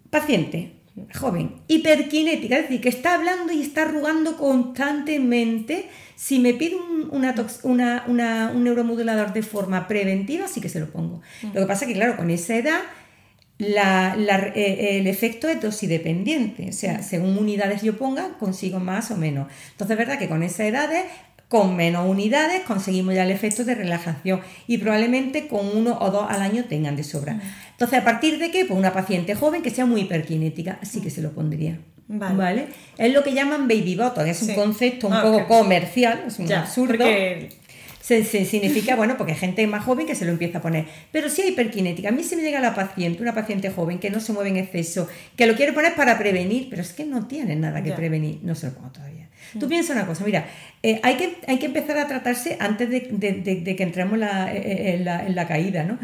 Paciente, 0.09 0.71
joven, 1.19 1.55
hiperkinética, 1.67 2.55
es 2.55 2.61
decir, 2.63 2.79
que 2.81 2.87
está 2.89 3.15
hablando 3.15 3.51
y 3.51 3.61
está 3.61 3.81
arrugando 3.83 4.37
constantemente. 4.37 5.89
Si 6.15 6.39
me 6.39 6.53
pide 6.53 6.75
un, 6.77 7.09
una 7.11 7.35
tox- 7.35 7.59
una- 7.63 8.03
una- 8.07 8.51
un 8.55 8.63
neuromodulador 8.63 9.33
de 9.33 9.43
forma 9.43 9.87
preventiva, 9.87 10.47
sí 10.47 10.61
que 10.61 10.69
se 10.69 10.79
lo 10.79 10.87
pongo. 10.89 11.21
Lo 11.53 11.61
que 11.61 11.67
pasa 11.67 11.83
es 11.85 11.89
que, 11.89 11.93
claro, 11.95 12.15
con 12.15 12.29
esa 12.31 12.55
edad, 12.55 12.79
la- 13.59 14.15
la- 14.15 14.47
eh, 14.55 14.97
el 14.99 15.07
efecto 15.07 15.49
es 15.49 15.61
dosidependiente. 15.61 16.69
O 16.69 16.73
sea, 16.73 17.03
según 17.03 17.37
unidades 17.37 17.81
yo 17.81 17.97
ponga, 17.97 18.37
consigo 18.39 18.79
más 18.79 19.11
o 19.11 19.17
menos. 19.17 19.47
Entonces, 19.71 19.91
es 19.93 19.97
verdad 19.97 20.17
que 20.17 20.29
con 20.29 20.41
esas 20.41 20.61
edades 20.61 21.03
con 21.47 21.75
menos 21.75 22.09
unidades 22.09 22.61
conseguimos 22.63 23.15
ya 23.15 23.23
el 23.23 23.31
efecto 23.31 23.63
de 23.63 23.73
relajación 23.75 24.41
y 24.67 24.79
probablemente 24.79 25.47
con 25.47 25.65
uno 25.75 25.97
o 26.01 26.11
dos 26.11 26.25
al 26.29 26.41
año 26.41 26.65
tengan 26.65 26.95
de 26.95 27.03
sobra. 27.03 27.39
Entonces, 27.71 27.99
¿a 27.99 28.03
partir 28.03 28.37
de 28.39 28.51
qué? 28.51 28.65
Pues 28.65 28.77
una 28.77 28.91
paciente 28.93 29.33
joven 29.35 29.61
que 29.61 29.69
sea 29.69 29.85
muy 29.85 30.01
hiperkinética, 30.01 30.79
así 30.81 30.99
que 31.01 31.09
se 31.09 31.21
lo 31.21 31.31
pondría. 31.31 31.79
Vale. 32.09 32.67
Es 32.97 33.13
lo 33.13 33.23
que 33.23 33.33
llaman 33.33 33.67
baby 33.67 33.95
bottom, 33.95 34.25
es 34.27 34.41
un 34.41 34.47
Sí. 34.49 34.55
concepto 34.55 35.07
un 35.07 35.13
Ah, 35.13 35.21
poco 35.21 35.47
comercial, 35.47 36.23
es 36.27 36.39
un 36.39 36.47
Ya, 36.47 36.61
absurdo. 36.61 36.97
porque- 36.97 37.49
Se, 38.01 38.23
se- 38.23 38.45
significa, 38.45 38.95
bueno, 38.95 39.17
porque 39.17 39.33
hay 39.33 39.37
gente 39.37 39.67
más 39.67 39.83
joven 39.83 40.07
que 40.07 40.15
se 40.15 40.23
lo 40.23 40.31
empieza 40.31 40.59
a 40.59 40.61
poner. 40.61 40.85
Pero 41.11 41.29
si 41.29 41.41
hay 41.41 41.49
hiperkinética, 41.49 42.07
a 42.07 42.11
mí 42.13 42.23
se 42.23 42.37
me 42.37 42.41
llega 42.41 42.61
la 42.61 42.73
paciente, 42.73 43.21
una 43.21 43.33
paciente 43.35 43.69
joven 43.69 43.99
que 43.99 44.09
no 44.09 44.21
se 44.21 44.31
mueve 44.31 44.49
en 44.51 44.55
exceso, 44.57 45.09
que 45.35 45.45
lo 45.45 45.55
quiere 45.55 45.73
poner 45.73 45.93
para 45.93 46.17
prevenir, 46.17 46.67
pero 46.69 46.81
es 46.81 46.93
que 46.93 47.03
no 47.05 47.27
tiene 47.27 47.57
nada 47.57 47.83
que 47.83 47.89
Ya. 47.89 47.95
prevenir, 47.97 48.39
no 48.43 48.55
se 48.55 48.67
lo 48.67 48.75
pongo 48.75 48.91
todavía. 48.91 49.16
Tú 49.59 49.67
piensa 49.67 49.93
una 49.93 50.05
cosa, 50.05 50.23
mira, 50.25 50.45
eh, 50.83 50.99
hay, 51.03 51.15
que, 51.15 51.37
hay 51.47 51.57
que 51.59 51.65
empezar 51.67 51.97
a 51.97 52.07
tratarse 52.07 52.57
antes 52.59 52.89
de, 52.89 53.07
de- 53.11 53.33
de- 53.33 53.61
de 53.61 53.75
que 53.75 53.83
entremos 53.83 54.17
la- 54.17 54.53
eh, 54.53 54.95
en, 54.95 55.05
la, 55.05 55.25
en 55.25 55.35
la 55.35 55.47
caída, 55.47 55.83
¿no? 55.83 55.97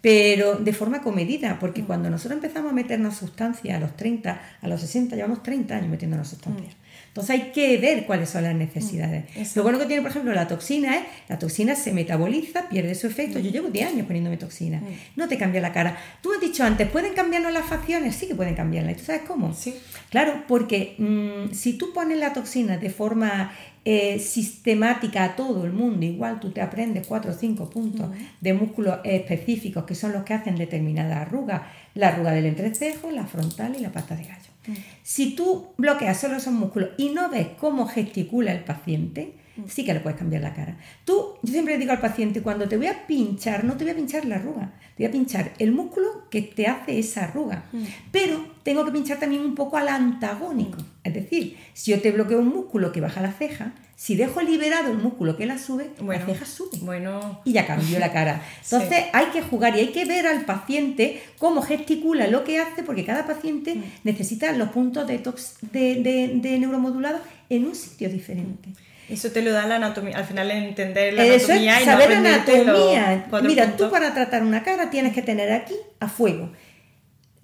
Pero 0.00 0.56
de 0.56 0.72
forma 0.72 1.00
comedida, 1.00 1.58
porque 1.60 1.84
cuando 1.84 2.10
nosotros 2.10 2.36
empezamos 2.42 2.72
a 2.72 2.74
meternos 2.74 3.16
sustancias 3.16 3.76
a 3.76 3.80
los 3.80 3.96
30, 3.96 4.40
a 4.60 4.68
los 4.68 4.80
60, 4.80 5.14
llevamos 5.14 5.42
30 5.44 5.76
años 5.76 5.88
metiéndonos 5.90 6.28
sustancias. 6.28 6.74
Entonces 7.12 7.30
hay 7.30 7.52
que 7.52 7.76
ver 7.76 8.06
cuáles 8.06 8.30
son 8.30 8.44
las 8.44 8.54
necesidades. 8.54 9.24
Exacto. 9.36 9.52
Lo 9.56 9.62
bueno 9.64 9.78
que 9.78 9.84
tiene, 9.84 10.00
por 10.00 10.10
ejemplo, 10.10 10.32
la 10.32 10.48
toxina 10.48 10.96
es, 10.96 11.02
la 11.28 11.38
toxina 11.38 11.74
se 11.74 11.92
metaboliza, 11.92 12.70
pierde 12.70 12.94
su 12.94 13.06
efecto. 13.06 13.38
Yo 13.38 13.50
llevo 13.50 13.68
10 13.68 13.88
años 13.88 14.06
poniéndome 14.06 14.38
toxina. 14.38 14.80
No 15.14 15.28
te 15.28 15.36
cambia 15.36 15.60
la 15.60 15.74
cara. 15.74 15.98
Tú 16.22 16.32
has 16.32 16.40
dicho 16.40 16.64
antes, 16.64 16.88
¿pueden 16.88 17.12
cambiarnos 17.12 17.52
las 17.52 17.66
facciones? 17.66 18.16
Sí 18.16 18.28
que 18.28 18.34
pueden 18.34 18.54
cambiarlas. 18.54 18.94
¿Y 18.94 18.96
tú 18.96 19.04
sabes 19.04 19.22
cómo? 19.28 19.52
Sí. 19.52 19.74
Claro, 20.08 20.44
porque 20.48 20.94
mm, 20.96 21.52
si 21.52 21.74
tú 21.74 21.92
pones 21.92 22.18
la 22.18 22.32
toxina 22.32 22.78
de 22.78 22.88
forma 22.88 23.52
eh, 23.84 24.18
sistemática 24.18 25.24
a 25.24 25.36
todo 25.36 25.66
el 25.66 25.72
mundo, 25.72 26.06
igual 26.06 26.40
tú 26.40 26.50
te 26.50 26.62
aprendes 26.62 27.06
cuatro 27.06 27.32
o 27.32 27.34
cinco 27.34 27.68
puntos 27.68 28.10
de 28.40 28.54
músculos 28.54 29.00
específicos 29.04 29.84
que 29.84 29.94
son 29.94 30.12
los 30.12 30.22
que 30.22 30.32
hacen 30.32 30.56
determinadas 30.56 31.26
arrugas, 31.26 31.60
la 31.94 32.08
arruga 32.08 32.32
del 32.32 32.46
entrecejo, 32.46 33.10
la 33.10 33.26
frontal 33.26 33.74
y 33.76 33.80
la 33.80 33.92
pata 33.92 34.16
de 34.16 34.24
gallo. 34.24 34.51
Si 35.02 35.34
tú 35.34 35.74
bloqueas 35.76 36.20
solo 36.20 36.36
esos 36.36 36.52
músculos 36.52 36.90
y 36.96 37.10
no 37.10 37.28
ves 37.28 37.48
cómo 37.58 37.86
gesticula 37.86 38.52
el 38.52 38.64
paciente, 38.64 39.34
sí 39.68 39.84
que 39.84 39.94
le 39.94 40.00
puedes 40.00 40.18
cambiar 40.18 40.42
la 40.42 40.54
cara. 40.54 40.76
Tú, 41.04 41.34
yo 41.42 41.52
siempre 41.52 41.74
le 41.74 41.80
digo 41.80 41.92
al 41.92 42.00
paciente, 42.00 42.42
cuando 42.42 42.68
te 42.68 42.76
voy 42.76 42.86
a 42.86 43.06
pinchar, 43.06 43.64
no 43.64 43.76
te 43.76 43.84
voy 43.84 43.92
a 43.92 43.96
pinchar 43.96 44.24
la 44.24 44.36
arruga, 44.36 44.72
te 44.96 45.02
voy 45.02 45.06
a 45.06 45.10
pinchar 45.12 45.52
el 45.58 45.72
músculo 45.72 46.28
que 46.30 46.42
te 46.42 46.66
hace 46.66 46.98
esa 46.98 47.24
arruga. 47.24 47.64
Pero 48.10 48.44
tengo 48.62 48.84
que 48.84 48.92
pinchar 48.92 49.18
también 49.18 49.42
un 49.42 49.54
poco 49.54 49.76
al 49.76 49.88
antagónico. 49.88 50.78
Es 51.04 51.14
decir, 51.14 51.56
si 51.74 51.90
yo 51.90 52.00
te 52.00 52.10
bloqueo 52.12 52.38
un 52.40 52.48
músculo 52.48 52.92
que 52.92 53.00
baja 53.00 53.20
la 53.20 53.32
ceja, 53.32 53.72
si 53.96 54.16
dejo 54.16 54.40
liberado 54.40 54.90
el 54.90 54.98
músculo 54.98 55.36
que 55.36 55.46
la 55.46 55.58
sube, 55.58 55.90
Bueno, 56.00 56.26
la 56.26 56.32
ceja 56.32 56.44
sube 56.44 56.78
Bueno, 56.80 57.40
y 57.44 57.52
ya 57.52 57.66
cambió 57.66 57.98
la 58.00 58.12
cara. 58.12 58.42
Entonces 58.64 59.04
hay 59.12 59.26
que 59.26 59.42
jugar 59.42 59.76
y 59.76 59.80
hay 59.80 59.88
que 59.92 60.04
ver 60.04 60.26
al 60.26 60.44
paciente 60.44 61.22
cómo 61.38 61.62
gesticula 61.62 62.26
lo 62.26 62.42
que 62.42 62.58
hace, 62.58 62.82
porque 62.82 63.04
cada 63.04 63.26
paciente 63.26 63.74
Mm. 63.76 63.82
necesita 64.04 64.50
los 64.52 64.70
puntos 64.70 65.06
de, 65.06 65.22
tox- 65.22 65.58
de, 65.72 65.96
de, 66.02 66.32
de 66.40 66.58
neuromodulado 66.58 67.20
en 67.48 67.66
un 67.66 67.74
sitio 67.76 68.08
diferente. 68.08 68.70
Eso 69.08 69.30
te 69.30 69.42
lo 69.42 69.52
da 69.52 69.66
la 69.66 69.76
anatomía. 69.76 70.16
Al 70.16 70.24
final, 70.24 70.50
entender 70.50 71.14
la 71.14 71.24
Eso 71.24 71.52
anatomía 71.52 71.76
es 71.76 71.82
y 71.82 71.86
no 71.86 71.92
saber 71.92 72.08
los 72.08 72.18
anatomía. 72.18 73.26
Mira, 73.42 73.64
puntos. 73.64 73.86
tú 73.86 73.92
para 73.92 74.14
tratar 74.14 74.42
una 74.42 74.62
cara 74.62 74.90
tienes 74.90 75.12
que 75.12 75.22
tener 75.22 75.52
aquí 75.52 75.74
a 76.00 76.08
fuego. 76.08 76.50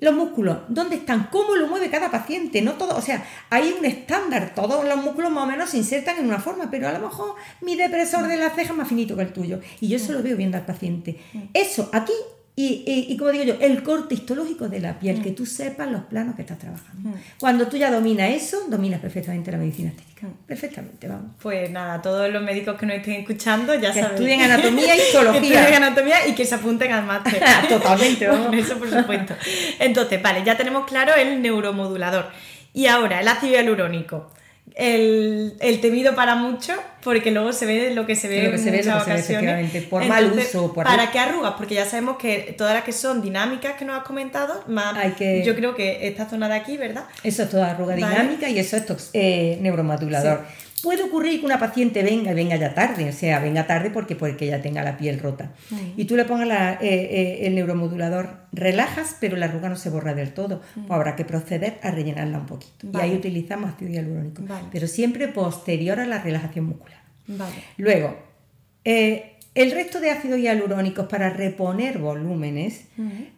Los 0.00 0.14
músculos, 0.14 0.58
¿dónde 0.68 0.94
están? 0.94 1.28
¿Cómo 1.32 1.56
lo 1.56 1.66
mueve 1.66 1.90
cada 1.90 2.08
paciente? 2.08 2.62
No 2.62 2.74
todo, 2.74 2.96
o 2.96 3.00
sea, 3.00 3.24
hay 3.50 3.74
un 3.76 3.84
estándar, 3.84 4.52
todos 4.54 4.86
los 4.86 4.96
músculos 4.98 5.32
más 5.32 5.42
o 5.42 5.46
menos 5.48 5.70
se 5.70 5.78
insertan 5.78 6.18
en 6.18 6.26
una 6.26 6.38
forma, 6.38 6.70
pero 6.70 6.86
a 6.86 6.92
lo 6.92 7.00
mejor 7.00 7.34
mi 7.62 7.74
depresor 7.74 8.28
de 8.28 8.36
la 8.36 8.50
ceja 8.50 8.70
es 8.72 8.78
más 8.78 8.86
finito 8.88 9.16
que 9.16 9.22
el 9.22 9.32
tuyo. 9.32 9.60
Y 9.80 9.88
yo 9.88 9.96
eso 9.96 10.12
lo 10.12 10.22
veo 10.22 10.36
viendo 10.36 10.56
al 10.56 10.64
paciente. 10.64 11.18
Eso, 11.52 11.90
aquí, 11.92 12.12
y, 12.60 12.82
y- 12.86 13.12
y 13.12 13.16
como 13.16 13.30
digo 13.30 13.44
yo, 13.44 13.54
el 13.60 13.84
corte 13.84 14.14
histológico 14.14 14.68
de 14.68 14.80
la 14.80 14.98
piel, 14.98 15.22
que 15.22 15.30
tú 15.30 15.46
sepas 15.46 15.88
los 15.90 16.02
planos 16.04 16.34
que 16.34 16.42
estás 16.42 16.58
trabajando. 16.58 17.10
Cuando 17.38 17.68
tú 17.68 17.76
ya 17.76 17.88
dominas 17.90 18.30
eso, 18.30 18.64
dominas 18.68 19.00
perfectamente 19.00 19.52
la 19.52 19.58
medicina 19.58 19.90
estética. 19.90 20.26
Perfectamente, 20.44 21.06
vamos. 21.06 21.30
Pues 21.40 21.70
nada, 21.70 22.02
todos 22.02 22.28
los 22.32 22.42
médicos 22.42 22.76
que 22.76 22.86
nos 22.86 22.96
estén 22.96 23.14
escuchando 23.20 23.74
ya 23.76 23.92
Que 23.92 24.00
saben. 24.00 24.16
estudien 24.16 24.40
anatomía 24.42 24.96
y 24.96 24.98
histología. 25.06 25.40
Que 25.40 25.46
estudien 25.54 25.74
anatomía 25.84 26.26
y 26.26 26.34
que 26.34 26.44
se 26.44 26.54
apunten 26.56 26.90
al 26.90 27.04
máster. 27.04 27.40
Totalmente, 27.68 28.26
vamos. 28.26 28.52
Eso 28.56 28.76
por 28.76 28.90
supuesto. 28.90 29.34
Entonces, 29.78 30.20
vale, 30.20 30.42
ya 30.44 30.56
tenemos 30.56 30.84
claro 30.86 31.14
el 31.14 31.40
neuromodulador. 31.40 32.26
Y 32.74 32.86
ahora, 32.86 33.20
el 33.20 33.28
ácido 33.28 33.52
hialurónico. 33.52 34.32
El, 34.74 35.54
el 35.60 35.80
temido 35.80 36.14
para 36.14 36.34
muchos, 36.34 36.76
porque 37.02 37.30
luego 37.30 37.52
se 37.52 37.66
ve 37.66 37.94
lo 37.94 38.06
que 38.06 38.14
se 38.16 38.28
ve 38.28 38.42
Lo 38.44 38.50
que 38.50 38.56
en 38.56 38.62
se 38.64 38.70
ve, 38.70 38.78
muchas 38.78 39.04
que 39.04 39.22
se 39.22 39.32
ve, 39.32 39.38
ocasiones. 39.38 39.84
por 39.84 40.04
mal 40.04 40.32
uso, 40.32 40.72
por- 40.72 40.84
¿Para 40.84 41.10
qué 41.10 41.18
arrugas? 41.18 41.54
Porque 41.56 41.74
ya 41.74 41.84
sabemos 41.84 42.16
que 42.18 42.54
todas 42.56 42.74
las 42.74 42.84
que 42.84 42.92
son 42.92 43.22
dinámicas 43.22 43.74
que 43.78 43.84
nos 43.84 43.98
has 43.98 44.04
comentado, 44.04 44.62
más 44.68 44.96
Hay 44.96 45.12
que- 45.12 45.42
yo 45.44 45.54
creo 45.54 45.74
que 45.74 46.06
esta 46.08 46.28
zona 46.28 46.48
de 46.48 46.54
aquí, 46.54 46.76
¿verdad? 46.76 47.04
Eso 47.22 47.42
es 47.44 47.50
toda 47.50 47.70
arruga 47.70 47.94
Vale. 47.96 48.06
dinámica 48.08 48.48
y 48.48 48.58
eso 48.58 48.76
es 48.76 49.10
eh, 49.14 49.58
neuromodulador. 49.60 50.44
Puede 50.82 51.02
ocurrir 51.02 51.40
que 51.40 51.46
una 51.46 51.58
paciente 51.58 52.02
venga 52.02 52.30
y 52.30 52.34
venga 52.34 52.56
ya 52.56 52.74
tarde, 52.74 53.08
o 53.08 53.12
sea, 53.12 53.40
venga 53.40 53.66
tarde 53.66 53.90
porque, 53.90 54.14
porque 54.14 54.46
ya 54.46 54.60
tenga 54.62 54.82
la 54.84 54.96
piel 54.96 55.18
rota. 55.18 55.52
Y 55.96 56.04
tú 56.04 56.14
le 56.16 56.24
pongas 56.24 56.46
la- 56.46 56.74
eh, 56.74 56.78
eh, 56.82 57.46
el 57.46 57.54
neuromodulador, 57.54 58.36
relajas, 58.52 59.16
pero 59.20 59.36
la 59.36 59.46
arruga 59.46 59.68
no 59.68 59.76
se 59.76 59.90
borra 59.90 60.14
del 60.14 60.32
todo. 60.34 60.60
Pues 60.74 60.86
habrá 60.90 61.16
que 61.16 61.24
proceder 61.24 61.78
a 61.82 61.90
rellenarla 61.90 62.38
un 62.38 62.46
poquito. 62.46 62.86
Vale. 62.90 63.08
Y 63.08 63.10
ahí 63.10 63.16
utilizamos 63.16 63.70
ácido 63.74 63.90
hialurónico, 63.90 64.42
Vale. 64.46 64.66
pero 64.70 64.86
siempre 64.86 65.28
posterior 65.28 65.98
a 66.00 66.06
la 66.06 66.18
relajación 66.22 66.66
muscular. 66.66 66.98
Vale. 67.26 67.54
Luego, 67.76 68.16
eh, 68.84 69.37
el 69.62 69.70
resto 69.72 70.00
de 70.00 70.10
ácidos 70.10 70.38
hialurónicos 70.38 71.06
para 71.06 71.30
reponer 71.30 71.98
volúmenes, 71.98 72.82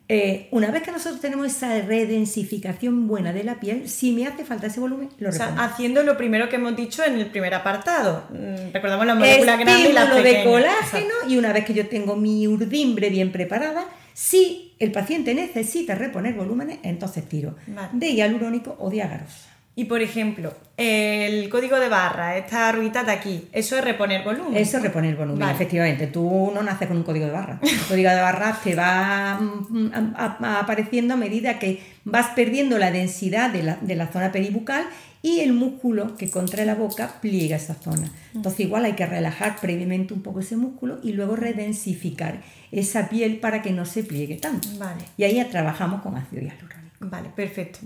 eh, 0.09 0.49
una 0.51 0.71
vez 0.71 0.83
que 0.83 0.93
nosotros 0.93 1.21
tenemos 1.21 1.47
esa 1.47 1.81
redensificación 1.83 3.07
buena 3.09 3.33
de 3.33 3.45
la 3.45 3.61
piel, 3.61 3.89
si 3.89 4.13
me 4.13 4.27
hace 4.27 4.45
falta 4.45 4.67
ese 4.69 4.81
volumen, 4.81 5.09
lo 5.19 5.29
O 5.29 5.33
sea, 5.33 5.47
repongo. 5.47 5.63
haciendo 5.63 6.03
lo 6.03 6.17
primero 6.17 6.49
que 6.49 6.57
hemos 6.57 6.77
dicho 6.77 7.05
en 7.05 7.15
el 7.15 7.27
primer 7.27 7.55
apartado. 7.55 8.25
Mm, 8.31 8.73
Recordamos 8.73 9.07
la 9.07 9.15
molécula 9.15 9.57
grande 9.57 9.89
y 9.89 9.93
la 9.93 10.03
Estímulo 10.05 10.23
pequeña. 10.23 10.39
de 10.39 10.45
colágeno 10.51 11.15
y 11.29 11.37
una 11.37 11.53
vez 11.53 11.65
que 11.65 11.75
yo 11.75 11.87
tengo 11.89 12.17
mi 12.17 12.47
urdimbre 12.47 13.11
bien 13.11 13.33
preparada, 13.33 13.85
si 14.13 14.75
el 14.79 14.93
paciente 14.93 15.35
necesita 15.35 15.95
reponer 15.95 16.35
volúmenes, 16.35 16.79
entonces 16.83 17.29
tiro 17.29 17.57
Vale. 17.67 17.89
de 17.93 18.13
hialurónico 18.15 18.77
o 18.79 18.91
de 18.91 19.03
agarosa. 19.03 19.50
Y 19.77 19.85
por 19.85 20.03
ejemplo, 20.03 20.53
el 20.77 21.49
código 21.49 21.79
de 21.79 21.89
barra, 21.89 22.37
esta 22.37 22.73
ruedita 22.73 23.05
de 23.05 23.13
aquí, 23.13 23.49
eso 23.53 23.79
es 23.79 23.85
reponer 23.85 24.25
volumen. 24.25 24.57
Eso 24.57 24.79
es 24.79 24.83
reponer 24.83 25.17
volumen, 25.17 25.49
efectivamente. 25.49 26.07
Tú 26.09 26.51
no 26.53 26.63
naces 26.63 26.89
con 26.89 26.99
un 26.99 27.03
código 27.03 27.27
de 27.27 27.33
barra. 27.33 27.61
El 27.63 27.81
código 27.89 28.11
de 28.11 28.21
barra 28.21 28.59
te 28.63 28.75
va 28.75 29.39
mm, 29.41 30.15
apareciendo 30.17 31.15
a 31.15 31.17
medida 31.17 31.59
que 31.59 31.81
vas 32.05 32.29
perdiendo 32.35 32.79
la 32.79 32.91
densidad 32.91 33.51
de 33.51 33.63
la, 33.63 33.77
de 33.77 33.95
la 33.95 34.09
zona 34.09 34.33
peribucal 34.33 34.85
y 35.23 35.41
el 35.41 35.53
músculo 35.53 36.17
que 36.17 36.31
contrae 36.31 36.67
la 36.67 36.75
boca 36.75 37.21
pliega 37.21 37.57
esa 37.57 37.75
zona. 37.75 38.09
Mm. 38.33 38.37
Entonces 38.37 38.61
igual 38.61 38.85
hay 38.85 38.95
que 38.95 39.07
relajar 39.07 39.57
previamente 39.61 40.15
un 40.15 40.23
poco 40.23 40.41
ese 40.41 40.57
músculo 40.57 40.99
y 41.03 41.13
luego 41.13 41.37
redensificar 41.37 42.43
esa 42.73 43.09
piel 43.09 43.39
para 43.39 43.63
que 43.63 43.71
no 43.71 43.87
se 43.87 44.03
pliegue 44.03 44.37
tanto. 44.37 44.69
Vale. 44.79 45.05
Y 45.17 45.25
ahí 45.25 45.37
ya 45.37 45.49
trabajamos 45.49 46.03
con 46.03 46.17
ácido 46.17 46.43
hialurónico. 46.43 46.97
Vale, 47.01 47.31
perfecto. 47.35 47.81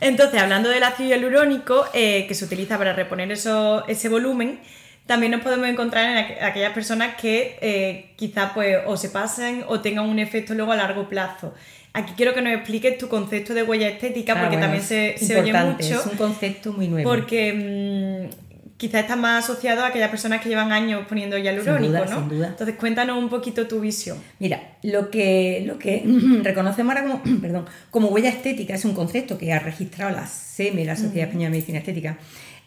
Entonces, 0.00 0.40
hablando 0.40 0.68
del 0.68 0.82
ácido 0.82 1.08
hialurónico, 1.08 1.86
eh, 1.92 2.26
que 2.28 2.34
se 2.34 2.44
utiliza 2.44 2.78
para 2.78 2.92
reponer 2.92 3.30
eso, 3.32 3.86
ese 3.88 4.08
volumen, 4.08 4.60
también 5.06 5.32
nos 5.32 5.40
podemos 5.40 5.66
encontrar 5.68 6.04
en 6.04 6.44
aquellas 6.44 6.72
personas 6.72 7.16
que 7.16 7.58
eh, 7.62 8.10
quizá 8.16 8.52
pues 8.52 8.76
o 8.86 8.96
se 8.96 9.08
pasen 9.08 9.64
o 9.66 9.80
tengan 9.80 10.08
un 10.08 10.18
efecto 10.18 10.54
luego 10.54 10.72
a 10.72 10.76
largo 10.76 11.08
plazo. 11.08 11.54
Aquí 11.94 12.12
quiero 12.16 12.34
que 12.34 12.42
nos 12.42 12.52
expliques 12.52 12.98
tu 12.98 13.08
concepto 13.08 13.54
de 13.54 13.62
huella 13.62 13.88
estética, 13.88 14.34
ah, 14.36 14.42
porque 14.42 14.58
también 14.58 14.82
se, 14.82 15.16
oye 15.40 15.52
mucho. 15.52 16.00
Es 16.00 16.06
un 16.06 16.16
concepto 16.16 16.72
muy 16.72 16.88
nuevo. 16.88 17.08
Porque 17.08 17.52
mm, 17.52 18.47
quizás 18.78 19.02
está 19.02 19.16
más 19.16 19.44
asociado 19.44 19.82
a 19.82 19.88
aquellas 19.88 20.08
personas 20.08 20.40
que 20.40 20.48
llevan 20.48 20.72
años 20.72 21.04
poniendo 21.08 21.36
hialurónico, 21.36 21.92
¿no? 21.92 22.06
Sin 22.06 22.28
duda. 22.28 22.46
Entonces, 22.48 22.76
cuéntanos 22.76 23.18
un 23.18 23.28
poquito 23.28 23.66
tu 23.66 23.80
visión. 23.80 24.16
Mira, 24.38 24.76
lo 24.82 25.10
que, 25.10 25.64
lo 25.66 25.78
que 25.78 26.04
reconocemos 26.42 26.96
ahora 26.96 27.06
como, 27.06 27.40
perdón, 27.42 27.66
como 27.90 28.08
huella 28.08 28.30
estética 28.30 28.74
es 28.74 28.84
un 28.84 28.94
concepto 28.94 29.36
que 29.36 29.52
ha 29.52 29.58
registrado 29.58 30.12
la 30.12 30.26
SEME, 30.26 30.84
la 30.84 30.96
Sociedad 30.96 31.26
mm. 31.26 31.28
Española 31.28 31.44
de 31.46 31.50
Medicina 31.50 31.78
Estética, 31.78 32.18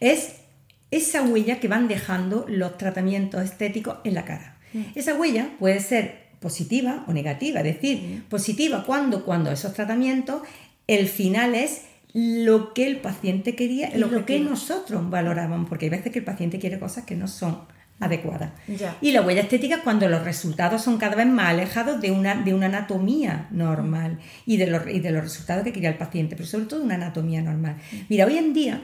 es 0.02 0.34
esa 0.92 1.24
huella 1.24 1.62
que 1.62 1.70
van 1.70 1.88
dejando 1.88 2.46
los 2.50 2.78
tratamientos 2.78 3.42
estéticos 3.42 3.96
en 4.04 4.14
la 4.14 4.26
cara. 4.26 4.58
Mm. 4.74 4.82
Esa 4.96 5.16
huella 5.16 5.50
puede 5.60 5.80
ser 5.80 6.32
positiva 6.42 7.06
o 7.08 7.14
negativa. 7.14 7.62
Es 7.62 7.66
decir, 7.66 8.24
positiva 8.28 8.84
cuando, 8.86 9.24
cuando 9.24 9.50
esos 9.50 9.74
tratamientos, 9.74 10.42
el 10.88 11.08
final 11.08 11.56
es 11.56 11.84
lo 12.14 12.74
que 12.74 12.88
el 12.88 12.98
paciente 12.98 13.56
quería 13.56 13.96
y 13.96 13.98
lo 13.98 14.26
que 14.26 14.40
nosotros 14.40 15.10
valorábamos, 15.10 15.70
porque 15.70 15.86
hay 15.86 15.92
veces 15.92 16.12
que 16.12 16.20
el 16.20 16.26
paciente 16.26 16.60
quiere 16.60 16.80
cosas 16.80 17.06
que 17.06 17.16
no 17.16 17.28
son 17.28 17.60
adecuadas. 18.02 18.52
Y 19.00 19.12
la 19.12 19.22
huella 19.22 19.42
estética 19.42 19.76
es 19.76 19.82
cuando 19.82 20.10
los 20.10 20.24
resultados 20.24 20.82
son 20.82 20.98
cada 20.98 21.16
vez 21.16 21.28
más 21.28 21.50
alejados 21.50 22.02
de 22.02 22.12
una, 22.12 22.36
de 22.36 22.54
una 22.54 22.66
anatomía 22.66 23.48
normal 23.52 24.20
y 24.46 24.58
de, 24.58 24.68
los, 24.68 24.88
y 24.88 25.00
de 25.00 25.12
los 25.12 25.24
resultados 25.24 25.64
que 25.64 25.72
quería 25.72 25.90
el 25.90 25.98
paciente, 25.98 26.36
pero 26.36 26.48
sobre 26.48 26.66
todo 26.66 26.80
de 26.80 26.86
una 26.86 26.96
anatomía 26.96 27.42
normal. 27.42 27.78
Mira, 28.10 28.26
hoy 28.26 28.38
en 28.38 28.54
día 28.54 28.82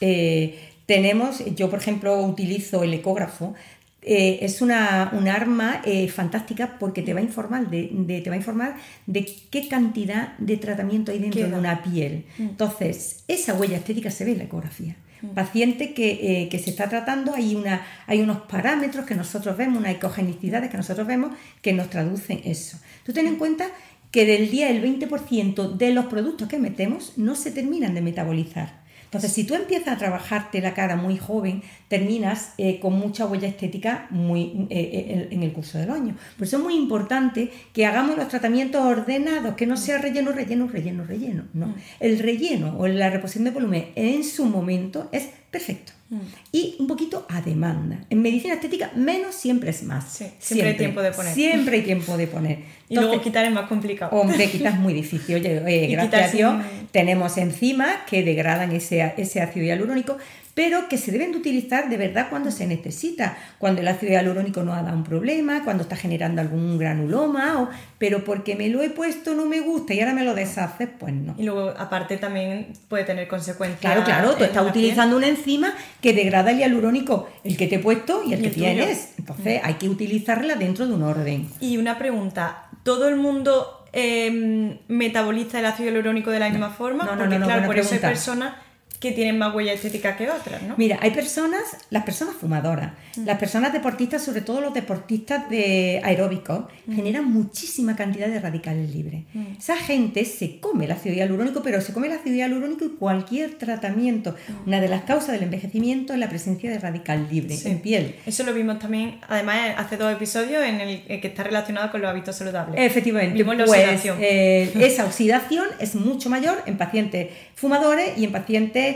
eh, 0.00 0.58
tenemos, 0.86 1.44
yo 1.54 1.70
por 1.70 1.78
ejemplo 1.78 2.20
utilizo 2.20 2.82
el 2.82 2.92
ecógrafo 2.94 3.54
eh, 4.02 4.38
es 4.42 4.62
una, 4.62 5.10
un 5.12 5.26
arma 5.26 5.82
eh, 5.84 6.08
fantástica 6.08 6.78
porque 6.78 7.02
te 7.02 7.14
va 7.14 7.20
a 7.20 7.22
informar 7.22 7.68
de, 7.68 8.20
te 8.22 8.30
va 8.30 8.34
a 8.34 8.38
informar 8.38 8.76
de 9.06 9.26
qué 9.50 9.66
cantidad 9.68 10.38
de 10.38 10.56
tratamiento 10.56 11.10
hay 11.10 11.18
dentro 11.18 11.48
de 11.48 11.52
una 11.52 11.82
piel. 11.82 12.24
Mm. 12.38 12.42
Entonces, 12.42 13.24
esa 13.26 13.54
huella 13.54 13.76
estética 13.76 14.10
se 14.10 14.24
ve 14.24 14.32
en 14.32 14.38
la 14.38 14.44
ecografía. 14.44 14.96
Mm. 15.20 15.28
Paciente 15.30 15.94
que, 15.94 16.42
eh, 16.42 16.48
que, 16.48 16.60
se 16.60 16.70
está 16.70 16.88
tratando, 16.88 17.34
hay, 17.34 17.56
una, 17.56 17.84
hay 18.06 18.20
unos 18.20 18.42
parámetros 18.42 19.04
que 19.04 19.16
nosotros 19.16 19.56
vemos, 19.56 19.78
unas 19.78 19.96
ecogenicidades 19.96 20.70
que 20.70 20.76
nosotros 20.76 21.06
vemos 21.06 21.32
que 21.60 21.72
nos 21.72 21.90
traducen 21.90 22.40
eso. 22.44 22.78
Tú 23.04 23.12
ten 23.12 23.26
en 23.26 23.36
cuenta 23.36 23.66
que 24.12 24.24
del 24.26 24.50
día 24.50 24.70
el 24.70 24.82
20% 24.82 25.76
de 25.76 25.92
los 25.92 26.06
productos 26.06 26.48
que 26.48 26.58
metemos 26.58 27.14
no 27.16 27.34
se 27.34 27.50
terminan 27.50 27.94
de 27.94 28.00
metabolizar. 28.00 28.87
Entonces, 29.08 29.32
si 29.32 29.44
tú 29.44 29.54
empiezas 29.54 29.88
a 29.88 29.96
trabajarte 29.96 30.60
la 30.60 30.74
cara 30.74 30.94
muy 30.94 31.16
joven, 31.16 31.62
terminas 31.88 32.52
eh, 32.58 32.78
con 32.78 32.92
mucha 32.92 33.24
huella 33.24 33.48
estética 33.48 34.06
muy, 34.10 34.66
eh, 34.68 34.78
eh, 34.92 35.28
en, 35.30 35.42
el 35.42 35.52
curso 35.54 35.78
del 35.78 35.90
año. 35.90 36.14
Por 36.36 36.46
eso 36.46 36.58
es 36.58 36.62
muy 36.62 36.76
importante 36.76 37.50
que 37.72 37.86
hagamos 37.86 38.18
los 38.18 38.28
tratamientos 38.28 38.84
ordenados, 38.84 39.54
que 39.54 39.66
no 39.66 39.78
sea 39.78 39.96
relleno, 39.96 40.32
relleno, 40.32 40.68
relleno, 40.68 41.04
relleno. 41.04 41.44
No. 41.54 41.68
Mm. 41.68 41.74
El 42.00 42.18
relleno 42.18 42.78
o 42.78 42.86
la 42.86 43.08
reposición 43.08 43.44
de 43.44 43.50
volumen 43.50 43.86
en 43.94 44.24
su 44.24 44.44
momento 44.44 45.08
es 45.10 45.30
perfecto. 45.50 45.92
Mm. 46.10 46.18
Y 46.52 46.76
un 46.78 46.86
poquito 46.86 47.26
a 47.28 47.40
demanda. 47.42 47.98
En 48.08 48.22
medicina 48.22 48.54
estética, 48.54 48.90
menos 48.94 49.34
siempre 49.34 49.70
es 49.70 49.82
más. 49.82 50.22
siempre, 50.38 50.68
hay 50.70 50.76
tiempo 50.76 51.02
de 51.02 51.12
poner. 51.12 51.34
Siempre 51.34 51.76
hay 51.76 51.82
tiempo 51.82 52.16
de 52.16 52.26
poner. 52.26 52.58
y 52.88 52.94
luego 52.94 53.20
quitar 53.20 53.44
es 53.44 53.52
más 53.52 53.68
complicado. 53.68 54.16
Hombre, 54.16 54.50
quitar 54.50 54.72
es 54.74 54.78
muy 54.78 54.94
difícil. 54.94 55.36
Oye, 55.36 55.86
gracias 55.90 56.32
a 56.32 56.36
Dios 56.36 56.54
tenemos 56.90 57.36
enzimas 57.36 57.98
que 58.08 58.22
degradan 58.22 58.72
ese, 58.72 59.12
ese 59.16 59.40
ácido 59.40 59.66
hialurónico, 59.66 60.16
pero 60.58 60.88
que 60.88 60.98
se 60.98 61.12
deben 61.12 61.30
de 61.30 61.38
utilizar 61.38 61.88
de 61.88 61.96
verdad 61.96 62.26
cuando 62.30 62.50
se 62.50 62.66
necesita, 62.66 63.38
cuando 63.58 63.80
el 63.80 63.86
ácido 63.86 64.10
hialurónico 64.10 64.64
no 64.64 64.74
ha 64.74 64.82
dado 64.82 64.96
un 64.96 65.04
problema, 65.04 65.62
cuando 65.62 65.84
está 65.84 65.94
generando 65.94 66.40
algún 66.40 66.78
granuloma, 66.78 67.62
o, 67.62 67.68
pero 67.98 68.24
porque 68.24 68.56
me 68.56 68.68
lo 68.68 68.82
he 68.82 68.90
puesto 68.90 69.34
no 69.34 69.46
me 69.46 69.60
gusta 69.60 69.94
y 69.94 70.00
ahora 70.00 70.14
me 70.14 70.24
lo 70.24 70.34
deshaces, 70.34 70.88
pues 70.98 71.14
no. 71.14 71.36
Y 71.38 71.44
luego 71.44 71.72
aparte 71.78 72.16
también 72.16 72.72
puede 72.88 73.04
tener 73.04 73.28
consecuencias. 73.28 73.80
Claro, 73.80 74.02
claro, 74.02 74.34
tú 74.34 74.42
estás 74.42 74.68
utilizando 74.68 75.16
una 75.16 75.28
enzima 75.28 75.74
que 76.00 76.12
degrada 76.12 76.50
el 76.50 76.58
hialurónico, 76.58 77.30
el 77.44 77.56
que 77.56 77.68
te 77.68 77.76
he 77.76 77.78
puesto 77.78 78.24
y 78.26 78.32
el, 78.32 78.42
que 78.42 78.50
tienes. 78.50 79.10
Entonces 79.16 79.60
hay 79.62 79.74
que 79.74 79.88
utilizarla 79.88 80.56
dentro 80.56 80.88
de 80.88 80.92
un 80.92 81.04
orden. 81.04 81.48
Y 81.60 81.76
una 81.76 82.00
pregunta, 82.00 82.64
¿todo 82.82 83.06
el 83.06 83.14
mundo 83.14 83.86
em, 83.92 84.78
metaboliza 84.88 85.60
el 85.60 85.66
ácido 85.66 85.88
hialurónico 85.90 86.32
de 86.32 86.40
la 86.40 86.50
misma 86.50 86.70
forma? 86.70 87.04
No, 87.04 87.12
no, 87.12 87.18
Porque, 87.18 87.38
no, 87.38 87.46
claro, 87.46 87.64
por 87.64 87.78
eso 87.78 87.94
hay 87.94 88.00
personas 88.00 88.54
que 89.00 89.12
tienen 89.12 89.38
más 89.38 89.54
huella 89.54 89.72
estética 89.72 90.16
que 90.16 90.28
otras, 90.28 90.62
¿no? 90.62 90.74
Mira, 90.76 90.98
hay 91.00 91.12
personas, 91.12 91.62
las 91.90 92.02
personas 92.02 92.34
fumadoras, 92.34 92.92
mm. 93.16 93.24
las 93.24 93.38
personas 93.38 93.72
deportistas, 93.72 94.24
sobre 94.24 94.40
todo 94.40 94.60
los 94.60 94.74
deportistas 94.74 95.48
de 95.48 96.00
aeróbicos, 96.02 96.64
mm. 96.86 96.96
generan 96.96 97.30
muchísima 97.30 97.94
cantidad 97.94 98.28
de 98.28 98.40
radicales 98.40 98.92
libres. 98.92 99.22
Mm. 99.34 99.58
Esa 99.58 99.76
gente 99.76 100.24
se 100.24 100.58
come 100.58 100.86
el 100.86 100.92
ácido 100.92 101.14
hialurónico, 101.14 101.62
pero 101.62 101.80
se 101.80 101.92
come 101.92 102.08
el 102.08 102.14
ácido 102.14 102.36
hialurónico 102.36 102.84
y 102.84 102.88
cualquier 102.90 103.54
tratamiento. 103.54 104.34
Una 104.66 104.80
de 104.80 104.88
las 104.88 105.02
causas 105.02 105.32
del 105.32 105.44
envejecimiento 105.44 106.12
es 106.12 106.18
la 106.18 106.28
presencia 106.28 106.70
de 106.70 106.78
radical 106.78 107.28
libre 107.30 107.56
en 107.64 107.78
piel. 107.80 108.16
Eso 108.26 108.42
lo 108.42 108.52
vimos 108.52 108.80
también, 108.80 109.20
además, 109.28 109.74
hace 109.76 109.96
dos 109.96 110.12
episodios 110.12 110.64
en 110.64 110.80
el 110.80 111.20
que 111.20 111.28
está 111.28 111.44
relacionado 111.44 111.90
con 111.92 112.00
los 112.00 112.10
hábitos 112.10 112.36
saludables. 112.36 112.80
Efectivamente. 112.80 113.34
Vimos 113.34 113.56
la 113.56 113.64
pues, 113.64 113.80
oxidación. 113.80 114.18
Eh, 114.20 114.72
esa 114.80 115.04
oxidación 115.04 115.66
es 115.78 115.94
mucho 115.94 116.28
mayor 116.30 116.62
en 116.66 116.76
pacientes 116.76 117.28
fumadores 117.54 118.16
y 118.16 118.24
en 118.24 118.32
pacientes 118.32 118.87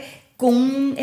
con 0.42 0.56
un, 0.56 0.96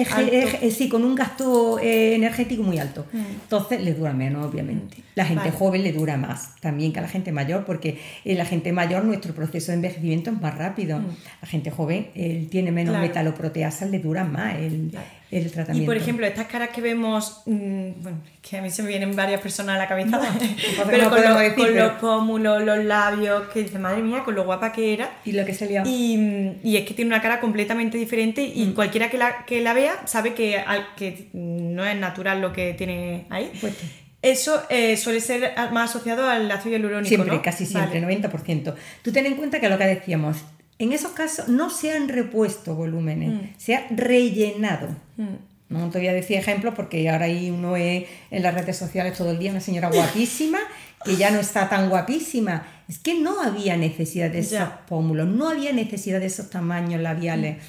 sí, 0.69 0.89
con 0.89 1.05
un 1.05 1.15
gasto 1.15 1.79
eh, 1.79 2.15
energético 2.15 2.61
muy 2.61 2.77
alto. 2.77 3.05
Mm. 3.13 3.17
Entonces 3.43 3.81
le 3.81 3.93
dura 3.93 4.11
menos, 4.11 4.45
obviamente. 4.45 4.97
Mm. 4.97 5.01
La 5.15 5.25
gente 5.25 5.51
joven 5.51 5.83
le 5.83 5.93
dura 5.93 6.17
más 6.17 6.55
también 6.59 6.91
que 6.91 6.99
a 6.99 7.01
la 7.01 7.07
gente 7.07 7.31
mayor, 7.31 7.63
porque 7.63 7.97
en 8.25 8.37
la 8.37 8.43
gente 8.43 8.73
mayor 8.73 9.05
nuestro 9.05 9.33
proceso 9.33 9.71
de 9.71 9.75
envejecimiento 9.75 10.29
es 10.29 10.41
más 10.41 10.57
rápido. 10.57 10.99
Mm. 10.99 11.05
La 11.41 11.47
gente 11.47 11.71
joven 11.71 12.09
él 12.15 12.49
tiene 12.49 12.73
menos 12.73 12.99
metaloproteasas, 12.99 13.89
le 13.89 13.99
dura 13.99 14.25
más 14.25 14.55
el, 14.55 14.91
y 15.31 15.81
por 15.81 15.95
ejemplo, 15.95 16.25
estas 16.25 16.47
caras 16.47 16.69
que 16.69 16.81
vemos, 16.81 17.43
mm, 17.45 18.01
bueno, 18.01 18.17
que 18.41 18.57
a 18.57 18.61
mí 18.63 18.71
se 18.71 18.81
me 18.81 18.89
vienen 18.89 19.15
varias 19.15 19.39
personas 19.41 19.75
a 19.75 19.77
la 19.77 19.87
cabeza, 19.87 20.19
pero 20.89 21.09
con, 21.09 21.75
los 21.75 21.91
pómulos, 21.93 22.63
los 22.63 22.83
labios, 22.83 23.43
que 23.53 23.61
dice, 23.61 23.77
madre 23.77 24.01
mía, 24.01 24.23
con 24.23 24.33
lo 24.33 24.43
guapa 24.43 24.71
que 24.71 24.93
era. 24.93 25.11
Y 25.25 25.33
lo 25.33 25.45
que 25.45 25.53
se 25.53 25.69
Y, 25.85 26.57
y 26.63 26.77
es 26.77 26.85
que 26.85 26.95
tiene 26.95 27.09
una 27.09 27.21
cara 27.21 27.39
completamente 27.39 27.99
diferente 27.99 28.41
y 28.41 28.65
mm. 28.65 28.73
cualquiera 28.73 29.11
que 29.11 29.19
la, 29.19 29.45
que 29.45 29.61
la 29.61 29.73
vea 29.73 30.01
sabe 30.05 30.33
que, 30.33 30.63
que 30.97 31.27
no 31.33 31.85
es 31.85 31.95
natural 31.95 32.41
lo 32.41 32.51
que 32.51 32.73
tiene 32.73 33.27
ahí. 33.29 33.51
Pues 33.61 33.75
eso 34.21 34.63
eh, 34.69 34.97
suele 34.97 35.21
ser 35.21 35.53
más 35.71 35.91
asociado 35.91 36.27
al 36.27 36.49
ácido 36.51 36.75
hialurónico. 36.75 37.07
Siempre, 37.07 37.41
casi 37.41 37.65
siempre, 37.65 38.01
90%. 38.01 38.73
Tú 39.03 39.11
ten 39.11 39.25
en 39.27 39.35
cuenta 39.35 39.59
que 39.59 39.69
lo 39.69 39.77
que 39.77 39.85
decíamos, 39.85 40.37
en 40.79 40.93
esos 40.93 41.11
casos 41.11 41.49
no 41.49 41.69
se 41.69 41.91
han 41.91 42.07
repuesto 42.07 42.73
volúmenes, 42.73 43.33
mm. 43.33 43.53
se 43.57 43.75
ha 43.75 43.85
rellenado. 43.91 44.87
Mm. 45.17 45.35
No 45.67 45.89
te 45.91 45.99
voy 45.99 46.07
a 46.07 46.13
decir 46.13 46.37
ejemplos 46.37 46.73
porque 46.73 47.07
ahora 47.09 47.25
hay 47.25 47.51
uno 47.51 47.77
en 47.77 48.07
las 48.31 48.55
redes 48.55 48.77
sociales 48.77 49.15
todo 49.15 49.29
el 49.29 49.37
día, 49.37 49.51
una 49.51 49.59
señora 49.59 49.91
guapísima 49.91 50.57
que 51.05 51.15
ya 51.15 51.29
no 51.29 51.39
está 51.39 51.69
tan 51.69 51.89
guapísima. 51.89 52.65
Es 52.87 52.97
que 52.97 53.19
no 53.19 53.41
había 53.41 53.77
necesidad 53.77 54.31
de 54.31 54.39
esos 54.39 54.67
pómulos, 54.87 55.27
no 55.27 55.49
había 55.49 55.71
necesidad 55.71 56.19
de 56.19 56.25
esos 56.25 56.49
tamaños 56.49 57.01
labiales. 57.01 57.57
Mm. 57.57 57.59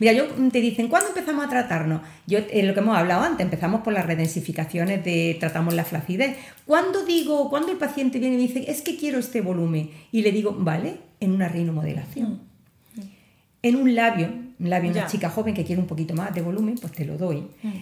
Mira, 0.00 0.12
yo 0.12 0.26
te 0.52 0.60
dicen, 0.60 0.86
¿cuándo 0.86 1.08
empezamos 1.08 1.44
a 1.44 1.48
tratarnos? 1.48 2.02
Yo, 2.28 2.38
en 2.48 2.68
lo 2.68 2.74
que 2.74 2.80
hemos 2.80 2.96
hablado 2.96 3.22
antes, 3.22 3.44
empezamos 3.44 3.80
por 3.80 3.92
las 3.92 4.06
redensificaciones 4.06 5.04
de 5.04 5.36
tratamos 5.40 5.74
la 5.74 5.84
flacidez. 5.84 6.36
¿Cuándo 6.64 7.04
digo, 7.04 7.50
cuando 7.50 7.72
el 7.72 7.78
paciente 7.78 8.20
viene 8.20 8.36
y 8.36 8.38
me 8.38 8.46
dice, 8.46 8.70
es 8.70 8.82
que 8.82 8.96
quiero 8.96 9.18
este 9.18 9.40
volumen? 9.40 9.90
Y 10.12 10.22
le 10.22 10.30
digo, 10.30 10.54
vale, 10.56 10.98
en 11.18 11.32
una 11.32 11.48
rinomodelación 11.48 12.47
en 13.62 13.76
un 13.76 13.94
labio, 13.94 14.28
un 14.58 14.70
labio 14.70 14.92
de 14.92 14.98
una 14.98 15.08
chica 15.08 15.30
joven 15.30 15.54
que 15.54 15.64
quiere 15.64 15.80
un 15.80 15.88
poquito 15.88 16.14
más 16.14 16.34
de 16.34 16.40
volumen, 16.40 16.76
pues 16.80 16.92
te 16.92 17.04
lo 17.04 17.16
doy. 17.16 17.46
Mm. 17.62 17.72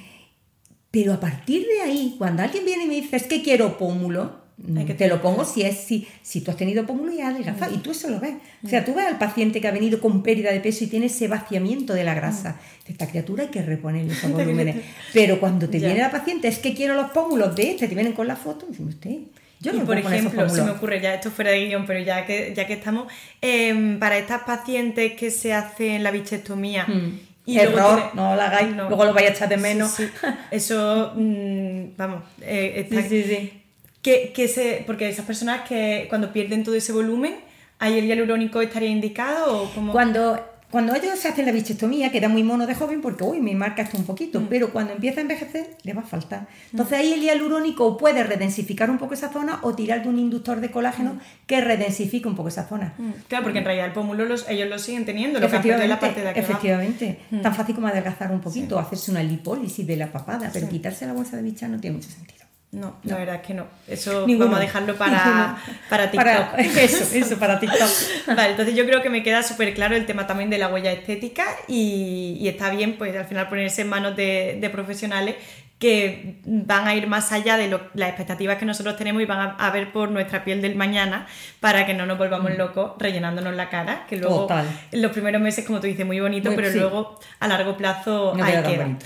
Pero 0.90 1.12
a 1.12 1.20
partir 1.20 1.66
de 1.66 1.82
ahí, 1.82 2.14
cuando 2.16 2.42
alguien 2.42 2.64
viene 2.64 2.84
y 2.84 2.88
me 2.88 2.94
dice, 2.94 3.16
es 3.16 3.24
que 3.24 3.42
quiero 3.42 3.76
pómulo, 3.76 4.46
Mm, 4.58 4.86
te 4.86 5.06
lo 5.06 5.20
pongo 5.20 5.44
si 5.44 5.62
es 5.62 5.76
si, 5.76 6.08
si 6.22 6.40
tú 6.40 6.50
has 6.50 6.56
tenido 6.56 6.86
pómulo 6.86 7.12
y 7.12 7.20
has 7.20 7.34
adelgazado 7.34 7.74
y 7.74 7.78
tú 7.78 7.90
eso 7.90 8.08
lo 8.08 8.20
ves. 8.20 8.34
O 8.64 8.68
sea, 8.68 8.84
tú 8.84 8.94
ves 8.94 9.04
al 9.04 9.18
paciente 9.18 9.60
que 9.60 9.68
ha 9.68 9.70
venido 9.70 10.00
con 10.00 10.22
pérdida 10.22 10.50
de 10.50 10.60
peso 10.60 10.84
y 10.84 10.86
tiene 10.86 11.06
ese 11.06 11.28
vaciamiento 11.28 11.92
de 11.92 12.04
la 12.04 12.14
grasa. 12.14 12.58
Esta 12.86 13.06
criatura 13.06 13.44
hay 13.44 13.50
que 13.50 13.60
reponerle 13.60 14.14
esos 14.14 14.32
volúmenes. 14.32 14.76
Pero 15.12 15.40
cuando 15.40 15.68
te 15.68 15.78
viene 15.78 15.98
la 15.98 16.10
paciente, 16.10 16.48
es 16.48 16.58
que 16.58 16.72
quiero 16.72 16.94
los 16.94 17.10
pómulos 17.10 17.54
de 17.54 17.72
este, 17.72 17.86
te 17.86 17.94
vienen 17.94 18.14
con 18.14 18.26
la 18.26 18.36
foto, 18.36 18.66
y 18.78 18.82
usted. 18.82 19.18
Yo 19.66 19.74
y 19.74 19.80
por 19.80 19.98
ejemplo, 19.98 20.48
se 20.48 20.62
me 20.62 20.70
ocurre 20.70 21.00
ya 21.00 21.14
esto 21.14 21.30
fuera 21.30 21.50
de 21.50 21.66
guion, 21.66 21.86
pero 21.86 22.00
ya 22.00 22.24
que, 22.24 22.52
ya 22.54 22.66
que 22.66 22.74
estamos, 22.74 23.12
em, 23.40 23.98
para 23.98 24.16
estas 24.16 24.42
pacientes 24.42 25.14
que 25.14 25.30
se 25.30 25.52
hacen 25.52 26.02
la 26.02 26.10
bichectomía 26.10 26.84
hmm. 26.86 27.18
Y 27.46 27.60
Error, 27.60 28.10
no 28.14 28.34
lo 28.34 28.42
hagáis, 28.42 28.74
luego 28.74 29.04
lo 29.04 29.14
vais 29.14 29.28
a 29.28 29.32
echar 29.32 29.48
de 29.48 29.56
menos. 29.56 29.94
Eso, 30.50 31.12
mm, 31.14 31.96
vamos, 31.96 32.24
eh, 32.40 32.72
está, 32.88 33.08
sí, 33.08 33.22
sí, 33.22 33.62
que, 34.02 34.32
que 34.34 34.48
se, 34.48 34.82
porque 34.84 35.08
esas 35.08 35.24
personas 35.24 35.66
que 35.66 36.06
cuando 36.08 36.32
pierden 36.32 36.64
todo 36.64 36.74
ese 36.74 36.92
volumen, 36.92 37.36
¿ahí 37.78 38.00
el 38.00 38.06
hialurónico 38.06 38.60
estaría 38.60 38.88
indicado? 38.88 39.62
O 39.62 39.70
como... 39.70 39.92
Cuando 39.92 40.44
cuando 40.70 40.94
ellos 40.94 41.18
se 41.18 41.28
hacen 41.28 41.46
la 41.46 41.52
bichectomía, 41.52 42.10
queda 42.10 42.28
muy 42.28 42.42
mono 42.42 42.66
de 42.66 42.74
joven 42.74 43.00
porque, 43.00 43.22
uy, 43.22 43.40
me 43.40 43.54
marca 43.54 43.82
esto 43.82 43.96
un 43.96 44.04
poquito, 44.04 44.40
mm. 44.40 44.46
pero 44.48 44.72
cuando 44.72 44.92
empieza 44.92 45.20
a 45.20 45.22
envejecer, 45.22 45.76
le 45.84 45.92
va 45.92 46.02
a 46.02 46.04
faltar. 46.04 46.42
Mm. 46.42 46.46
Entonces 46.72 46.98
ahí 46.98 47.12
el 47.12 47.20
hialurónico 47.20 47.96
puede 47.96 48.24
redensificar 48.24 48.90
un 48.90 48.98
poco 48.98 49.14
esa 49.14 49.28
zona 49.32 49.60
o 49.62 49.74
tirar 49.74 50.02
de 50.02 50.08
un 50.08 50.18
inductor 50.18 50.60
de 50.60 50.70
colágeno 50.70 51.14
mm. 51.14 51.20
que 51.46 51.60
redensifique 51.60 52.26
un 52.26 52.34
poco 52.34 52.48
esa 52.48 52.66
zona. 52.66 52.94
Claro, 53.28 53.44
porque 53.44 53.60
en 53.60 53.64
realidad 53.64 53.86
el 53.86 53.92
pómulo 53.92 54.24
los, 54.24 54.48
ellos 54.48 54.68
lo 54.68 54.78
siguen 54.78 55.04
teniendo, 55.04 55.38
lo 55.38 55.46
efectivamente, 55.46 55.88
la 55.88 56.00
parte 56.00 56.20
de 56.20 56.28
aquí 56.30 56.40
Efectivamente, 56.40 57.20
tan 57.42 57.54
fácil 57.54 57.74
como 57.74 57.86
adelgazar 57.86 58.32
un 58.32 58.40
poquito, 58.40 58.78
hacerse 58.78 59.10
una 59.10 59.22
lipólisis 59.22 59.86
de 59.86 59.96
la 59.96 60.10
papada, 60.10 60.50
pero 60.52 60.68
quitarse 60.68 61.06
la 61.06 61.12
bolsa 61.12 61.36
de 61.36 61.42
bicha 61.42 61.68
no 61.68 61.80
tiene 61.80 61.96
mucho 61.96 62.10
sentido. 62.10 62.35
No, 62.76 62.98
la 63.04 63.16
verdad 63.16 63.36
es 63.36 63.40
que 63.40 63.54
no. 63.54 63.66
Eso 63.88 64.26
vamos 64.38 64.58
a 64.58 64.60
dejarlo 64.60 64.96
para, 64.96 65.56
para 65.88 66.10
TikTok. 66.10 66.58
eso, 66.58 67.16
eso, 67.16 67.38
para 67.38 67.58
TikTok. 67.58 67.88
vale, 68.26 68.50
entonces 68.50 68.74
yo 68.74 68.84
creo 68.84 69.02
que 69.02 69.08
me 69.08 69.22
queda 69.22 69.42
súper 69.42 69.72
claro 69.72 69.96
el 69.96 70.04
tema 70.04 70.26
también 70.26 70.50
de 70.50 70.58
la 70.58 70.68
huella 70.68 70.92
estética 70.92 71.46
y, 71.68 72.36
y, 72.38 72.48
está 72.48 72.68
bien, 72.68 72.98
pues 72.98 73.16
al 73.16 73.24
final 73.24 73.48
ponerse 73.48 73.80
en 73.80 73.88
manos 73.88 74.14
de, 74.14 74.58
de, 74.60 74.68
profesionales 74.68 75.36
que 75.78 76.40
van 76.44 76.86
a 76.86 76.94
ir 76.94 77.06
más 77.06 77.32
allá 77.32 77.56
de 77.56 77.68
las 77.68 78.08
expectativas 78.08 78.58
que 78.58 78.66
nosotros 78.66 78.96
tenemos 78.96 79.22
y 79.22 79.26
van 79.26 79.56
a, 79.58 79.70
ver 79.70 79.90
por 79.90 80.10
nuestra 80.10 80.44
piel 80.44 80.60
del 80.60 80.74
mañana 80.74 81.26
para 81.60 81.86
que 81.86 81.94
no 81.94 82.04
nos 82.04 82.18
volvamos 82.18 82.50
mm. 82.52 82.58
locos 82.58 82.92
rellenándonos 82.98 83.54
la 83.54 83.70
cara, 83.70 84.04
que 84.06 84.16
luego 84.16 84.48
en 84.92 85.02
los 85.02 85.12
primeros 85.12 85.40
meses, 85.40 85.64
como 85.64 85.80
tú 85.80 85.86
dices, 85.86 86.04
muy 86.04 86.20
bonito, 86.20 86.50
pero 86.54 86.70
luego 86.70 87.18
a 87.40 87.48
largo 87.48 87.76
plazo 87.76 88.34
no 88.36 88.44
hay 88.44 88.62
que 88.62 88.96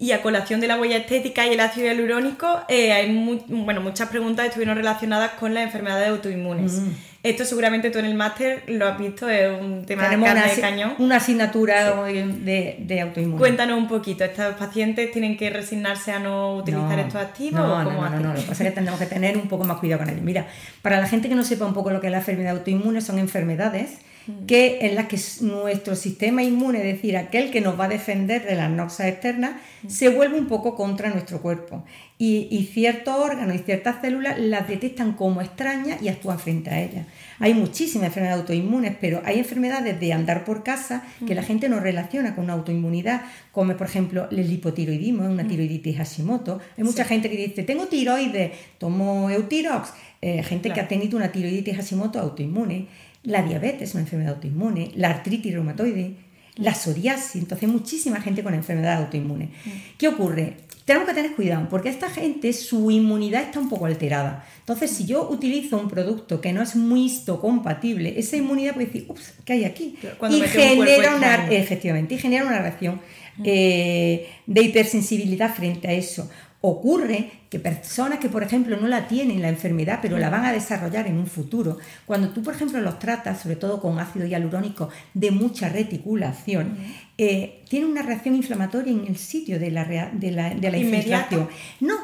y 0.00 0.12
a 0.12 0.22
colación 0.22 0.60
de 0.60 0.68
la 0.68 0.80
huella 0.80 0.96
estética 0.96 1.44
y 1.44 1.54
el 1.54 1.60
ácido 1.60 1.88
hialurónico, 1.88 2.60
eh, 2.68 2.92
hay 2.92 3.44
bueno, 3.48 3.80
muchas 3.80 4.08
preguntas 4.08 4.46
estuvieron 4.46 4.76
relacionadas 4.76 5.32
con 5.32 5.54
las 5.54 5.64
enfermedades 5.64 6.08
autoinmunes. 6.10 6.74
Mm. 6.74 6.88
Esto 7.24 7.44
seguramente 7.44 7.90
tú 7.90 7.98
en 7.98 8.04
el 8.04 8.14
máster 8.14 8.62
lo 8.68 8.86
has 8.86 8.96
visto, 8.96 9.28
es 9.28 9.60
un 9.60 9.84
tema 9.84 10.04
Tenemos 10.04 10.28
de, 10.28 10.34
una, 10.36 10.60
cañón. 10.60 10.94
Una 10.98 11.16
asignatura 11.16 12.04
de, 12.04 12.76
de 12.78 13.00
autoinmunes. 13.00 13.40
Cuéntanos 13.40 13.76
un 13.76 13.88
poquito, 13.88 14.22
¿estos 14.22 14.54
pacientes 14.54 15.10
tienen 15.10 15.36
que 15.36 15.50
resignarse 15.50 16.12
a 16.12 16.20
no 16.20 16.54
utilizar 16.54 16.96
estos 17.00 17.20
activos? 17.20 17.60
No, 17.60 17.82
no, 17.82 18.08
no, 18.08 18.20
no, 18.20 18.34
lo 18.34 18.40
que 18.40 18.46
pasa 18.46 18.62
es 18.62 18.70
que 18.70 18.76
tenemos 18.76 19.00
que 19.00 19.06
tener 19.06 19.36
un 19.36 19.48
poco 19.48 19.64
más 19.64 19.78
cuidado 19.78 20.04
con 20.04 20.10
ellos. 20.10 20.22
Mira, 20.22 20.46
para 20.80 21.00
la 21.00 21.08
gente 21.08 21.28
que 21.28 21.34
no 21.34 21.42
sepa 21.42 21.66
un 21.66 21.74
poco 21.74 21.90
lo 21.90 22.00
que 22.00 22.06
es 22.06 22.12
la 22.12 22.18
enfermedad 22.18 22.56
autoinmune, 22.56 23.00
son 23.00 23.18
enfermedades 23.18 23.98
que 24.46 24.86
en 24.86 24.94
las 24.94 25.06
que 25.06 25.18
nuestro 25.42 25.94
sistema 25.96 26.42
inmune, 26.42 26.78
es 26.78 26.96
decir, 26.96 27.16
aquel 27.16 27.50
que 27.50 27.60
nos 27.60 27.78
va 27.78 27.84
a 27.84 27.88
defender 27.88 28.44
de 28.44 28.56
las 28.56 28.70
noxas 28.70 29.06
externas, 29.06 29.52
se 29.86 30.08
vuelve 30.08 30.38
un 30.38 30.48
poco 30.48 30.74
contra 30.74 31.10
nuestro 31.10 31.40
cuerpo. 31.40 31.84
Y, 32.20 32.68
ciertos 32.72 33.14
órganos 33.14 33.54
y 33.54 33.58
ciertas 33.60 34.00
células 34.00 34.38
las 34.40 34.66
detectan 34.66 35.12
como 35.12 35.40
extrañas 35.40 36.02
y 36.02 36.08
actúan 36.08 36.40
frente 36.40 36.68
a 36.68 36.82
ellas. 36.82 37.06
Hay 37.38 37.54
muchísimas 37.54 38.08
enfermedades 38.08 38.40
autoinmunes, 38.40 38.96
pero 39.00 39.22
hay 39.24 39.38
enfermedades 39.38 40.00
de 40.00 40.12
andar 40.12 40.44
por 40.44 40.64
casa 40.64 41.04
que 41.26 41.36
la 41.36 41.44
gente 41.44 41.68
no 41.68 41.78
relaciona 41.78 42.34
con 42.34 42.44
una 42.44 42.54
autoinmunidad, 42.54 43.22
como 43.52 43.76
por 43.76 43.86
ejemplo 43.86 44.28
el 44.30 44.52
hipotiroidismo, 44.52 45.24
una 45.24 45.46
tiroiditis 45.46 45.96
Hashimoto. 45.96 46.58
Hay 46.76 46.82
mucha 46.82 47.04
gente 47.04 47.30
que 47.30 47.36
dice, 47.36 47.62
tengo 47.62 47.86
tiroides, 47.86 48.50
tomo 48.78 49.30
Eutirox. 49.30 49.92
Eh, 50.20 50.42
gente 50.42 50.72
que 50.72 50.80
ha 50.80 50.88
tenido 50.88 51.16
una 51.16 51.30
tiroiditis 51.30 51.76
Hashimoto 51.76 52.18
autoinmune 52.18 52.88
la 53.28 53.42
diabetes, 53.42 53.92
una 53.94 54.02
enfermedad 54.04 54.34
autoinmune, 54.34 54.90
la 54.96 55.10
artritis 55.10 55.52
reumatoide, 55.52 56.14
la 56.56 56.74
psoriasis, 56.74 57.42
entonces 57.42 57.68
muchísima 57.68 58.20
gente 58.20 58.42
con 58.42 58.54
enfermedad 58.54 59.02
autoinmune. 59.02 59.50
¿Qué 59.98 60.08
ocurre? 60.08 60.56
Tenemos 60.86 61.06
que 61.06 61.14
tener 61.14 61.34
cuidado 61.36 61.68
porque 61.68 61.90
esta 61.90 62.08
gente 62.08 62.54
su 62.54 62.90
inmunidad 62.90 63.42
está 63.42 63.60
un 63.60 63.68
poco 63.68 63.84
alterada. 63.84 64.46
Entonces, 64.60 64.90
si 64.90 65.04
yo 65.04 65.28
utilizo 65.28 65.78
un 65.78 65.90
producto 65.90 66.40
que 66.40 66.54
no 66.54 66.62
es 66.62 66.74
muy 66.74 67.04
histocompatible, 67.04 68.18
esa 68.18 68.38
inmunidad 68.38 68.72
puede 68.72 68.86
decir, 68.86 69.04
ups, 69.08 69.34
¿qué 69.44 69.52
hay 69.52 69.64
aquí? 69.64 69.98
y 70.30 70.40
genera 70.40 71.14
una, 71.14 71.50
efectivamente, 71.50 72.14
y 72.14 72.18
genera 72.18 72.46
una 72.46 72.60
reacción 72.60 72.98
eh, 73.44 74.26
de 74.46 74.62
hipersensibilidad 74.62 75.54
frente 75.54 75.86
a 75.86 75.92
eso. 75.92 76.30
Ocurre 76.60 77.30
que 77.50 77.60
personas 77.60 78.18
que, 78.18 78.28
por 78.28 78.42
ejemplo, 78.42 78.76
no 78.76 78.88
la 78.88 79.06
tienen 79.06 79.40
la 79.40 79.48
enfermedad, 79.48 80.00
pero 80.02 80.18
la 80.18 80.28
van 80.28 80.44
a 80.44 80.52
desarrollar 80.52 81.06
en 81.06 81.16
un 81.16 81.26
futuro, 81.26 81.78
cuando 82.04 82.30
tú, 82.30 82.42
por 82.42 82.54
ejemplo, 82.54 82.80
los 82.80 82.98
tratas, 82.98 83.40
sobre 83.40 83.54
todo 83.54 83.80
con 83.80 84.00
ácido 84.00 84.26
hialurónico 84.26 84.88
de 85.14 85.30
mucha 85.30 85.68
reticulación, 85.68 86.76
eh, 87.16 87.62
tiene 87.68 87.86
una 87.86 88.02
reacción 88.02 88.34
inflamatoria 88.34 88.92
en 88.92 89.06
el 89.06 89.16
sitio 89.16 89.60
de 89.60 89.70
la, 89.70 89.84
de 89.84 90.32
la, 90.32 90.50
de 90.54 90.70
la 90.70 90.78
infiltración. 90.78 91.48
No, 91.80 91.94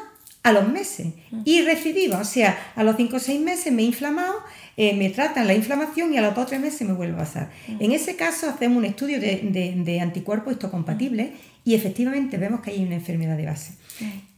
a 0.45 0.51
los 0.51 0.69
meses. 0.69 1.07
Y 1.43 1.63
recidiva, 1.63 2.19
o 2.19 2.23
sea, 2.23 2.55
a 2.75 2.83
los 2.83 2.95
5 2.95 3.15
o 3.15 3.19
6 3.19 3.41
meses 3.41 3.73
me 3.73 3.81
he 3.81 3.85
inflamado, 3.85 4.35
eh, 4.77 4.95
me 4.95 5.09
tratan 5.09 5.47
la 5.47 5.55
inflamación 5.55 6.13
y 6.13 6.17
a 6.17 6.21
los 6.21 6.35
2 6.35 6.43
o 6.43 6.47
3 6.47 6.61
meses 6.61 6.87
me 6.87 6.93
vuelve 6.93 7.15
a 7.15 7.19
pasar. 7.19 7.49
En 7.79 7.91
ese 7.91 8.15
caso 8.15 8.47
hacemos 8.47 8.77
un 8.77 8.85
estudio 8.85 9.19
de, 9.19 9.41
de, 9.43 9.73
de 9.75 9.99
anticuerpos 10.01 10.53
histocompatibles 10.53 11.31
y 11.65 11.73
efectivamente 11.73 12.37
vemos 12.37 12.61
que 12.61 12.71
hay 12.71 12.83
una 12.83 12.95
enfermedad 12.95 13.35
de 13.35 13.47
base. 13.47 13.73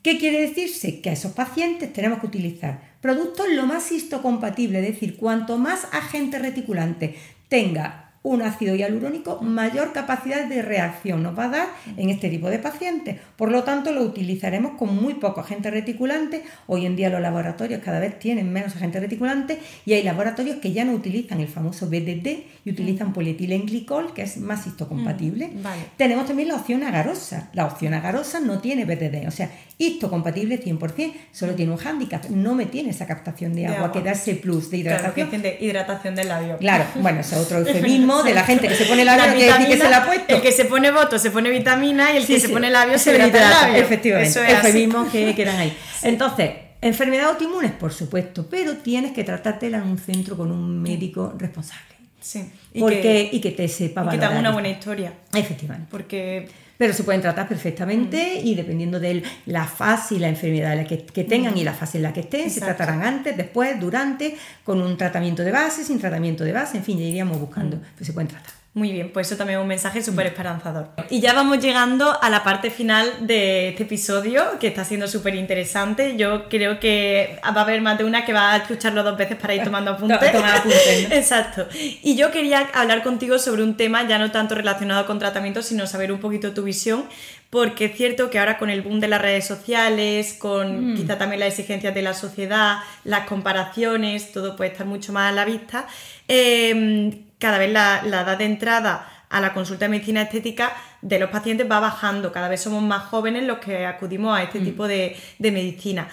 ¿Qué 0.02 0.18
quiere 0.18 0.40
decirse? 0.42 1.02
Que 1.02 1.10
a 1.10 1.14
esos 1.14 1.34
pacientes 1.34 1.92
tenemos 1.92 2.20
que 2.20 2.28
utilizar 2.28 2.96
productos 3.02 3.48
lo 3.50 3.66
más 3.66 3.92
histocompatibles, 3.92 4.84
es 4.84 4.94
decir, 4.94 5.18
cuanto 5.18 5.58
más 5.58 5.88
agente 5.92 6.40
reticulante 6.40 7.16
tenga 7.50 8.07
un 8.28 8.42
ácido 8.42 8.76
hialurónico, 8.76 9.42
mayor 9.42 9.94
capacidad 9.94 10.46
de 10.46 10.62
reacción 10.62 11.24
nos 11.24 11.38
va 11.38 11.46
a 11.46 11.50
dar 11.50 11.68
en 11.96 12.10
este 12.10 12.30
tipo 12.30 12.50
de 12.50 12.60
pacientes. 12.60 13.18
Por 13.38 13.52
lo 13.52 13.64
tanto, 13.64 13.94
lo 13.94 14.02
utilizaremos 14.02 14.74
con 14.74 14.94
muy 14.94 15.14
poco 15.14 15.40
agente 15.40 15.72
reticulante. 15.72 16.44
Hoy 16.68 16.86
en 16.86 16.98
día 16.98 17.10
los 17.10 17.22
laboratorios 17.22 17.82
cada 17.82 18.00
vez 18.00 18.20
tienen 18.20 18.52
menos 18.52 18.76
agente 18.76 19.00
reticulante 19.00 19.60
y 19.86 19.94
hay 19.94 20.04
laboratorios 20.04 20.58
que 20.58 20.74
ya 20.74 20.84
no 20.84 20.92
utilizan 20.92 21.40
el 21.40 21.48
famoso 21.48 21.88
BDD 21.88 22.44
y 22.66 22.70
utilizan 22.70 23.14
polietilenglicol, 23.14 24.14
que 24.14 24.24
es 24.24 24.38
más 24.38 24.68
histocompatible. 24.68 25.48
Mm, 25.48 25.66
Tenemos 25.96 26.26
también 26.26 26.50
la 26.50 26.56
opción 26.56 26.84
agarosa. 26.84 27.50
La 27.54 27.66
opción 27.66 27.94
agarosa 27.94 28.42
no 28.42 28.60
tiene 28.60 28.84
BDD, 28.84 29.26
o 29.26 29.32
sea, 29.32 29.50
histocompatible 29.78 30.62
100%, 30.62 31.14
solo 31.32 31.54
tiene 31.54 31.72
un 31.72 31.78
hándicap, 31.78 32.26
no 32.30 32.56
me 32.56 32.66
tiene 32.66 32.90
esa 32.90 33.06
captación 33.06 33.54
de, 33.54 33.68
agua, 33.68 33.92
que 33.92 34.02
da 34.02 34.12
ese 34.12 34.36
plus 34.36 34.70
de 34.72 34.78
hidratación. 34.78 35.30
Claro, 35.30 35.44
de 35.44 35.58
hidratación 35.62 36.16
del 36.16 36.28
labio. 36.28 36.58
Claro, 36.58 36.86
bueno, 36.96 37.22
es 37.22 37.32
otro 37.34 37.60
eufemismo 37.66 38.17
de 38.24 38.34
la 38.34 38.44
gente 38.44 38.68
que 38.68 38.76
se 38.76 38.86
pone 38.86 39.06
labio, 39.06 39.48
la 39.48 39.66
que 39.66 39.78
se 39.78 39.90
la 39.90 39.98
ha 39.98 40.06
puesto. 40.06 40.36
El 40.36 40.42
que 40.42 40.52
se 40.52 40.66
pone 40.66 40.92
voto 40.92 41.20
se 41.20 41.32
pone 41.32 41.50
vitamina 41.50 42.14
y 42.14 42.18
el 42.18 42.26
que 42.26 42.40
se 42.40 42.50
pone 42.50 42.70
labio 42.70 42.98
se, 42.98 43.16
hidrata 43.16 43.50
labio. 43.50 43.82
Efectivamente, 43.82 44.40
eufemismos 44.40 45.10
que 45.10 45.36
quedan 45.36 45.58
ahí. 45.58 45.78
Entonces, 46.04 46.52
enfermedad 46.82 47.30
autoinmunes, 47.30 47.72
por 47.72 47.94
supuesto, 47.94 48.48
pero 48.50 48.78
tienes 48.78 49.12
que 49.12 49.24
tratártela 49.24 49.78
en 49.78 49.84
un 49.84 49.98
centro 49.98 50.38
con 50.38 50.52
un 50.52 50.82
médico 50.82 51.34
responsable. 51.38 51.84
Sí. 52.20 52.50
Y, 52.74 52.80
Porque, 52.80 53.02
que, 53.02 53.30
y 53.32 53.40
que 53.40 53.52
te 53.52 53.68
sepa 53.68 54.04
y 54.06 54.10
que 54.10 54.18
te 54.18 54.26
haga 54.26 54.40
una 54.40 54.52
buena 54.52 54.70
historia. 54.70 55.14
Efectivamente. 55.34 55.88
Porque 55.90 56.50
pero 56.78 56.94
se 56.94 57.04
pueden 57.04 57.22
tratar 57.22 57.48
perfectamente 57.48 58.40
y 58.44 58.56
dependiendo 58.56 59.00
de 59.00 59.24
la 59.46 59.66
fase 59.66 60.16
y 60.16 60.20
la 60.20 60.30
enfermedad 60.30 60.86
que, 60.86 61.06
que 61.06 61.24
tengan 61.24 61.58
y 61.58 61.64
la 61.64 61.74
fase 61.74 61.98
en 61.98 62.04
la 62.04 62.14
que 62.14 62.22
estén, 62.22 62.50
se 62.50 62.60
tratarán 62.60 63.04
antes, 63.04 63.36
después, 63.36 63.80
durante, 63.80 64.38
con 64.64 64.82
un 64.82 64.98
tratamiento 64.98 65.44
de 65.44 65.52
base, 65.52 65.84
sin 65.84 66.00
tratamiento 66.00 66.44
de 66.44 66.54
base, 66.54 66.78
en 66.78 66.84
fin, 66.84 66.98
ya 67.00 67.06
iríamos 67.06 67.40
buscando, 67.40 67.80
pero 67.96 68.06
se 68.06 68.14
pueden 68.14 68.28
tratar. 68.28 68.57
Muy 68.78 68.92
bien, 68.92 69.10
pues 69.12 69.26
eso 69.26 69.38
también 69.38 69.58
es 69.58 69.64
un 69.64 69.68
mensaje 69.68 70.04
súper 70.04 70.28
esperanzador. 70.28 70.90
Y 71.10 71.20
ya 71.20 71.34
vamos 71.34 71.58
llegando 71.58 72.16
a 72.22 72.30
la 72.30 72.44
parte 72.44 72.70
final 72.70 73.12
de 73.22 73.70
este 73.70 73.82
episodio, 73.82 74.60
que 74.60 74.68
está 74.68 74.86
siendo 74.86 75.08
súper 75.08 75.34
interesante. 75.34 76.16
Yo 76.16 76.48
creo 76.48 76.80
que 76.80 77.40
va 77.44 77.62
a 77.62 77.64
haber 77.64 77.82
más 77.82 77.98
de 77.98 78.04
una 78.04 78.24
que 78.24 78.34
va 78.34 78.54
a 78.54 78.58
escucharlo 78.58 79.02
dos 79.02 79.18
veces 79.18 79.36
para 79.36 79.56
ir 79.56 79.64
tomando 79.64 79.90
apuntes. 79.94 80.20
Exacto. 81.12 81.66
Y 82.04 82.16
yo 82.16 82.30
quería 82.30 82.70
hablar 82.76 83.02
contigo 83.02 83.40
sobre 83.40 83.64
un 83.64 83.78
tema 83.78 84.08
ya 84.08 84.20
no 84.20 84.30
tanto 84.30 84.54
relacionado 84.54 85.08
con 85.08 85.18
tratamiento, 85.18 85.64
sino 85.64 85.88
saber 85.88 86.12
un 86.12 86.20
poquito 86.20 86.54
tu 86.54 86.62
visión, 86.62 87.06
porque 87.50 87.86
es 87.86 87.98
cierto 87.98 88.30
que 88.30 88.38
ahora 88.38 88.60
con 88.60 88.70
el 88.70 88.84
boom 88.84 89.00
de 89.00 89.08
las 89.08 89.20
redes 89.20 89.48
sociales, 89.48 90.36
con 90.38 90.94
mm. 90.94 90.98
quizá 90.98 91.18
también 91.18 91.40
las 91.40 91.50
exigencias 91.50 91.96
de 91.96 92.04
la 92.04 92.14
sociedad, 92.14 92.78
las 93.04 93.26
comparaciones, 93.28 94.32
todo 94.32 94.56
puede 94.56 94.70
estar 94.70 94.86
mucho 94.86 95.14
más 95.14 95.32
a 95.32 95.36
la 95.36 95.46
vista. 95.46 95.88
Eh, 96.28 97.24
cada 97.40 97.58
vez 97.58 97.72
la, 97.72 98.02
edad 98.06 98.38
de 98.38 98.46
entrada 98.46 99.26
a 99.30 99.42
la 99.42 99.54
consulta 99.54 99.86
de 99.86 99.90
medicina 99.90 100.22
estética 100.22 100.76
de 101.02 101.20
los 101.20 101.30
pacientes 101.30 101.70
va 101.70 101.80
bajando, 101.80 102.32
cada 102.32 102.48
vez 102.48 102.62
somos 102.62 102.82
más 102.82 103.04
jóvenes 103.04 103.44
los 103.44 103.60
que 103.60 103.86
acudimos 103.86 104.38
a 104.38 104.44
este 104.44 104.60
mm. 104.60 104.64
tipo 104.64 104.88
de, 104.88 105.16
medicina. 105.40 106.08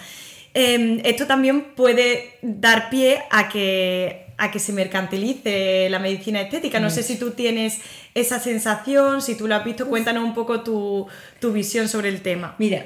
em, 0.53 1.01
esto 1.03 1.25
también 1.25 1.73
puede 1.75 2.37
dar 2.41 2.89
pie 2.89 3.23
a 3.31 3.49
que, 3.49 4.27
a 4.37 4.51
que 4.51 4.59
se 4.59 4.73
mercantilice 4.73 5.87
la 5.89 5.99
medicina 5.99 6.41
estética. 6.41 6.79
No 6.79 6.89
sé 6.89 7.03
si 7.03 7.17
tú 7.17 7.31
tienes 7.31 7.79
esa 8.13 8.39
sensación, 8.39 9.21
si 9.21 9.35
tú 9.35 9.47
lo 9.47 9.55
has 9.55 9.65
visto, 9.65 9.87
cuéntanos 9.87 10.23
un 10.23 10.33
poco 10.33 10.61
tu, 10.61 11.07
tu 11.39 11.51
visión 11.51 11.87
sobre 11.87 12.09
el 12.09 12.21
tema. 12.21 12.55
Mira, 12.59 12.85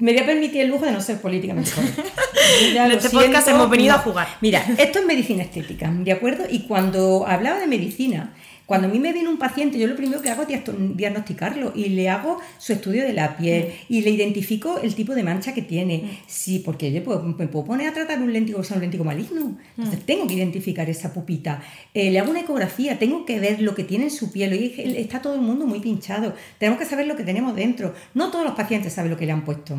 me 0.00 0.12
voy 0.12 0.20
a 0.20 0.26
permitir 0.26 0.62
el 0.62 0.68
lujo 0.68 0.84
de 0.86 0.92
no 0.92 1.00
ser 1.00 1.20
políticamente 1.20 1.70
correcta. 1.70 2.02
en 2.86 2.92
este 2.92 3.10
podcast 3.10 3.48
hemos 3.48 3.70
venido 3.70 3.94
a 3.94 3.98
jugar. 3.98 4.28
Mira, 4.40 4.64
esto 4.78 4.98
es 4.98 5.06
medicina 5.06 5.42
estética, 5.42 5.90
¿de 5.92 6.12
acuerdo? 6.12 6.44
Y 6.50 6.60
cuando 6.60 7.26
hablaba 7.26 7.60
de 7.60 7.66
medicina, 7.66 8.34
cuando 8.70 8.86
a 8.86 8.90
mí 8.92 9.00
me 9.00 9.12
viene 9.12 9.28
un 9.28 9.36
paciente, 9.36 9.80
yo 9.80 9.88
lo 9.88 9.96
primero 9.96 10.22
que 10.22 10.30
hago 10.30 10.44
es 10.44 10.62
diagnosticarlo 10.94 11.72
y 11.74 11.88
le 11.88 12.08
hago 12.08 12.38
su 12.56 12.72
estudio 12.72 13.02
de 13.02 13.12
la 13.12 13.36
piel 13.36 13.64
mm. 13.64 13.92
y 13.92 14.02
le 14.02 14.10
identifico 14.10 14.78
el 14.78 14.94
tipo 14.94 15.16
de 15.16 15.24
mancha 15.24 15.52
que 15.52 15.62
tiene. 15.62 16.04
Mm. 16.04 16.10
Sí, 16.28 16.62
porque 16.64 16.92
yo 16.92 17.00
me 17.36 17.48
puedo 17.48 17.64
poner 17.64 17.88
a 17.88 17.92
tratar 17.92 18.22
un 18.22 18.32
léntigo 18.32 18.60
que 18.60 18.64
sea 18.64 18.76
un 18.76 18.82
léntigo 18.82 19.02
maligno. 19.02 19.58
Entonces 19.76 19.98
mm. 19.98 20.06
tengo 20.06 20.28
que 20.28 20.34
identificar 20.34 20.88
esa 20.88 21.12
pupita. 21.12 21.60
Eh, 21.92 22.12
le 22.12 22.20
hago 22.20 22.30
una 22.30 22.42
ecografía, 22.42 22.96
tengo 22.96 23.26
que 23.26 23.40
ver 23.40 23.60
lo 23.60 23.74
que 23.74 23.82
tiene 23.82 24.04
en 24.04 24.12
su 24.12 24.30
piel. 24.30 24.54
Y 24.54 24.98
está 24.98 25.20
todo 25.20 25.34
el 25.34 25.40
mundo 25.40 25.66
muy 25.66 25.80
pinchado. 25.80 26.32
Tenemos 26.58 26.78
que 26.78 26.86
saber 26.86 27.08
lo 27.08 27.16
que 27.16 27.24
tenemos 27.24 27.56
dentro. 27.56 27.92
No 28.14 28.30
todos 28.30 28.44
los 28.44 28.54
pacientes 28.54 28.92
saben 28.92 29.10
lo 29.10 29.16
que 29.16 29.26
le 29.26 29.32
han 29.32 29.44
puesto. 29.44 29.76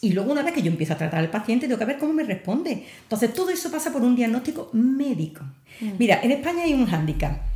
Y 0.00 0.14
luego 0.14 0.32
una 0.32 0.42
vez 0.42 0.54
que 0.54 0.62
yo 0.62 0.70
empiezo 0.70 0.94
a 0.94 0.96
tratar 0.96 1.20
al 1.20 1.28
paciente, 1.28 1.66
tengo 1.66 1.78
que 1.78 1.84
ver 1.84 1.98
cómo 1.98 2.14
me 2.14 2.24
responde. 2.24 2.86
Entonces 3.02 3.34
todo 3.34 3.50
eso 3.50 3.70
pasa 3.70 3.92
por 3.92 4.00
un 4.00 4.16
diagnóstico 4.16 4.70
médico. 4.72 5.44
Mira, 5.98 6.20
en 6.22 6.30
España 6.30 6.64
hay 6.64 6.72
un 6.72 6.86
hándicap 6.86 7.52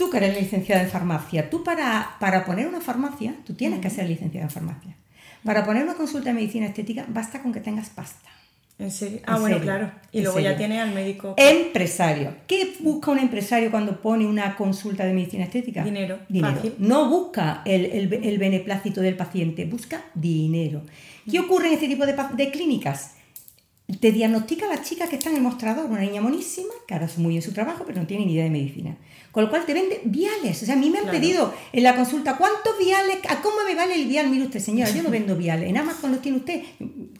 Tú 0.00 0.08
que 0.08 0.16
eres 0.16 0.34
licenciada 0.34 0.80
en 0.80 0.88
farmacia, 0.88 1.50
tú 1.50 1.62
para, 1.62 2.16
para 2.18 2.46
poner 2.46 2.66
una 2.66 2.80
farmacia, 2.80 3.34
tú 3.44 3.52
tienes 3.52 3.80
que 3.80 3.90
ser 3.90 4.08
licenciada 4.08 4.46
en 4.46 4.50
farmacia. 4.50 4.96
Para 5.44 5.62
poner 5.66 5.82
una 5.82 5.92
consulta 5.92 6.30
de 6.30 6.36
medicina 6.36 6.64
estética 6.64 7.04
basta 7.06 7.42
con 7.42 7.52
que 7.52 7.60
tengas 7.60 7.90
pasta. 7.90 8.30
¿En 8.78 8.90
serio? 8.90 9.20
Ah, 9.26 9.38
bueno, 9.38 9.60
claro. 9.60 9.92
Y 10.10 10.22
luego 10.22 10.40
ya 10.40 10.56
tiene 10.56 10.80
al 10.80 10.94
médico. 10.94 11.34
Empresario. 11.36 12.34
¿Qué 12.46 12.76
busca 12.80 13.10
un 13.10 13.18
empresario 13.18 13.70
cuando 13.70 14.00
pone 14.00 14.26
una 14.26 14.56
consulta 14.56 15.04
de 15.04 15.12
medicina 15.12 15.44
estética? 15.44 15.84
Dinero. 15.84 16.18
Dinero. 16.30 16.62
No 16.78 17.10
busca 17.10 17.60
el, 17.66 17.84
el, 18.10 18.38
beneplácito 18.38 19.02
del 19.02 19.18
paciente, 19.18 19.66
busca 19.66 20.02
dinero. 20.14 20.80
¿Qué 21.30 21.40
ocurre 21.40 21.66
en 21.66 21.74
este 21.74 21.88
tipo 21.88 22.06
de, 22.06 22.16
de 22.38 22.50
clínicas? 22.50 23.16
Te 24.00 24.12
diagnostica 24.12 24.64
a 24.64 24.76
la 24.76 24.82
chica 24.82 25.08
que 25.10 25.16
está 25.16 25.28
en 25.28 25.36
el 25.36 25.42
mostrador, 25.42 25.90
una 25.90 26.00
niña 26.00 26.22
monísima, 26.22 26.72
que 26.88 26.94
ahora 26.94 27.04
hace 27.04 27.20
muy 27.20 27.32
bien 27.32 27.42
su 27.42 27.52
trabajo, 27.52 27.84
pero 27.86 28.00
no 28.00 28.06
tiene 28.06 28.24
ni 28.24 28.32
idea 28.32 28.44
de 28.44 28.50
medicina. 28.50 28.96
Con 29.32 29.44
lo 29.44 29.50
cual 29.50 29.64
te 29.64 29.74
vende 29.74 30.00
viales. 30.04 30.62
O 30.62 30.66
sea, 30.66 30.74
a 30.74 30.78
mí 30.78 30.90
me 30.90 30.98
han 30.98 31.06
pedido 31.06 31.54
en 31.72 31.82
la 31.84 31.94
consulta, 31.94 32.36
¿cuántos 32.36 32.76
viales? 32.78 33.18
¿A 33.28 33.40
cómo 33.40 33.56
me 33.66 33.74
vale 33.74 33.94
el 33.94 34.06
vial? 34.06 34.28
Mire 34.28 34.44
usted, 34.44 34.60
señora, 34.60 34.90
yo 34.90 35.02
no 35.02 35.10
vendo 35.18 35.36
viales. 35.36 35.68
En 35.68 35.76
Amazon 35.76 36.12
los 36.12 36.20
tiene 36.20 36.38
usted. 36.38 36.62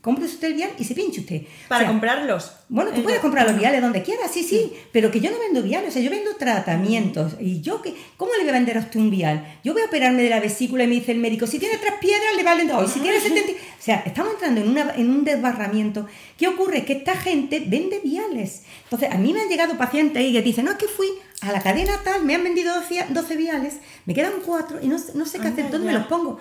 Compre 0.00 0.24
usted 0.24 0.48
el 0.48 0.54
vial 0.54 0.70
y 0.78 0.84
se 0.84 0.94
pinche 0.94 1.20
usted. 1.20 1.42
Para 1.68 1.86
comprarlos. 1.86 2.52
Bueno, 2.68 2.92
tú 2.92 3.02
puedes 3.02 3.20
comprar 3.20 3.46
los 3.46 3.58
viales 3.58 3.82
donde 3.82 4.02
quieras, 4.02 4.30
sí, 4.32 4.44
sí, 4.44 4.72
pero 4.92 5.10
que 5.10 5.18
yo 5.18 5.28
no 5.30 5.40
vendo 5.40 5.60
viales, 5.60 5.90
o 5.90 5.92
sea, 5.92 6.02
yo 6.02 6.08
vendo 6.08 6.36
tratamientos. 6.36 7.32
Y 7.40 7.60
yo, 7.60 7.82
que, 7.82 7.94
¿cómo 8.16 8.30
le 8.34 8.42
voy 8.42 8.50
a 8.50 8.52
vender 8.52 8.76
a 8.76 8.80
usted 8.80 9.00
un 9.00 9.10
vial? 9.10 9.58
Yo 9.64 9.72
voy 9.72 9.82
a 9.82 9.86
operarme 9.86 10.22
de 10.22 10.30
la 10.30 10.38
vesícula 10.38 10.84
y 10.84 10.86
me 10.86 10.94
dice 10.94 11.10
el 11.10 11.18
médico, 11.18 11.48
si 11.48 11.58
tiene 11.58 11.78
tres 11.78 11.94
piedras 12.00 12.36
le 12.36 12.44
valen 12.44 12.68
dos, 12.68 12.88
y 12.88 12.94
si 12.94 13.00
tiene 13.00 13.20
70... 13.20 13.52
O 13.52 13.82
sea, 13.82 14.02
estamos 14.06 14.34
entrando 14.34 14.60
en, 14.60 14.68
una, 14.68 14.94
en 14.94 15.10
un 15.10 15.24
desbarramiento. 15.24 16.06
¿Qué 16.36 16.46
ocurre? 16.46 16.84
Que 16.84 16.92
esta 16.92 17.16
gente 17.16 17.64
vende 17.66 17.98
viales. 18.04 18.62
Entonces, 18.84 19.10
a 19.10 19.16
mí 19.16 19.32
me 19.32 19.40
han 19.40 19.48
llegado 19.48 19.76
pacientes 19.76 20.18
ahí 20.18 20.32
que 20.32 20.42
dicen, 20.42 20.66
no, 20.66 20.72
es 20.72 20.76
que 20.76 20.86
fui 20.86 21.08
a 21.40 21.52
la 21.52 21.60
cadena 21.60 21.92
tal, 22.04 22.24
me 22.24 22.34
han 22.34 22.44
vendido 22.44 22.74
12, 22.74 23.36
viales, 23.36 23.78
me 24.06 24.14
quedan 24.14 24.32
cuatro 24.44 24.78
y 24.80 24.88
no, 24.88 24.96
no 25.14 25.24
sé 25.24 25.38
qué 25.38 25.48
hacer, 25.48 25.70
¿dónde 25.70 25.86
me 25.86 25.92
los 25.92 26.06
pongo? 26.06 26.38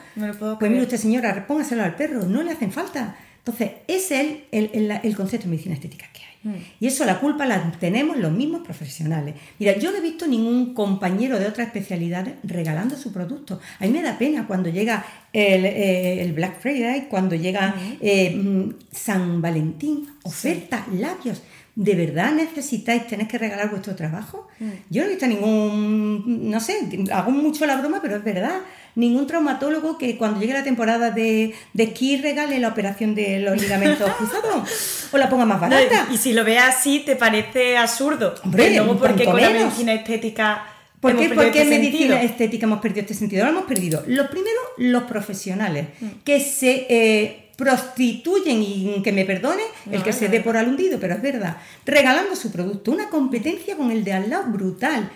pues 0.59 0.71
mire 0.71 0.83
usted, 0.83 0.97
señora, 0.97 1.47
póngaselo 1.47 1.83
al 1.83 1.95
perro, 1.95 2.25
no 2.25 2.43
le 2.43 2.51
hacen 2.51 2.71
falta. 2.71 3.15
Entonces, 3.39 3.71
ese 3.87 4.45
es 4.51 4.69
el, 4.73 4.91
el, 4.91 5.15
concepto 5.15 5.45
de 5.45 5.51
medicina 5.51 5.73
estética 5.73 6.05
que 6.13 6.21
hay. 6.21 6.29
Mm. 6.51 6.63
Y 6.81 6.87
eso 6.87 7.05
la 7.05 7.19
culpa 7.19 7.45
la 7.45 7.71
tenemos 7.79 8.17
los 8.17 8.31
mismos 8.31 8.61
profesionales. 8.61 9.35
Mira, 9.57 9.77
yo 9.77 9.91
no 9.91 9.97
he 9.97 10.01
visto 10.01 10.27
ningún 10.27 10.73
compañero 10.73 11.39
de 11.39 11.47
otra 11.47 11.63
especialidad 11.63 12.27
regalando 12.43 12.95
su 12.95 13.11
producto. 13.13 13.59
A 13.79 13.85
mí 13.85 13.91
me 13.91 14.01
da 14.01 14.17
pena 14.17 14.45
cuando 14.45 14.69
llega 14.69 15.05
el, 15.33 15.65
eh, 15.65 16.31
Black 16.35 16.59
Friday, 16.59 17.07
cuando 17.09 17.35
llega 17.35 17.73
eh, 18.01 18.35
mm, 18.35 18.73
San 18.91 19.41
Valentín, 19.41 20.09
oferta, 20.23 20.85
labios. 20.93 21.41
¿De 21.79 21.95
verdad 21.95 22.33
necesitáis, 22.33 23.07
tener 23.07 23.25
que 23.25 23.37
regalar 23.37 23.69
vuestro 23.69 23.95
trabajo? 23.95 24.49
Mm. 24.59 24.69
Yo 24.89 25.01
no 25.01 25.07
he 25.07 25.11
visto 25.11 25.25
ningún, 25.27 26.49
no 26.51 26.59
sé, 26.59 26.77
hago 27.09 27.31
mucho 27.31 27.65
la 27.65 27.77
broma, 27.77 27.99
pero 28.01 28.17
es 28.17 28.23
verdad, 28.25 28.59
ningún 28.95 29.25
traumatólogo 29.25 29.97
que 29.97 30.17
cuando 30.17 30.41
llegue 30.41 30.51
la 30.51 30.65
temporada 30.65 31.11
de, 31.11 31.53
de 31.71 31.83
esquí 31.83 32.17
regale 32.17 32.59
la 32.59 32.67
operación 32.67 33.15
de 33.15 33.39
los 33.39 33.61
ligamentos 33.61 34.11
cruzados 34.17 35.07
o 35.13 35.17
la 35.17 35.29
ponga 35.29 35.45
más 35.45 35.61
barata. 35.61 36.09
y 36.11 36.17
si 36.17 36.33
lo 36.33 36.43
ves 36.43 36.59
así, 36.61 37.03
te 37.05 37.15
parece 37.15 37.77
absurdo. 37.77 38.35
Hombre, 38.43 38.75
luego 38.75 38.97
porque 38.97 39.23
con 39.23 39.39
la 39.39 39.49
medicina 39.49 39.93
estética... 39.93 40.65
¿Por 40.99 41.15
qué, 41.15 41.29
¿por 41.29 41.49
qué 41.49 41.61
en 41.61 41.71
este 41.71 41.79
medicina 41.79 42.21
estética 42.21 42.65
hemos 42.65 42.81
perdido 42.81 43.03
este 43.03 43.13
sentido? 43.13 43.45
Lo 43.45 43.51
hemos 43.51 43.63
perdido. 43.63 44.03
Lo 44.05 44.29
primero, 44.29 44.59
los 44.75 45.03
profesionales, 45.03 45.87
mm. 46.01 46.07
que 46.25 46.41
se... 46.41 46.87
Eh, 46.89 47.48
prostituyen, 47.59 48.63
y 48.63 49.01
que 49.03 49.11
me 49.11 49.25
perdone 49.25 49.63
el 49.91 50.01
que 50.01 50.13
se 50.13 50.29
dé 50.29 50.39
por 50.39 50.55
alundido, 50.55 50.97
pero 50.97 51.15
es 51.15 51.21
verdad, 51.21 51.57
regalando 51.85 52.33
su 52.37 52.53
producto, 52.53 52.93
una 52.93 53.09
competencia 53.09 53.75
con 53.75 53.91
el 53.91 54.05
de 54.05 54.13
al 54.13 54.29
lado 54.29 54.49
brutal. 54.49 55.11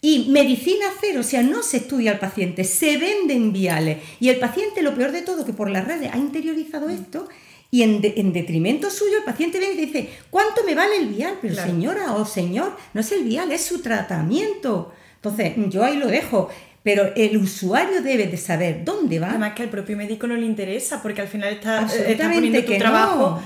Y 0.00 0.30
medicina 0.30 0.86
cero, 1.02 1.20
o 1.20 1.22
sea, 1.22 1.42
no 1.42 1.62
se 1.62 1.76
estudia 1.76 2.12
al 2.12 2.18
paciente, 2.18 2.64
se 2.64 2.96
venden 2.96 3.52
viales. 3.52 3.98
Y 4.20 4.30
el 4.30 4.38
paciente, 4.38 4.80
lo 4.80 4.94
peor 4.94 5.12
de 5.12 5.20
todo, 5.20 5.44
que 5.44 5.52
por 5.52 5.68
las 5.68 5.86
redes 5.86 6.10
ha 6.10 6.16
interiorizado 6.16 6.88
esto, 6.88 7.28
y 7.70 7.82
en, 7.82 8.00
detrimento 8.00 8.90
suyo 8.90 9.18
el 9.18 9.24
paciente 9.24 9.58
viene 9.58 9.74
y 9.74 9.86
dice, 9.86 10.08
¿cuánto 10.30 10.64
me 10.64 10.74
vale 10.74 10.96
el 10.96 11.08
vial? 11.08 11.38
Pero 11.42 11.54
señora 11.54 12.14
o 12.14 12.24
señor, 12.24 12.74
no 12.94 13.02
es 13.02 13.12
el 13.12 13.24
vial, 13.24 13.52
es 13.52 13.62
su 13.66 13.82
tratamiento. 13.82 14.92
Entonces, 15.16 15.52
yo 15.68 15.84
ahí 15.84 15.98
lo 15.98 16.06
dejo. 16.06 16.48
Pero 16.82 17.12
el 17.14 17.36
usuario 17.36 18.02
debe 18.02 18.26
de 18.26 18.36
saber 18.36 18.84
dónde 18.84 19.18
va. 19.18 19.30
Además 19.30 19.52
que 19.54 19.62
al 19.62 19.68
propio 19.68 19.96
médico 19.96 20.26
no 20.26 20.34
le 20.34 20.46
interesa, 20.46 21.00
porque 21.02 21.20
al 21.20 21.28
final 21.28 21.52
está, 21.54 21.86
está 21.86 22.30
poniendo 22.30 22.64
tu 22.64 22.76
trabajo. 22.76 23.40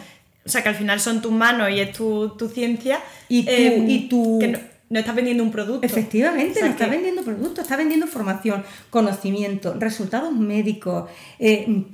O 0.44 0.48
sea, 0.48 0.62
que 0.62 0.68
al 0.68 0.76
final 0.76 1.00
son 1.00 1.20
tus 1.20 1.32
manos 1.32 1.70
y 1.70 1.80
es 1.80 1.92
tu, 1.92 2.50
ciencia. 2.52 3.00
Y 3.28 3.42
tú, 3.42 3.50
em, 3.50 3.90
y 3.90 4.08
tú 4.08 4.38
que 4.40 4.48
no, 4.88 4.98
estás 4.98 5.14
vendiendo 5.14 5.42
un 5.42 5.50
producto. 5.50 5.84
Efectivamente, 5.84 6.60
no 6.60 6.68
estás 6.68 6.88
vendiendo 6.88 7.22
producto, 7.22 7.60
estás 7.60 7.76
vendiendo 7.76 8.06
formación, 8.06 8.64
conocimiento, 8.90 9.74
resultados 9.74 10.32
médicos, 10.32 11.10
eh. 11.38 11.84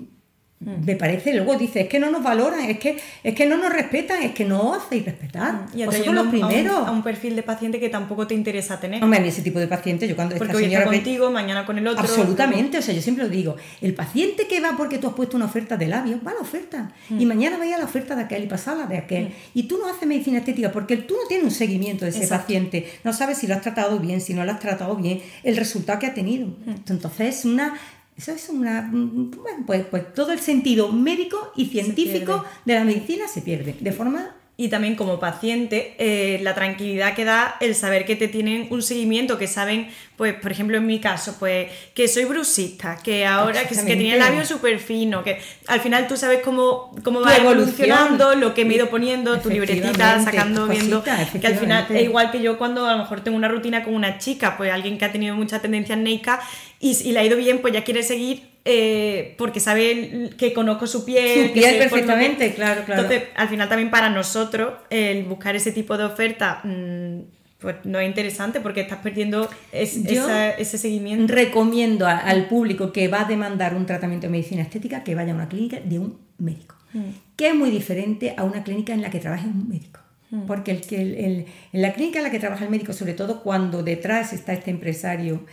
Me 0.64 0.96
parece, 0.96 1.34
luego 1.34 1.56
dice, 1.56 1.82
es 1.82 1.88
que 1.88 1.98
no 1.98 2.10
nos 2.10 2.22
valoran, 2.22 2.64
es 2.70 2.78
que, 2.78 2.96
es 3.22 3.34
que 3.34 3.46
no 3.46 3.56
nos 3.56 3.72
respetan, 3.72 4.22
es 4.22 4.32
que 4.32 4.44
no 4.44 4.74
hacéis 4.74 5.04
respetar. 5.04 5.54
Mm. 5.54 5.78
Y 5.78 5.84
pues 5.84 6.06
los 6.06 6.26
primeros. 6.28 6.86
A 6.86 6.90
un, 6.90 7.02
perfil 7.02 7.34
de 7.34 7.42
paciente 7.42 7.80
que 7.80 7.88
tampoco 7.88 8.26
te 8.26 8.34
interesa 8.34 8.78
tener. 8.78 9.02
Hombre, 9.02 9.18
a 9.18 9.22
mí 9.22 9.28
ese 9.28 9.42
tipo 9.42 9.58
de 9.58 9.66
paciente, 9.66 10.06
yo 10.06 10.14
cuando 10.14 10.36
porque 10.36 10.56
hoy 10.56 10.64
está 10.64 10.84
contigo, 10.84 11.30
mañana 11.30 11.66
con 11.66 11.78
el 11.78 11.86
otro. 11.86 12.00
Absolutamente, 12.00 12.78
o 12.78 12.82
sea, 12.82 12.94
yo 12.94 13.02
siempre 13.02 13.24
lo 13.24 13.30
digo, 13.30 13.56
el 13.80 13.94
paciente 13.94 14.46
que 14.46 14.60
va 14.60 14.76
porque 14.76 14.98
tú 14.98 15.08
has 15.08 15.14
puesto 15.14 15.36
una 15.36 15.46
oferta 15.46 15.76
de 15.76 15.88
labios, 15.88 16.20
va 16.24 16.30
a 16.30 16.34
la 16.34 16.40
oferta. 16.40 16.92
Mm. 17.08 17.20
Y 17.20 17.26
mañana 17.26 17.58
vaya 17.58 17.76
a 17.76 17.78
la 17.78 17.84
oferta 17.84 18.14
de 18.14 18.22
aquel 18.22 18.44
y 18.44 18.46
pasada 18.46 18.86
de 18.86 18.98
aquel. 18.98 19.32
Y 19.54 19.64
tú 19.64 19.78
no 19.78 19.88
haces 19.88 20.06
medicina 20.06 20.38
estética 20.38 20.70
porque 20.70 20.96
tú 20.96 21.14
no 21.20 21.26
tienes 21.26 21.44
un 21.44 21.50
seguimiento 21.50 22.04
de 22.04 22.12
ese 22.12 22.26
paciente. 22.26 22.88
No 23.04 23.12
sabes 23.12 23.38
si 23.38 23.46
lo 23.46 23.54
has 23.54 23.62
tratado 23.62 23.98
bien, 23.98 24.20
si 24.20 24.34
no 24.34 24.44
lo 24.44 24.52
has 24.52 24.60
tratado 24.60 24.94
bien, 24.96 25.20
el 25.42 25.56
resultado 25.56 25.98
que 25.98 26.06
ha 26.06 26.14
tenido. 26.14 26.48
Entonces 26.88 27.38
es 27.38 27.44
una 27.44 27.74
eso 28.16 28.32
es 28.32 28.48
una. 28.48 28.90
Bueno, 28.92 29.64
pues, 29.66 29.86
pues 29.86 30.12
todo 30.14 30.32
el 30.32 30.40
sentido 30.40 30.92
médico 30.92 31.52
y 31.56 31.66
científico 31.66 32.44
de 32.64 32.74
la 32.74 32.84
medicina 32.84 33.26
se 33.26 33.42
pierde 33.42 33.76
de 33.78 33.92
forma 33.92 34.36
y 34.56 34.68
también 34.68 34.96
como 34.96 35.18
paciente 35.18 35.94
eh, 35.98 36.38
la 36.42 36.54
tranquilidad 36.54 37.14
que 37.14 37.24
da 37.24 37.56
el 37.60 37.74
saber 37.74 38.04
que 38.04 38.16
te 38.16 38.28
tienen 38.28 38.66
un 38.70 38.82
seguimiento, 38.82 39.38
que 39.38 39.46
saben, 39.46 39.88
pues 40.16 40.34
por 40.34 40.52
ejemplo 40.52 40.76
en 40.76 40.86
mi 40.86 41.00
caso, 41.00 41.36
pues 41.38 41.68
que 41.94 42.06
soy 42.06 42.26
brusista, 42.26 42.98
que 43.02 43.24
ahora 43.24 43.66
que, 43.66 43.74
que 43.74 43.96
tiene 43.96 44.12
el 44.12 44.18
labio 44.18 44.44
súper 44.44 44.78
fino, 44.78 45.24
que 45.24 45.40
al 45.68 45.80
final 45.80 46.06
tú 46.06 46.18
sabes 46.18 46.42
cómo, 46.44 46.94
cómo 47.02 47.22
va 47.22 47.36
evolucionando, 47.36 48.34
lo 48.34 48.52
que 48.52 48.66
me 48.66 48.74
he 48.74 48.76
ido 48.76 48.90
poniendo, 48.90 49.40
tu 49.40 49.48
libretita, 49.48 50.22
sacando, 50.22 50.68
viendo, 50.68 51.02
que 51.02 51.10
al 51.10 51.56
final 51.56 51.86
es 51.88 52.02
igual 52.02 52.30
que 52.30 52.42
yo 52.42 52.58
cuando 52.58 52.86
a 52.86 52.92
lo 52.92 52.98
mejor 52.98 53.22
tengo 53.22 53.38
una 53.38 53.48
rutina 53.48 53.82
con 53.82 53.94
una 53.94 54.18
chica, 54.18 54.58
pues 54.58 54.70
alguien 54.70 54.98
que 54.98 55.06
ha 55.06 55.12
tenido 55.12 55.34
mucha 55.34 55.60
tendencia 55.60 55.94
en 55.94 56.04
Neika 56.04 56.40
y, 56.78 56.90
y 57.08 57.12
le 57.12 57.20
ha 57.20 57.24
ido 57.24 57.38
bien, 57.38 57.60
pues 57.62 57.72
ya 57.72 57.84
quiere 57.84 58.02
seguir 58.02 58.51
eh, 58.64 59.34
porque 59.38 59.58
sabe 59.58 60.30
que 60.36 60.52
conozco 60.52 60.86
su 60.86 61.04
piel. 61.04 61.48
Su 61.48 61.52
piel 61.52 61.78
perfectamente, 61.78 62.54
claro, 62.54 62.82
claro. 62.84 63.02
Entonces, 63.02 63.28
al 63.34 63.48
final 63.48 63.68
también 63.68 63.90
para 63.90 64.08
nosotros, 64.08 64.74
el 64.90 65.24
buscar 65.24 65.56
ese 65.56 65.72
tipo 65.72 65.98
de 65.98 66.04
oferta, 66.04 66.60
mm, 66.62 67.20
pues 67.58 67.76
no 67.84 67.98
es 67.98 68.08
interesante 68.08 68.60
porque 68.60 68.82
estás 68.82 68.98
perdiendo 68.98 69.48
ese 69.72 70.78
seguimiento. 70.78 71.32
Recomiendo 71.32 72.06
al 72.06 72.46
público 72.46 72.92
que 72.92 73.08
va 73.08 73.22
a 73.22 73.24
demandar 73.24 73.74
un 73.74 73.86
tratamiento 73.86 74.26
de 74.26 74.30
medicina 74.30 74.62
estética 74.62 75.02
que 75.02 75.14
vaya 75.14 75.32
a 75.32 75.36
una 75.36 75.48
clínica 75.48 75.80
de 75.80 75.98
un 75.98 76.18
médico, 76.38 76.76
mm. 76.92 77.00
que 77.36 77.48
es 77.48 77.54
muy 77.54 77.70
diferente 77.70 78.34
a 78.36 78.44
una 78.44 78.62
clínica 78.62 78.92
en 78.92 79.02
la 79.02 79.10
que 79.10 79.18
trabaje 79.18 79.46
un 79.46 79.68
médico. 79.68 80.00
Mm. 80.30 80.46
Porque 80.46 80.70
el, 80.70 81.14
el, 81.14 81.46
en 81.72 81.82
la 81.82 81.92
clínica 81.92 82.18
en 82.18 82.24
la 82.24 82.30
que 82.30 82.38
trabaja 82.38 82.64
el 82.64 82.70
médico, 82.70 82.92
sobre 82.92 83.14
todo 83.14 83.42
cuando 83.42 83.82
detrás 83.82 84.32
está 84.32 84.52
este 84.52 84.70
empresario, 84.70 85.44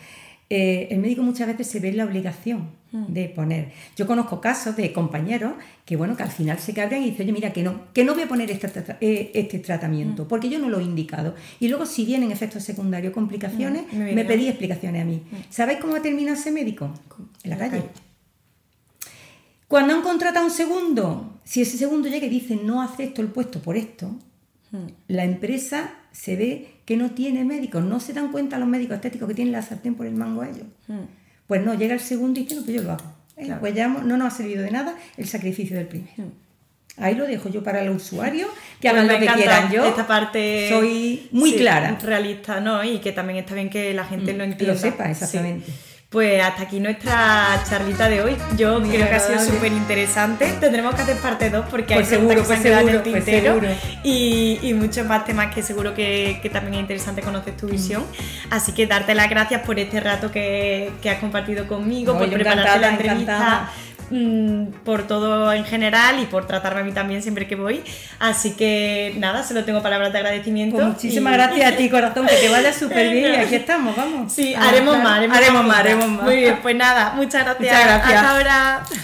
eh, 0.49 0.87
el 0.91 0.99
médico 0.99 1.21
muchas 1.21 1.47
veces 1.47 1.67
se 1.67 1.79
ve 1.79 1.89
en 1.89 1.97
la 1.97 2.05
obligación 2.05 2.77
Mm. 2.91 3.13
de 3.13 3.29
poner. 3.29 3.71
Yo 3.95 4.07
conozco 4.07 4.41
casos 4.41 4.75
de 4.75 4.91
compañeros 4.91 5.53
que, 5.85 5.95
bueno, 5.95 6.17
que 6.17 6.23
al 6.23 6.31
final 6.31 6.57
se 6.57 6.73
cabrean 6.73 7.03
y 7.03 7.11
dicen, 7.11 7.25
oye, 7.27 7.33
mira, 7.33 7.53
que 7.53 7.61
no, 7.61 7.81
que 7.93 8.03
no 8.03 8.15
voy 8.15 8.23
a 8.23 8.27
poner 8.27 8.49
este, 8.49 8.67
eh, 8.99 9.29
este 9.35 9.59
tratamiento, 9.59 10.25
Mm. 10.25 10.27
porque 10.27 10.49
yo 10.49 10.57
no 10.57 10.69
lo 10.69 10.79
he 10.79 10.83
indicado. 10.83 11.35
Y 11.59 11.67
luego, 11.67 11.85
si 11.85 12.03
vienen 12.03 12.31
efectos 12.31 12.63
secundarios, 12.63 13.13
complicaciones, 13.13 13.83
Mm, 13.93 14.15
me 14.15 14.25
pedí 14.25 14.47
explicaciones 14.47 15.03
a 15.03 15.05
mí. 15.05 15.21
¿Sabéis 15.51 15.77
cómo 15.81 15.93
ha 15.95 16.01
terminado 16.01 16.35
ese 16.35 16.49
médico? 16.51 16.89
En 17.43 17.49
la 17.51 17.57
calle. 17.59 17.83
Cuando 19.67 19.93
han 19.93 20.01
contratado 20.01 20.45
un 20.45 20.51
segundo, 20.51 21.39
si 21.43 21.61
ese 21.61 21.77
segundo 21.77 22.09
llega 22.09 22.25
y 22.25 22.29
dice 22.29 22.55
no 22.55 22.81
acepto 22.81 23.21
el 23.21 23.27
puesto 23.27 23.61
por 23.61 23.77
esto. 23.77 24.15
La 25.07 25.23
empresa 25.23 25.91
se 26.11 26.35
ve 26.35 26.67
que 26.85 26.97
no 26.97 27.11
tiene 27.11 27.43
médicos, 27.45 27.83
no 27.83 27.99
se 27.99 28.13
dan 28.13 28.31
cuenta 28.31 28.57
los 28.57 28.67
médicos 28.67 28.95
estéticos 28.95 29.27
que 29.27 29.33
tienen 29.35 29.51
la 29.51 29.61
sartén 29.61 29.95
por 29.95 30.05
el 30.05 30.13
mango 30.15 30.41
a 30.41 30.49
ellos. 30.49 30.65
Mm. 30.87 30.99
Pues 31.47 31.63
no, 31.65 31.73
llega 31.73 31.93
el 31.95 31.99
segundo 31.99 32.39
y 32.39 32.43
dice, 32.43 32.55
no, 32.55 32.63
pues 32.63 32.75
yo 32.77 32.83
lo 32.83 32.91
hago. 32.91 33.13
Claro. 33.35 33.59
Pues 33.61 33.73
ya 33.73 33.87
no 33.87 34.17
nos 34.17 34.33
ha 34.33 34.37
servido 34.37 34.63
de 34.63 34.71
nada 34.71 34.95
el 35.17 35.27
sacrificio 35.27 35.77
del 35.77 35.87
primero. 35.87 36.11
Mm. 36.17 36.31
Ahí 37.01 37.15
lo 37.15 37.25
dejo 37.25 37.47
yo 37.49 37.63
para 37.63 37.83
los 37.85 37.95
usuarios, 38.03 38.49
que 38.81 38.89
Pues 38.89 38.93
hagan 38.93 39.07
lo 39.07 39.19
que 39.19 39.33
quieran. 39.33 39.71
Yo 39.71 39.85
esta 39.85 40.05
parte 40.05 40.67
soy 40.69 41.29
muy 41.31 41.51
sí, 41.51 41.57
clara. 41.57 41.97
realista, 42.03 42.59
¿no? 42.59 42.83
Y 42.83 42.99
que 42.99 43.13
también 43.13 43.39
está 43.39 43.55
bien 43.55 43.69
que 43.69 43.93
la 43.93 44.03
gente 44.03 44.33
Mm, 44.33 44.37
lo 44.37 44.43
que 44.43 44.51
entienda. 44.51 44.73
lo 44.73 44.79
sepa, 44.79 45.13
Sí. 45.13 45.37
Pues 46.09 46.41
hasta 46.41 46.63
aquí 46.63 46.79
nuestra 46.79 47.63
charlita 47.69 48.09
de 48.09 48.23
hoy. 48.23 48.35
Yo 48.57 48.79
Muy 48.79 48.89
creo 48.89 49.07
que 49.07 49.13
ha 49.15 49.19
sido 49.19 49.39
súper 49.45 49.71
interesante. 49.71 50.51
Tendremos 50.59 50.95
que 50.95 51.03
hacer 51.03 51.17
parte 51.17 51.51
2 51.51 51.67
porque 51.69 51.93
Pues 51.93 52.11
hay 52.11 52.17
seguro, 52.17 52.35
que 52.37 52.41
se 52.41 52.47
pues 52.47 52.61
quedado 52.61 52.81
en 52.81 52.87
el 52.87 52.93
seguro, 52.95 53.11
pues 53.11 53.25
tintero 53.25 53.53
seguro. 53.53 53.71
y, 54.03 54.59
y 54.63 54.73
muchos 54.73 55.05
más 55.05 55.23
temas 55.25 55.53
que 55.53 55.61
seguro 55.61 55.93
que, 55.93 56.39
que 56.41 56.49
también 56.49 56.73
es 56.73 56.79
interesante 56.81 57.21
conocer 57.21 57.55
tu 57.55 57.67
visión. 57.67 58.03
Así 58.49 58.71
que 58.71 58.87
darte 58.87 59.13
las 59.13 59.29
gracias 59.29 59.61
por 59.61 59.77
este 59.77 59.99
rato 59.99 60.31
que, 60.31 60.91
que 60.99 61.11
has 61.11 61.19
compartido 61.19 61.67
conmigo, 61.67 62.13
No, 62.13 62.19
por 62.19 62.29
prepararte 62.31 62.79
la 62.79 62.89
entrevista. 62.89 63.35
encantada. 63.35 63.71
Mm, 64.09 64.63
por 64.83 65.07
todo 65.07 65.51
en 65.53 65.65
general 65.65 66.19
y 66.21 66.25
por 66.25 66.45
tratarme 66.47 66.81
a 66.81 66.83
mí 66.83 66.91
también 66.91 67.21
siempre 67.21 67.47
que 67.47 67.55
voy. 67.55 67.83
Así 68.19 68.51
que 68.55 69.13
nada, 69.17 69.43
solo 69.43 69.63
tengo 69.65 69.81
palabras 69.81 70.11
de 70.11 70.19
agradecimiento. 70.19 70.75
Pues 70.77 70.87
muchísimas 70.87 71.33
y- 71.33 71.37
gracias 71.37 71.73
a 71.73 71.75
ti, 71.77 71.89
corazón, 71.89 72.27
que 72.27 72.35
te 72.35 72.49
vaya 72.49 72.73
súper 72.73 73.11
bien 73.11 73.33
y 73.33 73.37
aquí 73.37 73.55
estamos, 73.63 73.95
vamos. 73.95 74.31
Sí, 74.33 74.53
Ah, 74.55 74.69
haremos 74.69 74.95
claro. 74.95 75.09
más, 75.09 75.17
haremos, 75.19 75.37
haremos 75.37 75.61
más, 75.61 75.67
más, 75.67 75.79
haremos 75.79 76.09
más. 76.09 76.23
Muy 76.23 76.35
bien, 76.37 76.59
pues 76.61 76.75
nada, 76.75 77.13
muchas 77.15 77.43
gracias. 77.45 77.59
Muchas 77.73 77.85
gracias. 77.85 78.13
Hasta 78.15 78.31
ahora. 78.31 78.83